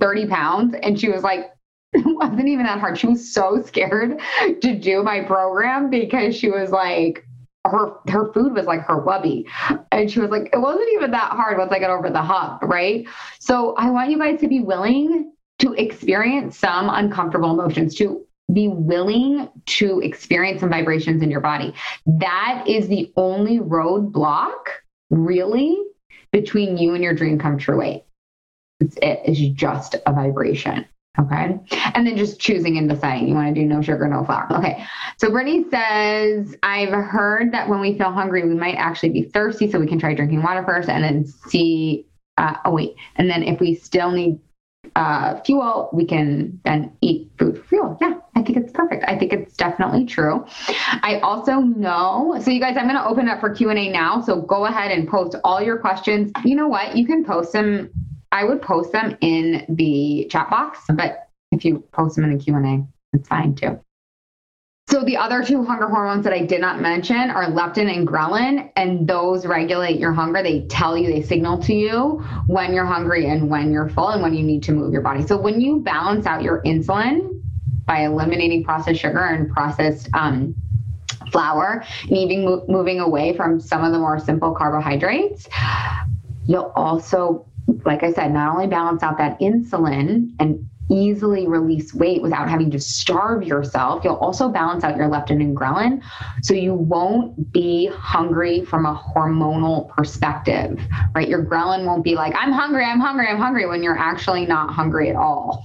30 0.00 0.26
pounds 0.26 0.74
and 0.82 0.98
she 0.98 1.08
was 1.08 1.22
like, 1.22 1.52
it 1.92 2.04
wasn't 2.04 2.48
even 2.48 2.66
that 2.66 2.80
hard. 2.80 2.98
She 2.98 3.06
was 3.06 3.32
so 3.32 3.62
scared 3.62 4.20
to 4.60 4.78
do 4.78 5.02
my 5.02 5.20
program 5.20 5.90
because 5.90 6.36
she 6.36 6.50
was 6.50 6.70
like, 6.70 7.24
her 7.64 7.92
her 8.08 8.32
food 8.32 8.54
was 8.54 8.66
like 8.66 8.80
her 8.82 9.02
wubby. 9.02 9.44
And 9.92 10.10
she 10.10 10.20
was 10.20 10.30
like, 10.30 10.50
it 10.52 10.58
wasn't 10.58 10.88
even 10.94 11.10
that 11.10 11.32
hard 11.32 11.58
once 11.58 11.72
I 11.72 11.78
got 11.78 11.90
over 11.90 12.10
the 12.10 12.22
hump, 12.22 12.62
right? 12.62 13.06
So 13.40 13.74
I 13.76 13.90
want 13.90 14.10
you 14.10 14.18
guys 14.18 14.40
to 14.40 14.48
be 14.48 14.60
willing 14.60 15.32
to 15.58 15.72
experience 15.74 16.58
some 16.58 16.88
uncomfortable 16.88 17.50
emotions, 17.50 17.94
to 17.96 18.24
be 18.52 18.68
willing 18.68 19.48
to 19.66 20.00
experience 20.00 20.60
some 20.60 20.70
vibrations 20.70 21.22
in 21.22 21.30
your 21.30 21.40
body. 21.40 21.74
That 22.06 22.64
is 22.66 22.88
the 22.88 23.12
only 23.16 23.58
roadblock, 23.58 24.68
really, 25.10 25.76
between 26.32 26.78
you 26.78 26.94
and 26.94 27.02
your 27.02 27.14
dream 27.14 27.38
come 27.38 27.58
true 27.58 27.78
weight. 27.78 28.04
It's, 28.80 28.96
it 29.02 29.20
is 29.24 29.38
just 29.50 29.96
a 30.06 30.12
vibration. 30.12 30.86
Okay. 31.18 31.58
And 31.94 32.06
then 32.06 32.16
just 32.16 32.38
choosing 32.38 32.78
and 32.78 32.88
deciding 32.88 33.26
you 33.26 33.34
want 33.34 33.52
to 33.52 33.60
do 33.60 33.66
no 33.66 33.82
sugar, 33.82 34.06
no 34.06 34.24
flour. 34.24 34.46
Okay. 34.52 34.86
So 35.16 35.30
Brittany 35.30 35.64
says, 35.68 36.54
I've 36.62 36.90
heard 36.90 37.50
that 37.52 37.68
when 37.68 37.80
we 37.80 37.98
feel 37.98 38.12
hungry, 38.12 38.46
we 38.46 38.54
might 38.54 38.76
actually 38.76 39.08
be 39.08 39.22
thirsty. 39.24 39.68
So 39.68 39.80
we 39.80 39.88
can 39.88 39.98
try 39.98 40.14
drinking 40.14 40.42
water 40.42 40.64
first 40.64 40.88
and 40.88 41.02
then 41.02 41.26
see. 41.26 42.06
Uh, 42.36 42.54
oh, 42.64 42.70
wait. 42.70 42.94
And 43.16 43.28
then 43.28 43.42
if 43.42 43.58
we 43.58 43.74
still 43.74 44.12
need 44.12 44.38
uh, 44.98 45.40
fuel, 45.42 45.88
we 45.92 46.04
can 46.04 46.60
then 46.64 46.92
eat 47.00 47.30
food 47.38 47.56
for 47.56 47.64
fuel. 47.64 47.98
Yeah, 48.00 48.14
I 48.34 48.42
think 48.42 48.58
it's 48.58 48.72
perfect. 48.72 49.04
I 49.06 49.16
think 49.16 49.32
it's 49.32 49.56
definitely 49.56 50.04
true. 50.04 50.44
I 50.66 51.20
also 51.22 51.60
know, 51.60 52.36
so 52.42 52.50
you 52.50 52.58
guys, 52.58 52.76
I'm 52.76 52.88
going 52.88 52.96
to 52.96 53.06
open 53.06 53.28
up 53.28 53.38
for 53.38 53.48
Q&A 53.54 53.90
now. 53.90 54.20
So 54.20 54.40
go 54.40 54.66
ahead 54.66 54.90
and 54.90 55.08
post 55.08 55.36
all 55.44 55.62
your 55.62 55.78
questions. 55.78 56.32
You 56.44 56.56
know 56.56 56.66
what? 56.66 56.96
You 56.96 57.06
can 57.06 57.24
post 57.24 57.52
them. 57.52 57.90
I 58.32 58.42
would 58.42 58.60
post 58.60 58.90
them 58.90 59.16
in 59.20 59.64
the 59.68 60.26
chat 60.30 60.50
box, 60.50 60.80
but 60.92 61.28
if 61.52 61.64
you 61.64 61.78
post 61.92 62.16
them 62.16 62.24
in 62.24 62.36
the 62.36 62.44
Q&A, 62.44 62.84
it's 63.12 63.28
fine 63.28 63.54
too. 63.54 63.78
So 64.90 65.04
the 65.04 65.18
other 65.18 65.44
two 65.44 65.62
hunger 65.64 65.86
hormones 65.86 66.24
that 66.24 66.32
I 66.32 66.46
did 66.46 66.62
not 66.62 66.80
mention 66.80 67.30
are 67.30 67.44
leptin 67.44 67.94
and 67.94 68.08
ghrelin, 68.08 68.72
and 68.74 69.06
those 69.06 69.44
regulate 69.44 69.98
your 69.98 70.12
hunger. 70.12 70.42
They 70.42 70.62
tell 70.62 70.96
you, 70.96 71.12
they 71.12 71.20
signal 71.20 71.58
to 71.64 71.74
you 71.74 72.24
when 72.46 72.72
you're 72.72 72.86
hungry 72.86 73.26
and 73.26 73.50
when 73.50 73.70
you're 73.70 73.90
full 73.90 74.08
and 74.08 74.22
when 74.22 74.32
you 74.32 74.42
need 74.42 74.62
to 74.62 74.72
move 74.72 74.94
your 74.94 75.02
body. 75.02 75.26
So 75.26 75.36
when 75.36 75.60
you 75.60 75.80
balance 75.80 76.24
out 76.24 76.42
your 76.42 76.62
insulin, 76.62 77.38
by 77.84 78.00
eliminating 78.04 78.64
processed 78.64 79.00
sugar 79.00 79.18
and 79.18 79.50
processed 79.50 80.08
um, 80.14 80.54
flour 81.32 81.84
and 82.02 82.16
even 82.16 82.44
mo- 82.44 82.64
moving 82.68 83.00
away 83.00 83.36
from 83.36 83.60
some 83.60 83.84
of 83.84 83.92
the 83.92 83.98
more 83.98 84.18
simple 84.18 84.54
carbohydrates, 84.54 85.48
you'll 86.46 86.72
also, 86.76 87.46
like 87.84 88.02
I 88.02 88.12
said, 88.12 88.32
not 88.32 88.54
only 88.54 88.68
balance 88.68 89.02
out 89.02 89.18
that 89.18 89.38
insulin 89.40 90.32
and 90.38 90.68
easily 90.88 91.46
release 91.46 91.94
weight 91.94 92.22
without 92.22 92.48
having 92.48 92.70
to 92.70 92.80
starve 92.80 93.42
yourself. 93.42 94.04
You'll 94.04 94.16
also 94.16 94.48
balance 94.48 94.84
out 94.84 94.96
your 94.96 95.08
leptin 95.08 95.42
and 95.42 95.56
ghrelin. 95.56 96.02
So 96.42 96.54
you 96.54 96.74
won't 96.74 97.52
be 97.52 97.86
hungry 97.86 98.64
from 98.64 98.86
a 98.86 98.94
hormonal 98.94 99.88
perspective, 99.90 100.80
right? 101.14 101.28
Your 101.28 101.44
ghrelin 101.44 101.84
won't 101.84 102.04
be 102.04 102.14
like, 102.14 102.34
I'm 102.36 102.52
hungry, 102.52 102.84
I'm 102.84 103.00
hungry, 103.00 103.28
I'm 103.28 103.38
hungry, 103.38 103.66
when 103.66 103.82
you're 103.82 103.98
actually 103.98 104.46
not 104.46 104.72
hungry 104.72 105.10
at 105.10 105.16
all. 105.16 105.64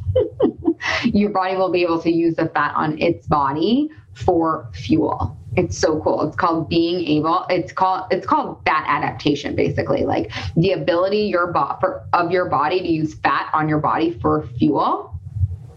your 1.04 1.30
body 1.30 1.56
will 1.56 1.72
be 1.72 1.84
able 1.84 2.02
to 2.02 2.12
use 2.12 2.36
the 2.36 2.48
fat 2.50 2.74
on 2.76 3.00
its 3.02 3.28
body 3.28 3.90
for 4.14 4.70
fuel. 4.74 5.38
It's 5.56 5.78
so 5.78 6.02
cool. 6.02 6.28
It's 6.28 6.36
called 6.36 6.68
being 6.68 7.06
able. 7.08 7.46
It's 7.50 7.72
called 7.72 8.08
it's 8.12 8.26
called 8.26 8.62
fat 8.66 8.86
adaptation, 8.88 9.56
basically, 9.56 10.04
like 10.04 10.32
the 10.56 10.72
ability 10.72 11.20
your 11.20 11.52
bo- 11.52 11.78
for, 11.80 12.08
of 12.14 12.32
your 12.32 12.50
body 12.50 12.80
to 12.80 12.88
use 12.88 13.14
fat 13.16 13.52
on 13.54 13.70
your 13.70 13.80
body 13.80 14.18
for 14.20 14.48
fuel 14.58 15.13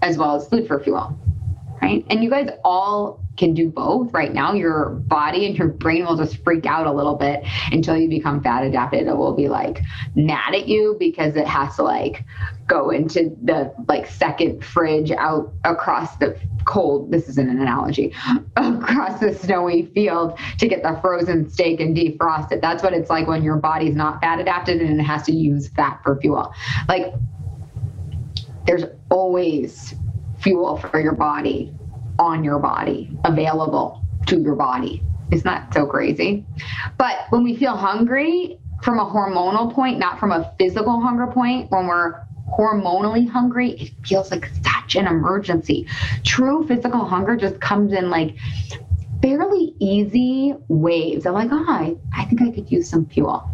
as 0.06 0.16
well 0.16 0.36
as 0.36 0.48
food 0.48 0.66
for 0.66 0.80
fuel. 0.80 1.18
Right. 1.82 2.06
And 2.08 2.24
you 2.24 2.30
guys 2.30 2.48
all 2.64 3.20
can 3.36 3.54
do 3.54 3.68
both 3.68 4.12
right 4.12 4.32
now. 4.32 4.54
Your 4.54 4.90
body 4.90 5.46
and 5.46 5.56
your 5.56 5.68
brain 5.68 6.06
will 6.06 6.16
just 6.16 6.42
freak 6.42 6.64
out 6.64 6.86
a 6.86 6.92
little 6.92 7.14
bit 7.14 7.44
until 7.70 7.96
you 7.96 8.08
become 8.08 8.42
fat 8.42 8.64
adapted. 8.64 9.06
It 9.06 9.16
will 9.16 9.34
be 9.34 9.48
like 9.48 9.82
mad 10.14 10.54
at 10.54 10.68
you 10.68 10.96
because 10.98 11.36
it 11.36 11.46
has 11.46 11.76
to 11.76 11.82
like 11.82 12.24
go 12.66 12.90
into 12.90 13.36
the 13.42 13.72
like 13.88 14.06
second 14.06 14.64
fridge 14.64 15.10
out 15.12 15.52
across 15.64 16.16
the 16.16 16.38
cold. 16.64 17.12
This 17.12 17.28
isn't 17.28 17.48
an 17.48 17.60
analogy 17.60 18.14
across 18.56 19.20
the 19.20 19.34
snowy 19.34 19.86
field 19.94 20.38
to 20.58 20.66
get 20.66 20.82
the 20.82 20.98
frozen 21.02 21.48
steak 21.50 21.80
and 21.80 21.96
defrost 21.96 22.52
it. 22.52 22.60
That's 22.60 22.82
what 22.82 22.94
it's 22.94 23.10
like 23.10 23.26
when 23.28 23.42
your 23.42 23.56
body's 23.56 23.94
not 23.94 24.20
fat 24.20 24.40
adapted 24.40 24.80
and 24.80 24.98
it 24.98 25.04
has 25.04 25.22
to 25.24 25.32
use 25.32 25.68
fat 25.68 26.00
for 26.02 26.18
fuel. 26.20 26.52
Like 26.88 27.12
there's 28.66 28.84
always 29.10 29.94
fuel 30.38 30.76
for 30.76 31.00
your 31.00 31.14
body 31.14 31.72
on 32.18 32.44
your 32.44 32.58
body 32.58 33.16
available 33.24 34.04
to 34.26 34.40
your 34.40 34.54
body. 34.54 35.02
It's 35.30 35.44
not 35.44 35.72
so 35.72 35.86
crazy. 35.86 36.46
But 36.98 37.26
when 37.30 37.42
we 37.42 37.56
feel 37.56 37.76
hungry 37.76 38.58
from 38.82 38.98
a 38.98 39.04
hormonal 39.04 39.72
point, 39.72 39.98
not 39.98 40.18
from 40.18 40.32
a 40.32 40.52
physical 40.58 41.00
hunger 41.00 41.26
point, 41.26 41.70
when 41.70 41.86
we're 41.86 42.20
hormonally 42.58 43.28
hungry, 43.28 43.70
it 43.72 43.92
feels 44.04 44.30
like 44.30 44.50
such 44.62 44.96
an 44.96 45.06
emergency. 45.06 45.86
True 46.24 46.66
physical 46.66 47.04
hunger 47.04 47.36
just 47.36 47.60
comes 47.60 47.92
in 47.92 48.10
like 48.10 48.36
fairly 49.22 49.74
easy 49.80 50.54
waves. 50.68 51.26
I'm 51.26 51.34
like, 51.34 51.48
oh, 51.50 51.64
I, 51.68 51.96
I 52.12 52.24
think 52.26 52.42
I 52.42 52.50
could 52.50 52.70
use 52.70 52.88
some 52.88 53.06
fuel 53.06 53.48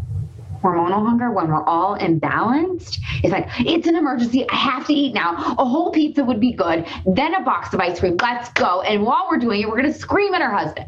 hormonal 0.63 1.05
hunger 1.05 1.31
when 1.31 1.49
we're 1.49 1.65
all 1.65 1.99
imbalanced 1.99 2.99
it's 3.23 3.33
like 3.33 3.49
it's 3.61 3.87
an 3.87 3.97
emergency 3.97 4.49
i 4.49 4.55
have 4.55 4.87
to 4.87 4.93
eat 4.93 5.15
now. 5.15 5.35
A 5.59 5.65
whole 5.65 5.91
pizza 5.91 6.25
would 6.25 6.41
be 6.41 6.53
good. 6.53 6.87
Then 7.07 7.35
a 7.35 7.43
box 7.43 7.73
of 7.75 7.81
ice 7.81 8.01
cream. 8.01 8.17
Let's 8.21 8.51
go. 8.51 8.83
And 8.83 9.03
while 9.03 9.27
we're 9.31 9.39
doing 9.39 9.61
it 9.61 9.69
we're 9.69 9.81
going 9.81 9.93
to 9.93 9.99
scream 9.99 10.35
at 10.35 10.43
our 10.43 10.53
husband. 10.53 10.87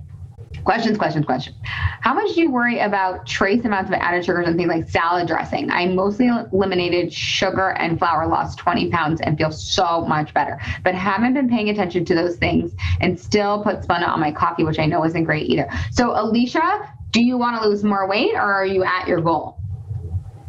Questions 0.65 0.97
questions 0.97 1.27
questions. 1.27 1.57
How 2.01 2.15
much 2.15 2.35
do 2.35 2.41
you 2.41 2.51
worry 2.51 2.79
about 2.79 3.27
trace 3.27 3.65
amounts 3.67 3.91
of 3.91 3.95
added 3.97 4.25
sugars 4.25 4.49
and 4.49 4.57
things 4.57 4.69
like 4.69 4.89
salad 4.89 5.29
dressing? 5.29 5.71
I 5.71 5.87
mostly 5.87 6.29
eliminated 6.29 7.13
sugar 7.13 7.73
and 7.73 7.99
flour 7.99 8.27
lost 8.27 8.59
20 8.59 8.91
pounds 8.91 9.21
and 9.21 9.37
feel 9.37 9.51
so 9.51 10.07
much 10.07 10.33
better. 10.33 10.59
But 10.83 10.95
haven't 10.95 11.35
been 11.35 11.51
paying 11.51 11.69
attention 11.69 12.07
to 12.07 12.15
those 12.15 12.37
things 12.37 12.73
and 13.03 13.21
still 13.21 13.63
put 13.63 13.81
splenda 13.81 14.09
on 14.09 14.21
my 14.21 14.33
coffee 14.33 14.65
which 14.65 14.79
i 14.79 14.87
know 14.87 15.05
isn't 15.05 15.25
great 15.25 15.51
either. 15.51 15.69
So 15.91 16.13
alicia 16.19 16.91
do 17.11 17.23
you 17.23 17.37
want 17.37 17.61
to 17.61 17.69
lose 17.69 17.85
more 17.85 18.09
weight 18.09 18.35
or 18.35 18.41
are 18.41 18.67
you 18.67 18.85
at 18.85 19.07
your 19.07 19.21
goal 19.21 19.61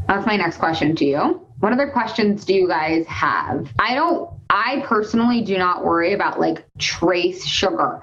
that's 0.08 0.26
my 0.26 0.36
next 0.36 0.58
question 0.58 0.96
to 0.98 1.06
you. 1.06 1.42
What 1.60 1.74
other 1.74 1.90
questions 1.90 2.46
do 2.46 2.54
you 2.54 2.68
guys 2.68 3.06
have? 3.08 3.72
I 3.80 3.96
don't, 3.96 4.30
I 4.50 4.84
personally 4.86 5.42
do 5.42 5.58
not 5.58 5.84
worry 5.84 6.14
about 6.14 6.40
like 6.40 6.66
trace 6.78 7.46
sugar. 7.46 8.02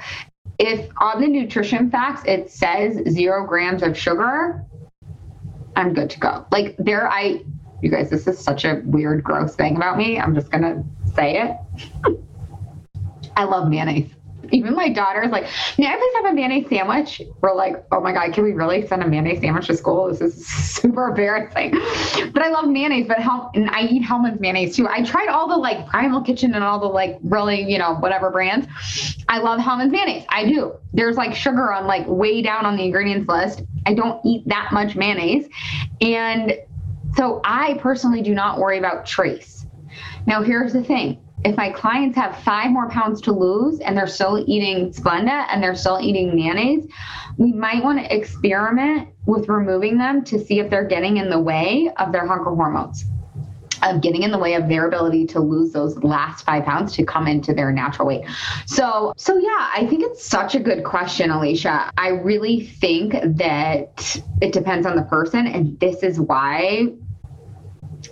If 0.58 0.90
on 0.98 1.20
the 1.20 1.28
nutrition 1.28 1.90
facts 1.90 2.22
it 2.26 2.50
says 2.50 3.00
zero 3.10 3.46
grams 3.46 3.82
of 3.82 3.96
sugar, 3.96 4.64
I'm 5.76 5.94
good 5.94 6.10
to 6.10 6.20
go. 6.20 6.46
Like 6.50 6.76
there, 6.78 7.08
I, 7.08 7.42
you 7.80 7.90
guys, 7.90 8.10
this 8.10 8.26
is 8.26 8.38
such 8.38 8.64
a 8.64 8.82
weird, 8.84 9.22
gross 9.22 9.54
thing 9.54 9.76
about 9.76 9.96
me. 9.96 10.18
I'm 10.18 10.34
just 10.34 10.50
going 10.50 10.62
to 10.62 10.84
say 11.14 11.40
it. 11.40 11.56
I 13.36 13.44
love 13.44 13.68
mayonnaise 13.68 14.10
even 14.52 14.74
my 14.74 14.88
daughter's 14.88 15.30
like, 15.30 15.44
may 15.78 15.86
I 15.86 15.96
please 15.96 16.14
have 16.16 16.26
a 16.26 16.34
mayonnaise 16.34 16.68
sandwich? 16.68 17.22
We're 17.40 17.54
like, 17.54 17.84
oh 17.90 18.00
my 18.00 18.12
God, 18.12 18.32
can 18.32 18.44
we 18.44 18.52
really 18.52 18.86
send 18.86 19.02
a 19.02 19.08
mayonnaise 19.08 19.40
sandwich 19.40 19.66
to 19.66 19.76
school? 19.76 20.08
This 20.08 20.20
is 20.20 20.46
super 20.74 21.08
embarrassing. 21.08 21.72
But 22.32 22.42
I 22.42 22.50
love 22.50 22.68
mayonnaise, 22.68 23.08
but 23.08 23.18
Hel- 23.18 23.50
and 23.54 23.70
I 23.70 23.82
eat 23.86 24.02
Hellmann's 24.02 24.40
mayonnaise 24.40 24.76
too. 24.76 24.86
I 24.88 25.02
tried 25.02 25.28
all 25.28 25.48
the 25.48 25.56
like 25.56 25.86
Primal 25.86 26.22
Kitchen 26.22 26.54
and 26.54 26.62
all 26.62 26.78
the 26.78 26.86
like 26.86 27.18
really, 27.22 27.62
you 27.62 27.78
know, 27.78 27.94
whatever 27.96 28.30
brands. 28.30 28.66
I 29.28 29.38
love 29.38 29.60
Hellmann's 29.60 29.92
mayonnaise. 29.92 30.24
I 30.28 30.44
do. 30.44 30.74
There's 30.92 31.16
like 31.16 31.34
sugar 31.34 31.72
on 31.72 31.86
like 31.86 32.06
way 32.06 32.42
down 32.42 32.66
on 32.66 32.76
the 32.76 32.84
ingredients 32.84 33.28
list. 33.28 33.62
I 33.86 33.94
don't 33.94 34.24
eat 34.24 34.46
that 34.48 34.70
much 34.72 34.94
mayonnaise. 34.96 35.48
And 36.00 36.54
so 37.16 37.40
I 37.44 37.74
personally 37.74 38.22
do 38.22 38.34
not 38.34 38.58
worry 38.58 38.78
about 38.78 39.06
trace. 39.06 39.66
Now, 40.26 40.42
here's 40.42 40.72
the 40.72 40.82
thing 40.82 41.21
if 41.44 41.56
my 41.56 41.70
clients 41.70 42.16
have 42.16 42.38
five 42.42 42.70
more 42.70 42.88
pounds 42.88 43.20
to 43.22 43.32
lose 43.32 43.80
and 43.80 43.96
they're 43.96 44.06
still 44.06 44.44
eating 44.46 44.92
Splenda 44.92 45.46
and 45.50 45.62
they're 45.62 45.74
still 45.74 45.98
eating 46.00 46.34
mayonnaise, 46.34 46.86
we 47.36 47.52
might 47.52 47.82
want 47.82 47.98
to 47.98 48.14
experiment 48.14 49.08
with 49.26 49.48
removing 49.48 49.98
them 49.98 50.24
to 50.24 50.38
see 50.38 50.60
if 50.60 50.70
they're 50.70 50.86
getting 50.86 51.16
in 51.16 51.30
the 51.30 51.40
way 51.40 51.90
of 51.98 52.12
their 52.12 52.26
hunger 52.26 52.54
hormones 52.54 53.04
of 53.82 54.00
getting 54.00 54.22
in 54.22 54.30
the 54.30 54.38
way 54.38 54.54
of 54.54 54.68
their 54.68 54.86
ability 54.86 55.26
to 55.26 55.40
lose 55.40 55.72
those 55.72 55.96
last 56.04 56.44
five 56.44 56.64
pounds 56.64 56.94
to 56.94 57.04
come 57.04 57.26
into 57.26 57.52
their 57.52 57.72
natural 57.72 58.06
weight. 58.06 58.24
So, 58.66 59.12
so 59.16 59.36
yeah, 59.36 59.70
I 59.74 59.86
think 59.88 60.04
it's 60.04 60.24
such 60.24 60.54
a 60.54 60.60
good 60.60 60.84
question, 60.84 61.30
Alicia. 61.30 61.90
I 61.98 62.08
really 62.10 62.64
think 62.64 63.12
that 63.12 64.22
it 64.40 64.52
depends 64.52 64.86
on 64.86 64.96
the 64.96 65.02
person, 65.02 65.46
and 65.46 65.78
this 65.80 66.02
is 66.02 66.20
why. 66.20 66.92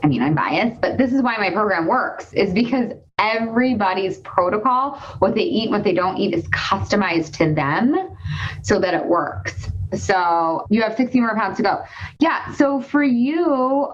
I 0.03 0.07
mean, 0.07 0.23
I'm 0.23 0.35
biased, 0.35 0.81
but 0.81 0.99
this 0.99 1.13
is 1.13 1.23
why 1.23 1.37
my 1.39 1.51
program 1.51 1.87
works 1.87 2.33
is 2.33 2.53
because 2.53 2.93
everybody's 3.19 4.19
protocol, 4.19 4.93
what 5.19 5.35
they 5.35 5.43
eat, 5.43 5.71
what 5.71 5.85
they 5.85 5.93
don't 5.93 6.17
eat, 6.17 6.35
is 6.35 6.49
customized 6.49 7.37
to 7.39 7.55
them 7.55 8.17
so 8.63 8.81
that 8.81 8.95
it 8.95 9.05
works. 9.05 9.69
So 9.95 10.67
you 10.71 10.83
have 10.83 10.97
60 10.97 11.21
more 11.21 11.35
pounds 11.35 11.57
to 11.59 11.63
go. 11.63 11.83
Yeah. 12.21 12.53
So 12.55 12.81
for 12.81 13.03
you, 13.03 13.93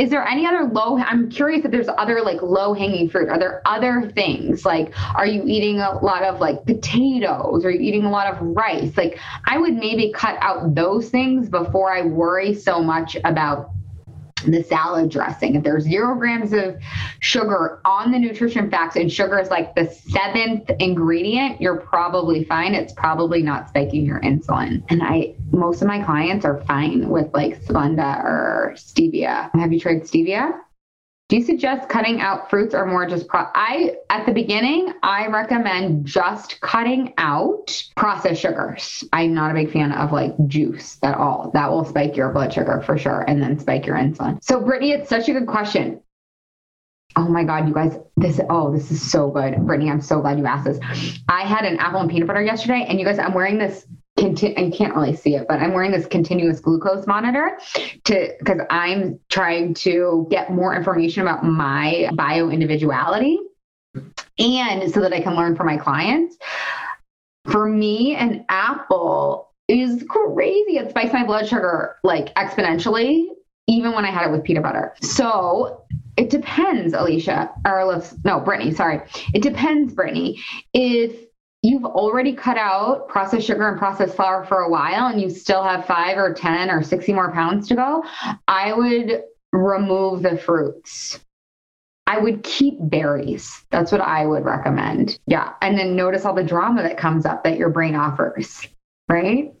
is 0.00 0.08
there 0.08 0.26
any 0.26 0.46
other 0.46 0.64
low 0.64 0.96
i'm 0.98 1.28
curious 1.28 1.62
if 1.62 1.70
there's 1.70 1.88
other 1.98 2.22
like 2.22 2.40
low 2.40 2.72
hanging 2.72 3.06
fruit 3.06 3.28
are 3.28 3.38
there 3.38 3.60
other 3.66 4.10
things 4.14 4.64
like 4.64 4.94
are 5.14 5.26
you 5.26 5.42
eating 5.46 5.78
a 5.78 5.98
lot 5.98 6.22
of 6.22 6.40
like 6.40 6.64
potatoes 6.64 7.66
are 7.66 7.70
you 7.70 7.80
eating 7.80 8.06
a 8.06 8.10
lot 8.10 8.32
of 8.32 8.40
rice 8.40 8.96
like 8.96 9.18
i 9.46 9.58
would 9.58 9.74
maybe 9.74 10.10
cut 10.14 10.38
out 10.40 10.74
those 10.74 11.10
things 11.10 11.50
before 11.50 11.92
i 11.92 12.00
worry 12.00 12.54
so 12.54 12.82
much 12.82 13.14
about 13.24 13.72
the 14.46 14.62
salad 14.62 15.10
dressing. 15.10 15.54
If 15.56 15.64
there's 15.64 15.84
zero 15.84 16.14
grams 16.14 16.52
of 16.52 16.76
sugar 17.20 17.80
on 17.84 18.12
the 18.12 18.18
nutrition 18.18 18.70
facts 18.70 18.96
and 18.96 19.12
sugar 19.12 19.38
is 19.38 19.50
like 19.50 19.74
the 19.74 19.86
seventh 19.86 20.70
ingredient, 20.78 21.60
you're 21.60 21.76
probably 21.76 22.44
fine. 22.44 22.74
It's 22.74 22.92
probably 22.92 23.42
not 23.42 23.68
spiking 23.68 24.04
your 24.04 24.20
insulin. 24.20 24.84
And 24.88 25.02
I, 25.02 25.34
most 25.50 25.82
of 25.82 25.88
my 25.88 26.02
clients 26.02 26.44
are 26.44 26.60
fine 26.64 27.08
with 27.08 27.32
like 27.34 27.62
Splenda 27.64 28.22
or 28.24 28.74
stevia. 28.76 29.50
Have 29.58 29.72
you 29.72 29.80
tried 29.80 30.02
stevia? 30.02 30.52
Do 31.30 31.36
you 31.36 31.44
suggest 31.44 31.88
cutting 31.88 32.20
out 32.20 32.50
fruits 32.50 32.74
or 32.74 32.84
more 32.86 33.06
just 33.06 33.28
pro- 33.28 33.46
I 33.54 33.94
at 34.10 34.26
the 34.26 34.32
beginning 34.32 34.92
I 35.04 35.28
recommend 35.28 36.04
just 36.04 36.60
cutting 36.60 37.14
out 37.18 37.84
processed 37.94 38.40
sugars. 38.40 39.04
I'm 39.12 39.32
not 39.32 39.52
a 39.52 39.54
big 39.54 39.72
fan 39.72 39.92
of 39.92 40.10
like 40.10 40.34
juice 40.48 40.98
at 41.04 41.16
all. 41.16 41.52
That 41.54 41.70
will 41.70 41.84
spike 41.84 42.16
your 42.16 42.32
blood 42.32 42.52
sugar 42.52 42.82
for 42.84 42.98
sure 42.98 43.24
and 43.28 43.40
then 43.40 43.60
spike 43.60 43.86
your 43.86 43.94
insulin. 43.94 44.42
So 44.42 44.60
Brittany, 44.60 44.90
it's 44.90 45.08
such 45.08 45.28
a 45.28 45.32
good 45.32 45.46
question. 45.46 46.02
Oh 47.14 47.28
my 47.28 47.44
God, 47.44 47.68
you 47.68 47.74
guys, 47.74 47.96
this, 48.16 48.40
oh, 48.50 48.72
this 48.72 48.90
is 48.90 49.00
so 49.00 49.30
good. 49.30 49.54
Brittany, 49.66 49.88
I'm 49.88 50.00
so 50.00 50.20
glad 50.20 50.36
you 50.36 50.46
asked 50.46 50.64
this. 50.64 50.80
I 51.28 51.42
had 51.42 51.64
an 51.64 51.76
apple 51.78 52.00
and 52.00 52.10
peanut 52.10 52.26
butter 52.26 52.42
yesterday, 52.42 52.86
and 52.88 52.98
you 52.98 53.04
guys, 53.04 53.20
I'm 53.20 53.34
wearing 53.34 53.58
this 53.58 53.86
conti- 54.20 54.56
I 54.56 54.70
can't 54.70 54.94
really 54.94 55.16
see 55.16 55.34
it, 55.34 55.46
but 55.48 55.60
I'm 55.60 55.72
wearing 55.72 55.90
this 55.90 56.06
continuous 56.06 56.60
glucose 56.60 57.06
monitor 57.06 57.58
to 58.04 58.34
because 58.38 58.60
I'm 58.70 59.18
trying 59.28 59.74
to 59.74 60.26
get 60.30 60.52
more 60.52 60.74
information 60.76 61.22
about 61.22 61.44
my 61.44 62.10
bio 62.14 62.50
individuality 62.50 63.38
and 64.38 64.92
so 64.92 65.00
that 65.00 65.12
I 65.12 65.20
can 65.20 65.34
learn 65.34 65.56
from 65.56 65.66
my 65.66 65.76
clients. 65.76 66.36
For 67.46 67.66
me, 67.66 68.14
an 68.14 68.44
apple 68.48 69.50
is 69.66 70.04
crazy. 70.08 70.76
It 70.78 70.90
spikes 70.90 71.12
my 71.12 71.24
blood 71.24 71.48
sugar 71.48 71.96
like 72.04 72.34
exponentially, 72.34 73.26
even 73.66 73.92
when 73.92 74.04
I 74.04 74.10
had 74.10 74.28
it 74.28 74.32
with 74.32 74.44
peanut 74.44 74.62
butter. 74.62 74.94
So 75.00 75.84
it 76.16 76.28
depends, 76.28 76.92
Alicia, 76.92 77.50
or 77.64 78.02
no, 78.24 78.40
Brittany, 78.40 78.74
sorry. 78.74 79.00
It 79.32 79.42
depends, 79.42 79.94
Brittany. 79.94 80.40
If 80.74 81.29
you've 81.62 81.84
already 81.84 82.32
cut 82.32 82.56
out 82.56 83.08
processed 83.08 83.46
sugar 83.46 83.68
and 83.68 83.78
processed 83.78 84.16
flour 84.16 84.44
for 84.46 84.60
a 84.60 84.70
while 84.70 85.06
and 85.06 85.20
you 85.20 85.28
still 85.28 85.62
have 85.62 85.84
five 85.86 86.16
or 86.16 86.32
10 86.32 86.70
or 86.70 86.82
60 86.82 87.12
more 87.12 87.32
pounds 87.32 87.68
to 87.68 87.74
go, 87.74 88.04
I 88.48 88.72
would 88.72 89.22
remove 89.52 90.22
the 90.22 90.38
fruits. 90.38 91.20
I 92.06 92.18
would 92.18 92.42
keep 92.42 92.76
berries. 92.80 93.64
That's 93.70 93.92
what 93.92 94.00
I 94.00 94.26
would 94.26 94.44
recommend. 94.44 95.18
Yeah. 95.26 95.52
And 95.60 95.78
then 95.78 95.94
notice 95.94 96.24
all 96.24 96.34
the 96.34 96.42
drama 96.42 96.82
that 96.82 96.96
comes 96.96 97.24
up 97.24 97.44
that 97.44 97.58
your 97.58 97.68
brain 97.68 97.94
offers, 97.94 98.66
right? 99.08 99.54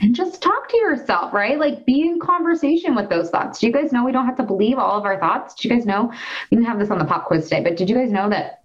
And 0.00 0.14
just 0.14 0.42
talk 0.42 0.68
to 0.68 0.76
yourself, 0.76 1.32
right? 1.32 1.58
Like 1.58 1.84
be 1.84 2.02
in 2.02 2.20
conversation 2.20 2.94
with 2.94 3.10
those 3.10 3.30
thoughts. 3.30 3.58
Do 3.58 3.66
you 3.66 3.72
guys 3.72 3.92
know 3.92 4.04
we 4.04 4.12
don't 4.12 4.26
have 4.26 4.36
to 4.36 4.42
believe 4.44 4.78
all 4.78 4.98
of 4.98 5.04
our 5.04 5.20
thoughts? 5.20 5.54
Do 5.54 5.68
you 5.68 5.74
guys 5.74 5.86
know? 5.86 6.12
We 6.50 6.56
didn't 6.56 6.68
have 6.68 6.78
this 6.78 6.90
on 6.90 6.98
the 6.98 7.04
pop 7.04 7.26
quiz 7.26 7.44
today, 7.44 7.62
but 7.62 7.76
did 7.76 7.88
you 7.88 7.96
guys 7.96 8.10
know 8.10 8.28
that 8.30 8.57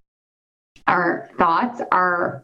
our 0.88 1.30
thoughts 1.38 1.82
are 1.92 2.44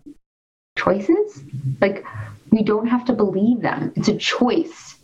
choices? 0.77 1.43
Like 1.81 2.05
we 2.51 2.63
don't 2.63 2.87
have 2.87 3.05
to 3.05 3.13
believe 3.13 3.61
them. 3.61 3.93
It's 3.95 4.07
a 4.07 4.17
choice 4.17 4.95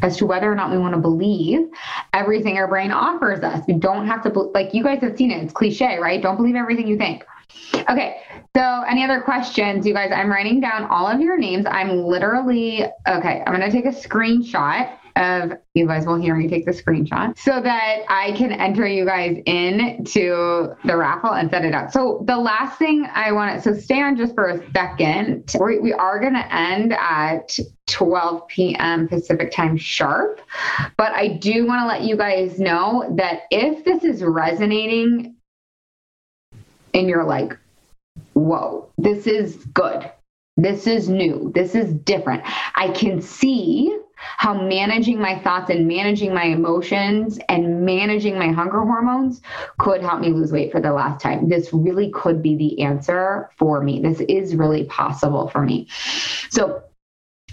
as 0.00 0.16
to 0.16 0.26
whether 0.26 0.50
or 0.50 0.54
not 0.54 0.70
we 0.70 0.78
want 0.78 0.94
to 0.94 1.00
believe 1.00 1.68
everything 2.12 2.58
our 2.58 2.66
brain 2.66 2.90
offers 2.90 3.40
us. 3.40 3.64
We 3.66 3.74
don't 3.74 4.06
have 4.06 4.22
to, 4.24 4.30
like 4.30 4.74
you 4.74 4.82
guys 4.82 5.00
have 5.02 5.16
seen 5.16 5.30
it. 5.30 5.42
It's 5.42 5.52
cliche, 5.52 5.98
right? 5.98 6.20
Don't 6.20 6.36
believe 6.36 6.56
everything 6.56 6.88
you 6.88 6.96
think. 6.96 7.24
Okay, 7.88 8.20
so 8.56 8.82
any 8.88 9.04
other 9.04 9.20
questions, 9.20 9.86
you 9.86 9.94
guys? 9.94 10.10
I'm 10.12 10.30
writing 10.30 10.60
down 10.60 10.84
all 10.84 11.06
of 11.06 11.20
your 11.20 11.38
names. 11.38 11.66
I'm 11.68 12.04
literally, 12.04 12.84
okay, 13.06 13.42
I'm 13.46 13.54
going 13.54 13.60
to 13.60 13.70
take 13.70 13.84
a 13.84 13.96
screenshot 13.96 14.96
of 15.16 15.52
you 15.74 15.86
guys 15.86 16.06
will 16.06 16.20
hear 16.20 16.34
me 16.34 16.48
take 16.48 16.64
the 16.64 16.72
screenshot 16.72 17.38
so 17.38 17.60
that 17.60 17.98
I 18.08 18.32
can 18.32 18.52
enter 18.52 18.86
you 18.86 19.04
guys 19.04 19.40
in 19.46 20.04
to 20.04 20.74
the 20.84 20.96
raffle 20.96 21.32
and 21.32 21.50
set 21.50 21.64
it 21.64 21.74
up. 21.74 21.92
So 21.92 22.24
the 22.26 22.36
last 22.36 22.78
thing 22.78 23.06
I 23.12 23.32
want 23.32 23.62
to, 23.62 23.74
so 23.74 23.78
stay 23.78 24.02
on 24.02 24.16
just 24.16 24.34
for 24.34 24.48
a 24.48 24.72
second. 24.72 25.54
We, 25.60 25.78
we 25.78 25.92
are 25.92 26.20
going 26.20 26.34
to 26.34 26.54
end 26.54 26.92
at 26.92 27.56
12 27.88 28.48
p.m. 28.48 29.08
Pacific 29.08 29.50
time 29.50 29.76
sharp, 29.76 30.40
but 30.96 31.12
I 31.12 31.28
do 31.28 31.66
want 31.66 31.82
to 31.82 31.86
let 31.86 32.02
you 32.02 32.16
guys 32.16 32.58
know 32.58 33.14
that 33.16 33.42
if 33.50 33.84
this 33.84 34.04
is 34.04 34.22
resonating 34.22 35.36
and 36.94 37.08
you're 37.08 37.24
like, 37.24 37.56
whoa, 38.34 38.88
this 38.98 39.26
is 39.26 39.56
good. 39.74 40.10
This 40.56 40.86
is 40.86 41.08
new. 41.08 41.50
This 41.54 41.74
is 41.74 41.92
different. 41.92 42.42
I 42.76 42.90
can 42.90 43.22
see 43.22 43.98
how 44.36 44.54
managing 44.54 45.20
my 45.20 45.38
thoughts 45.40 45.70
and 45.70 45.86
managing 45.86 46.34
my 46.34 46.44
emotions 46.44 47.38
and 47.48 47.84
managing 47.84 48.38
my 48.38 48.48
hunger 48.48 48.80
hormones 48.80 49.40
could 49.78 50.02
help 50.02 50.20
me 50.20 50.30
lose 50.30 50.52
weight 50.52 50.72
for 50.72 50.80
the 50.80 50.92
last 50.92 51.20
time. 51.22 51.48
This 51.48 51.72
really 51.72 52.10
could 52.10 52.42
be 52.42 52.56
the 52.56 52.82
answer 52.82 53.50
for 53.58 53.82
me. 53.82 54.00
This 54.00 54.20
is 54.20 54.54
really 54.54 54.84
possible 54.84 55.48
for 55.48 55.62
me. 55.62 55.88
So, 56.50 56.82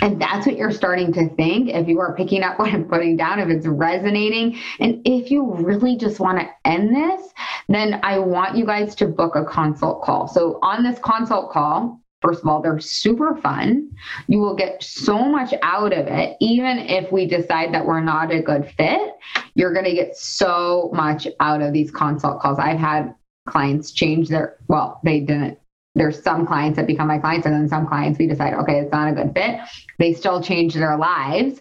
and 0.02 0.22
that's 0.22 0.46
what 0.46 0.56
you're 0.56 0.72
starting 0.72 1.12
to 1.14 1.30
think 1.36 1.70
if 1.70 1.88
you 1.88 2.00
are 2.00 2.16
picking 2.16 2.44
up 2.44 2.60
what 2.60 2.74
I'm 2.74 2.86
putting 2.86 3.18
down, 3.18 3.40
if 3.40 3.50
it's 3.50 3.68
resonating. 3.68 4.58
And 4.80 5.02
if 5.06 5.32
you 5.32 5.54
really 5.56 5.98
just 5.98 6.20
want 6.20 6.40
to 6.40 6.50
end 6.66 6.96
this, 6.96 7.34
then 7.68 8.00
I 8.04 8.20
want 8.20 8.58
you 8.58 8.66
guys 8.66 8.96
to 8.96 9.08
book 9.08 9.36
a 9.36 9.46
consult 9.46 10.04
call. 10.04 10.28
So 10.28 10.60
on 10.62 10.84
this 10.84 11.00
consult 11.00 11.52
call, 11.52 12.00
First 12.22 12.42
of 12.42 12.48
all, 12.50 12.62
they're 12.62 12.80
super 12.80 13.38
fun. 13.38 13.92
You 14.28 14.40
will 14.40 14.56
get 14.56 14.84
so 14.84 15.20
much 15.20 15.54
out 15.62 15.94
of 15.94 16.08
it. 16.08 16.36
Even 16.42 16.78
if 16.80 17.12
we 17.12 17.26
decide 17.26 17.74
that 17.74 17.86
we're 17.86 18.02
not 18.02 18.32
a 18.32 18.42
good 18.42 18.70
fit, 18.78 19.14
you're 19.56 19.74
going 19.74 19.86
to 19.86 19.94
get 19.94 20.18
so 20.18 20.92
much 20.94 21.28
out 21.40 21.62
of 21.62 21.72
these 21.72 21.92
consult 21.92 22.42
calls. 22.42 22.60
I've 22.60 22.80
had 22.80 23.16
clients 23.48 23.92
change 23.92 24.28
their, 24.28 24.58
well, 24.68 25.00
they 25.04 25.22
didn't. 25.22 25.58
There's 25.96 26.22
some 26.22 26.46
clients 26.46 26.78
that 26.78 26.88
become 26.88 27.08
my 27.08 27.18
clients, 27.18 27.48
and 27.48 27.56
then 27.56 27.68
some 27.68 27.88
clients 27.88 28.20
we 28.20 28.28
decide, 28.28 28.54
okay, 28.54 28.80
it's 28.80 28.92
not 28.92 29.12
a 29.12 29.12
good 29.12 29.34
fit. 29.34 29.60
They 29.98 30.14
still 30.14 30.42
change 30.42 30.76
their 30.76 30.96
lives 30.98 31.60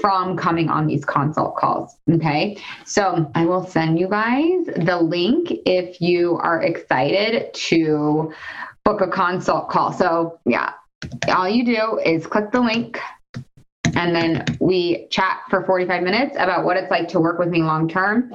from 0.00 0.36
coming 0.36 0.68
on 0.68 0.86
these 0.86 1.04
consult 1.04 1.56
calls. 1.56 1.96
Okay. 2.10 2.58
So 2.84 3.30
I 3.34 3.46
will 3.46 3.64
send 3.64 4.00
you 4.00 4.08
guys 4.08 4.66
the 4.66 4.98
link 5.00 5.52
if 5.64 6.00
you 6.00 6.38
are 6.38 6.60
excited 6.60 7.54
to 7.54 8.32
book 8.84 9.00
a 9.00 9.08
consult 9.08 9.68
call. 9.68 9.92
So, 9.92 10.38
yeah, 10.44 10.72
all 11.28 11.48
you 11.48 11.64
do 11.64 11.98
is 12.04 12.26
click 12.26 12.50
the 12.50 12.60
link 12.60 12.98
and 13.94 14.14
then 14.14 14.44
we 14.60 15.06
chat 15.10 15.40
for 15.50 15.64
45 15.64 16.02
minutes 16.02 16.36
about 16.38 16.64
what 16.64 16.76
it's 16.76 16.90
like 16.90 17.08
to 17.08 17.20
work 17.20 17.38
with 17.38 17.48
me 17.48 17.62
long 17.62 17.88
term. 17.88 18.32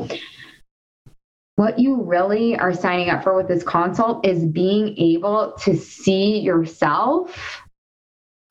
What 1.55 1.79
you 1.79 2.03
really 2.03 2.55
are 2.55 2.73
signing 2.73 3.09
up 3.09 3.23
for 3.23 3.35
with 3.35 3.47
this 3.47 3.63
consult 3.63 4.25
is 4.25 4.45
being 4.45 4.95
able 4.97 5.53
to 5.63 5.75
see 5.75 6.39
yourself 6.39 7.63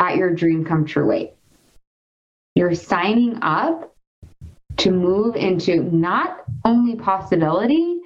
at 0.01 0.17
your 0.17 0.35
dream 0.35 0.65
come 0.65 0.85
true 0.85 1.07
weight. 1.07 1.35
You're 2.57 2.75
signing 2.75 3.39
up 3.43 3.95
to 4.79 4.91
move 4.91 5.37
into 5.37 5.83
not 5.83 6.45
only 6.65 6.97
possibility, 6.97 8.01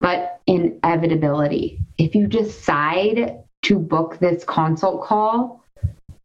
but 0.00 0.40
inevitability. 0.46 1.83
If 1.98 2.14
you 2.14 2.26
decide 2.26 3.38
to 3.62 3.78
book 3.78 4.18
this 4.18 4.44
consult 4.44 5.04
call, 5.04 5.64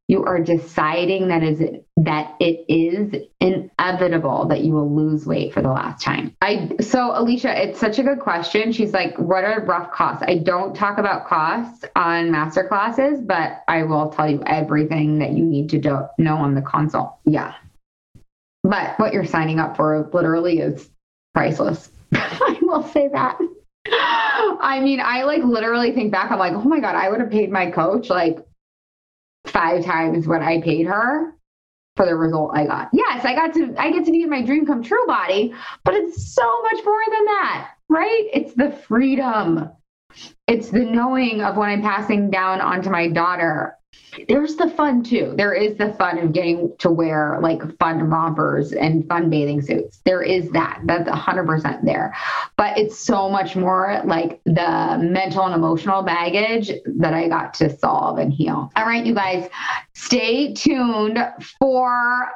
you 0.10 0.26
are 0.26 0.40
deciding 0.40 1.28
that 1.28 1.44
is 1.44 1.60
that 1.98 2.36
it 2.40 2.66
is 2.68 3.28
inevitable 3.40 4.48
that 4.48 4.62
you 4.62 4.74
will 4.74 4.94
lose 4.94 5.24
weight 5.28 5.54
for 5.54 5.62
the 5.62 5.70
last 5.70 6.04
time. 6.04 6.36
I 6.42 6.72
so 6.82 7.12
Alicia, 7.16 7.62
it's 7.62 7.80
such 7.80 8.00
a 8.00 8.04
good 8.04 8.20
question. 8.20 8.72
She's 8.72 8.92
like, 8.92 9.16
what 9.20 9.44
are 9.44 9.64
rough 9.64 9.92
costs? 9.92 10.24
I 10.28 10.40
don't 10.40 10.76
talk 10.76 10.98
about 10.98 11.28
costs 11.28 11.86
on 11.96 12.32
master 12.32 12.64
classes, 12.64 13.22
but 13.22 13.64
I 13.68 13.84
will 13.84 14.10
tell 14.10 14.28
you 14.28 14.42
everything 14.48 15.20
that 15.20 15.34
you 15.34 15.46
need 15.46 15.70
to 15.70 15.78
do, 15.78 16.00
know 16.18 16.38
on 16.38 16.56
the 16.56 16.64
consult. 16.64 17.16
Yeah. 17.26 17.54
But 18.64 18.98
what 18.98 19.14
you're 19.14 19.26
signing 19.26 19.60
up 19.60 19.78
for 19.78 20.10
literally 20.12 20.58
is 20.58 20.90
priceless. 21.36 21.92
I 22.14 22.58
will 22.64 22.82
say 22.82 23.10
that. 23.10 23.38
I 23.92 24.80
mean, 24.84 25.00
I 25.00 25.24
like 25.24 25.44
literally 25.44 25.92
think 25.92 26.12
back, 26.12 26.32
I'm 26.32 26.40
like, 26.40 26.54
oh 26.54 26.64
my 26.64 26.80
God, 26.80 26.96
I 26.96 27.10
would 27.10 27.20
have 27.20 27.32
paid 27.32 27.52
my 27.52 27.72
coach 27.72 28.10
like 28.10 28.40
five 29.48 29.84
times 29.84 30.28
what 30.28 30.42
I 30.42 30.62
paid 30.62 30.86
her 30.88 31.36
for 31.96 32.06
the 32.06 32.16
result 32.16 32.52
I 32.54 32.66
got. 32.66 32.90
Yes, 32.94 33.26
I 33.26 33.36
got 33.36 33.54
to 33.56 33.76
I 33.78 33.92
get 33.92 34.06
to 34.06 34.12
be 34.12 34.22
in 34.22 34.30
my 34.30 34.42
dream 34.42 34.66
come 34.66 34.84
true 34.84 35.06
body, 35.08 35.54
but 35.84 35.96
it's 35.96 36.34
so 36.34 36.62
much 36.62 36.86
more 36.86 37.02
than 37.12 37.26
that, 37.26 37.72
right? 37.90 38.30
It's 38.34 38.54
the 38.54 38.72
freedom. 38.72 39.70
It's 40.48 40.70
the 40.70 40.86
knowing 40.86 41.42
of 41.42 41.58
what 41.58 41.70
I'm 41.70 41.82
passing 41.82 42.30
down 42.30 42.62
onto 42.62 42.90
my 42.90 43.08
daughter 43.10 43.76
there's 44.28 44.56
the 44.56 44.70
fun 44.70 45.04
too. 45.04 45.34
There 45.38 45.54
is 45.54 45.78
the 45.78 45.94
fun 45.94 46.18
of 46.20 46.34
getting 46.34 46.76
to 46.80 46.90
wear 46.90 47.40
like 47.42 47.62
fun 47.78 48.10
rompers 48.10 48.74
and 48.74 49.08
fun 49.08 49.30
bathing 49.30 49.62
suits. 49.62 50.02
There 50.06 50.22
is 50.22 50.50
that. 50.52 50.82
That's 50.86 51.10
100% 51.10 51.86
there. 51.86 52.16
But 52.58 52.78
it's 52.78 52.98
so 52.98 53.30
much 53.30 53.56
more 53.56 54.02
like 54.06 54.42
the 54.46 54.98
mental 55.02 55.46
and 55.46 55.56
emotional 55.56 56.02
baggage 56.04 56.72
that 56.98 57.14
I 57.14 57.28
got 57.28 57.54
to 57.56 57.76
solve 57.78 58.18
and 58.18 58.34
heal. 58.34 58.72
All 58.76 58.86
right, 58.86 59.06
you 59.06 59.14
guys, 59.14 59.50
stay 59.94 60.54
tuned 60.54 61.20
for 61.60 62.30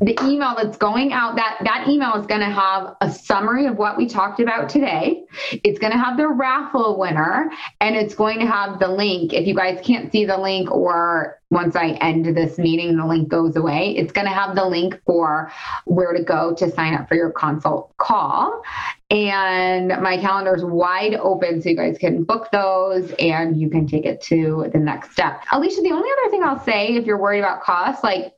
the 0.00 0.18
email 0.24 0.54
that's 0.54 0.76
going 0.76 1.14
out 1.14 1.36
that 1.36 1.56
that 1.64 1.88
email 1.88 2.14
is 2.16 2.26
going 2.26 2.42
to 2.42 2.50
have 2.50 2.94
a 3.00 3.10
summary 3.10 3.64
of 3.64 3.78
what 3.78 3.96
we 3.96 4.06
talked 4.06 4.40
about 4.40 4.68
today. 4.68 5.24
It's 5.64 5.78
going 5.78 5.92
to 5.92 5.98
have 5.98 6.18
the 6.18 6.28
raffle 6.28 6.98
winner 6.98 7.50
and 7.80 7.96
it's 7.96 8.14
going 8.14 8.38
to 8.40 8.46
have 8.46 8.78
the 8.78 8.88
link. 8.88 9.32
If 9.32 9.46
you 9.46 9.54
guys 9.54 9.80
can't 9.82 10.12
see 10.12 10.26
the 10.26 10.36
link 10.36 10.70
or 10.70 11.40
once 11.48 11.76
i 11.76 11.90
end 12.00 12.36
this 12.36 12.58
meeting 12.58 12.96
the 12.96 13.06
link 13.06 13.28
goes 13.28 13.54
away 13.54 13.94
it's 13.96 14.10
going 14.10 14.26
to 14.26 14.32
have 14.32 14.56
the 14.56 14.66
link 14.66 15.00
for 15.06 15.48
where 15.84 16.12
to 16.12 16.20
go 16.20 16.52
to 16.52 16.68
sign 16.72 16.92
up 16.92 17.08
for 17.08 17.14
your 17.14 17.30
consult 17.30 17.96
call. 17.96 18.62
And 19.08 19.88
my 20.02 20.18
calendar 20.18 20.56
is 20.56 20.64
wide 20.64 21.14
open 21.14 21.62
so 21.62 21.70
you 21.70 21.76
guys 21.76 21.96
can 21.96 22.24
book 22.24 22.50
those 22.50 23.14
and 23.18 23.58
you 23.58 23.70
can 23.70 23.86
take 23.86 24.04
it 24.04 24.20
to 24.22 24.68
the 24.72 24.78
next 24.78 25.12
step. 25.12 25.42
Alicia 25.52 25.80
the 25.80 25.92
only 25.92 26.10
other 26.20 26.30
thing 26.30 26.42
i'll 26.42 26.62
say 26.64 26.88
if 26.96 27.06
you're 27.06 27.16
worried 27.16 27.38
about 27.38 27.62
cost 27.62 28.04
like 28.04 28.35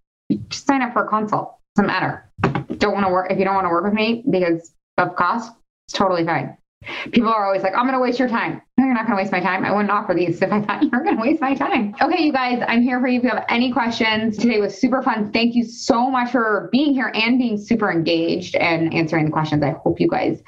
just 0.48 0.66
sign 0.66 0.82
up 0.82 0.92
for 0.92 1.04
a 1.04 1.08
consult. 1.08 1.56
Doesn't 1.76 1.86
matter. 1.86 2.30
Don't 2.78 2.94
want 2.94 3.06
to 3.06 3.12
work 3.12 3.30
if 3.30 3.38
you 3.38 3.44
don't 3.44 3.54
want 3.54 3.66
to 3.66 3.70
work 3.70 3.84
with 3.84 3.94
me 3.94 4.24
because 4.30 4.72
of 4.96 5.16
cost. 5.16 5.52
It's 5.86 5.96
totally 5.96 6.24
fine. 6.24 6.56
People 7.10 7.28
are 7.28 7.44
always 7.44 7.62
like, 7.62 7.74
I'm 7.74 7.82
going 7.82 7.94
to 7.94 8.00
waste 8.00 8.18
your 8.18 8.28
time. 8.28 8.62
No, 8.76 8.84
you're 8.84 8.94
not 8.94 9.06
going 9.06 9.16
to 9.16 9.22
waste 9.22 9.32
my 9.32 9.40
time. 9.40 9.64
I 9.64 9.72
wouldn't 9.72 9.90
offer 9.90 10.14
these 10.14 10.40
if 10.40 10.52
I 10.52 10.62
thought 10.62 10.82
you 10.82 10.90
were 10.92 11.02
going 11.02 11.16
to 11.16 11.22
waste 11.22 11.40
my 11.40 11.54
time. 11.54 11.94
Okay, 12.00 12.22
you 12.22 12.32
guys, 12.32 12.62
I'm 12.66 12.82
here 12.82 13.00
for 13.00 13.08
you 13.08 13.18
if 13.18 13.24
you 13.24 13.30
have 13.30 13.44
any 13.48 13.72
questions. 13.72 14.36
Today 14.36 14.60
was 14.60 14.78
super 14.78 15.02
fun. 15.02 15.32
Thank 15.32 15.54
you 15.54 15.64
so 15.64 16.08
much 16.08 16.30
for 16.30 16.68
being 16.70 16.94
here 16.94 17.10
and 17.14 17.38
being 17.38 17.58
super 17.58 17.90
engaged 17.90 18.54
and 18.54 18.94
answering 18.94 19.24
the 19.24 19.30
questions. 19.30 19.62
I 19.62 19.70
hope 19.70 20.00
you 20.00 20.08
guys 20.08 20.40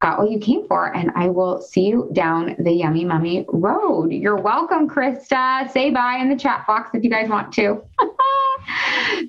got 0.00 0.18
what 0.18 0.30
you 0.30 0.38
came 0.38 0.66
for, 0.68 0.94
and 0.94 1.10
I 1.16 1.28
will 1.28 1.60
see 1.60 1.86
you 1.86 2.10
down 2.12 2.54
the 2.58 2.72
Yummy 2.72 3.04
Mummy 3.04 3.46
Road. 3.48 4.12
You're 4.12 4.36
welcome, 4.36 4.88
Krista. 4.88 5.70
Say 5.72 5.90
bye 5.90 6.18
in 6.20 6.28
the 6.28 6.36
chat 6.36 6.66
box 6.66 6.90
if 6.94 7.02
you 7.02 7.10
guys 7.10 7.28
want 7.28 7.52
to. 7.54 7.82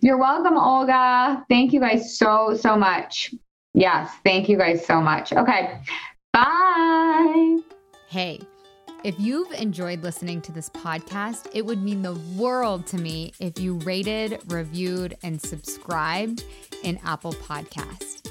You're 0.02 0.18
welcome, 0.18 0.58
Olga. 0.58 1.46
Thank 1.50 1.74
you 1.74 1.80
guys 1.80 2.18
so, 2.18 2.56
so 2.60 2.76
much. 2.76 3.34
Yes. 3.74 4.12
Thank 4.24 4.50
you 4.50 4.58
guys 4.58 4.86
so 4.86 5.02
much. 5.02 5.34
Okay. 5.34 5.80
Bye. 6.34 7.58
Hey, 8.08 8.40
if 9.04 9.20
you've 9.20 9.52
enjoyed 9.54 10.02
listening 10.02 10.42
to 10.42 10.52
this 10.52 10.70
podcast, 10.70 11.48
it 11.54 11.66
would 11.66 11.82
mean 11.84 12.02
the 12.02 12.20
world 12.36 12.88
to 12.88 12.98
me 12.98 13.34
if 13.40 13.60
you 13.60 13.76
rated, 13.80 14.40
reviewed, 14.48 15.18
and 15.24 15.42
subscribed 15.42 16.44
in 16.84 17.00
Apple 17.06 17.34
Podcast. 17.34 18.30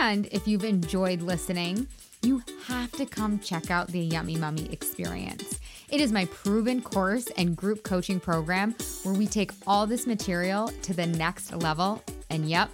And 0.00 0.26
if 0.26 0.46
you've 0.46 0.64
enjoyed 0.64 1.20
listening, 1.20 1.88
you 2.22 2.42
have 2.66 2.92
to 2.92 3.04
come 3.04 3.38
check 3.40 3.70
out 3.70 3.88
the 3.88 4.00
Yummy 4.00 4.36
Mummy 4.36 4.72
experience. 4.72 5.58
It 5.94 6.00
is 6.00 6.10
my 6.10 6.24
proven 6.24 6.82
course 6.82 7.28
and 7.36 7.56
group 7.56 7.84
coaching 7.84 8.18
program 8.18 8.74
where 9.04 9.14
we 9.14 9.28
take 9.28 9.52
all 9.64 9.86
this 9.86 10.08
material 10.08 10.72
to 10.82 10.92
the 10.92 11.06
next 11.06 11.54
level. 11.54 12.02
And 12.30 12.50
yep, 12.50 12.68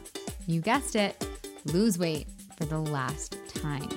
you 0.46 0.62
guessed 0.62 0.96
it, 0.96 1.22
lose 1.66 1.98
weight 1.98 2.28
for 2.56 2.64
the 2.64 2.78
last 2.78 3.36
time. 3.54 3.90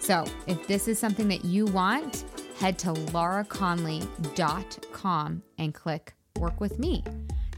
So 0.00 0.24
if 0.48 0.66
this 0.66 0.88
is 0.88 0.98
something 0.98 1.28
that 1.28 1.44
you 1.44 1.66
want, 1.66 2.24
head 2.58 2.76
to 2.80 2.88
lauraconley.com 2.88 5.42
and 5.58 5.72
click 5.72 6.14
work 6.36 6.60
with 6.60 6.80
me. 6.80 7.04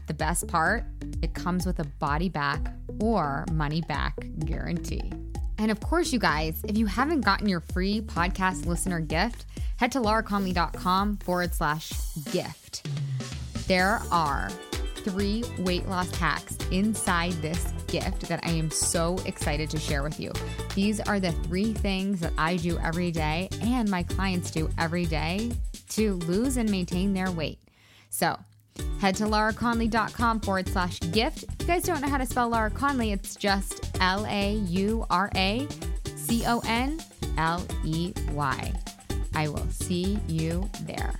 The 0.05 0.13
best 0.13 0.47
part, 0.47 0.83
it 1.23 1.33
comes 1.33 1.65
with 1.65 1.79
a 1.79 1.85
body 1.97 2.29
back 2.29 2.71
or 3.01 3.45
money 3.51 3.81
back 3.81 4.13
guarantee. 4.45 5.11
And 5.57 5.71
of 5.71 5.79
course, 5.79 6.13
you 6.13 6.19
guys, 6.19 6.61
if 6.67 6.77
you 6.77 6.85
haven't 6.85 7.21
gotten 7.21 7.47
your 7.47 7.61
free 7.61 8.01
podcast 8.01 8.67
listener 8.67 8.99
gift, 8.99 9.47
head 9.83 9.91
to 9.91 9.99
lauraconley.com 9.99 11.17
forward 11.17 11.53
slash 11.53 11.91
gift. 12.31 12.87
There 13.67 13.99
are 14.13 14.49
three 14.95 15.43
weight 15.59 15.89
loss 15.89 16.09
hacks 16.15 16.55
inside 16.71 17.33
this 17.41 17.73
gift 17.87 18.21
that 18.29 18.39
I 18.45 18.51
am 18.51 18.71
so 18.71 19.17
excited 19.25 19.69
to 19.71 19.77
share 19.77 20.01
with 20.01 20.21
you. 20.21 20.31
These 20.73 21.01
are 21.01 21.19
the 21.19 21.33
three 21.33 21.73
things 21.73 22.21
that 22.21 22.31
I 22.37 22.55
do 22.55 22.79
every 22.79 23.11
day 23.11 23.49
and 23.61 23.89
my 23.89 24.03
clients 24.03 24.51
do 24.51 24.69
every 24.77 25.05
day 25.05 25.51
to 25.89 26.13
lose 26.13 26.55
and 26.55 26.71
maintain 26.71 27.13
their 27.13 27.31
weight. 27.31 27.59
So, 28.09 28.39
Head 28.99 29.15
to 29.15 29.25
lauraconley.com 29.25 30.39
forward 30.39 30.69
slash 30.69 30.99
gift. 31.11 31.43
If 31.43 31.55
you 31.59 31.67
guys 31.67 31.83
don't 31.83 32.01
know 32.01 32.07
how 32.07 32.17
to 32.17 32.25
spell 32.25 32.47
Laura 32.49 32.71
Conley, 32.71 33.11
it's 33.11 33.35
just 33.35 33.91
L 33.99 34.25
A 34.27 34.53
U 34.53 35.05
R 35.09 35.29
A 35.35 35.67
C 36.15 36.43
O 36.47 36.59
N 36.65 36.99
L 37.37 37.63
E 37.83 38.13
Y. 38.31 38.73
I 39.35 39.47
will 39.47 39.69
see 39.69 40.19
you 40.27 40.69
there. 40.85 41.13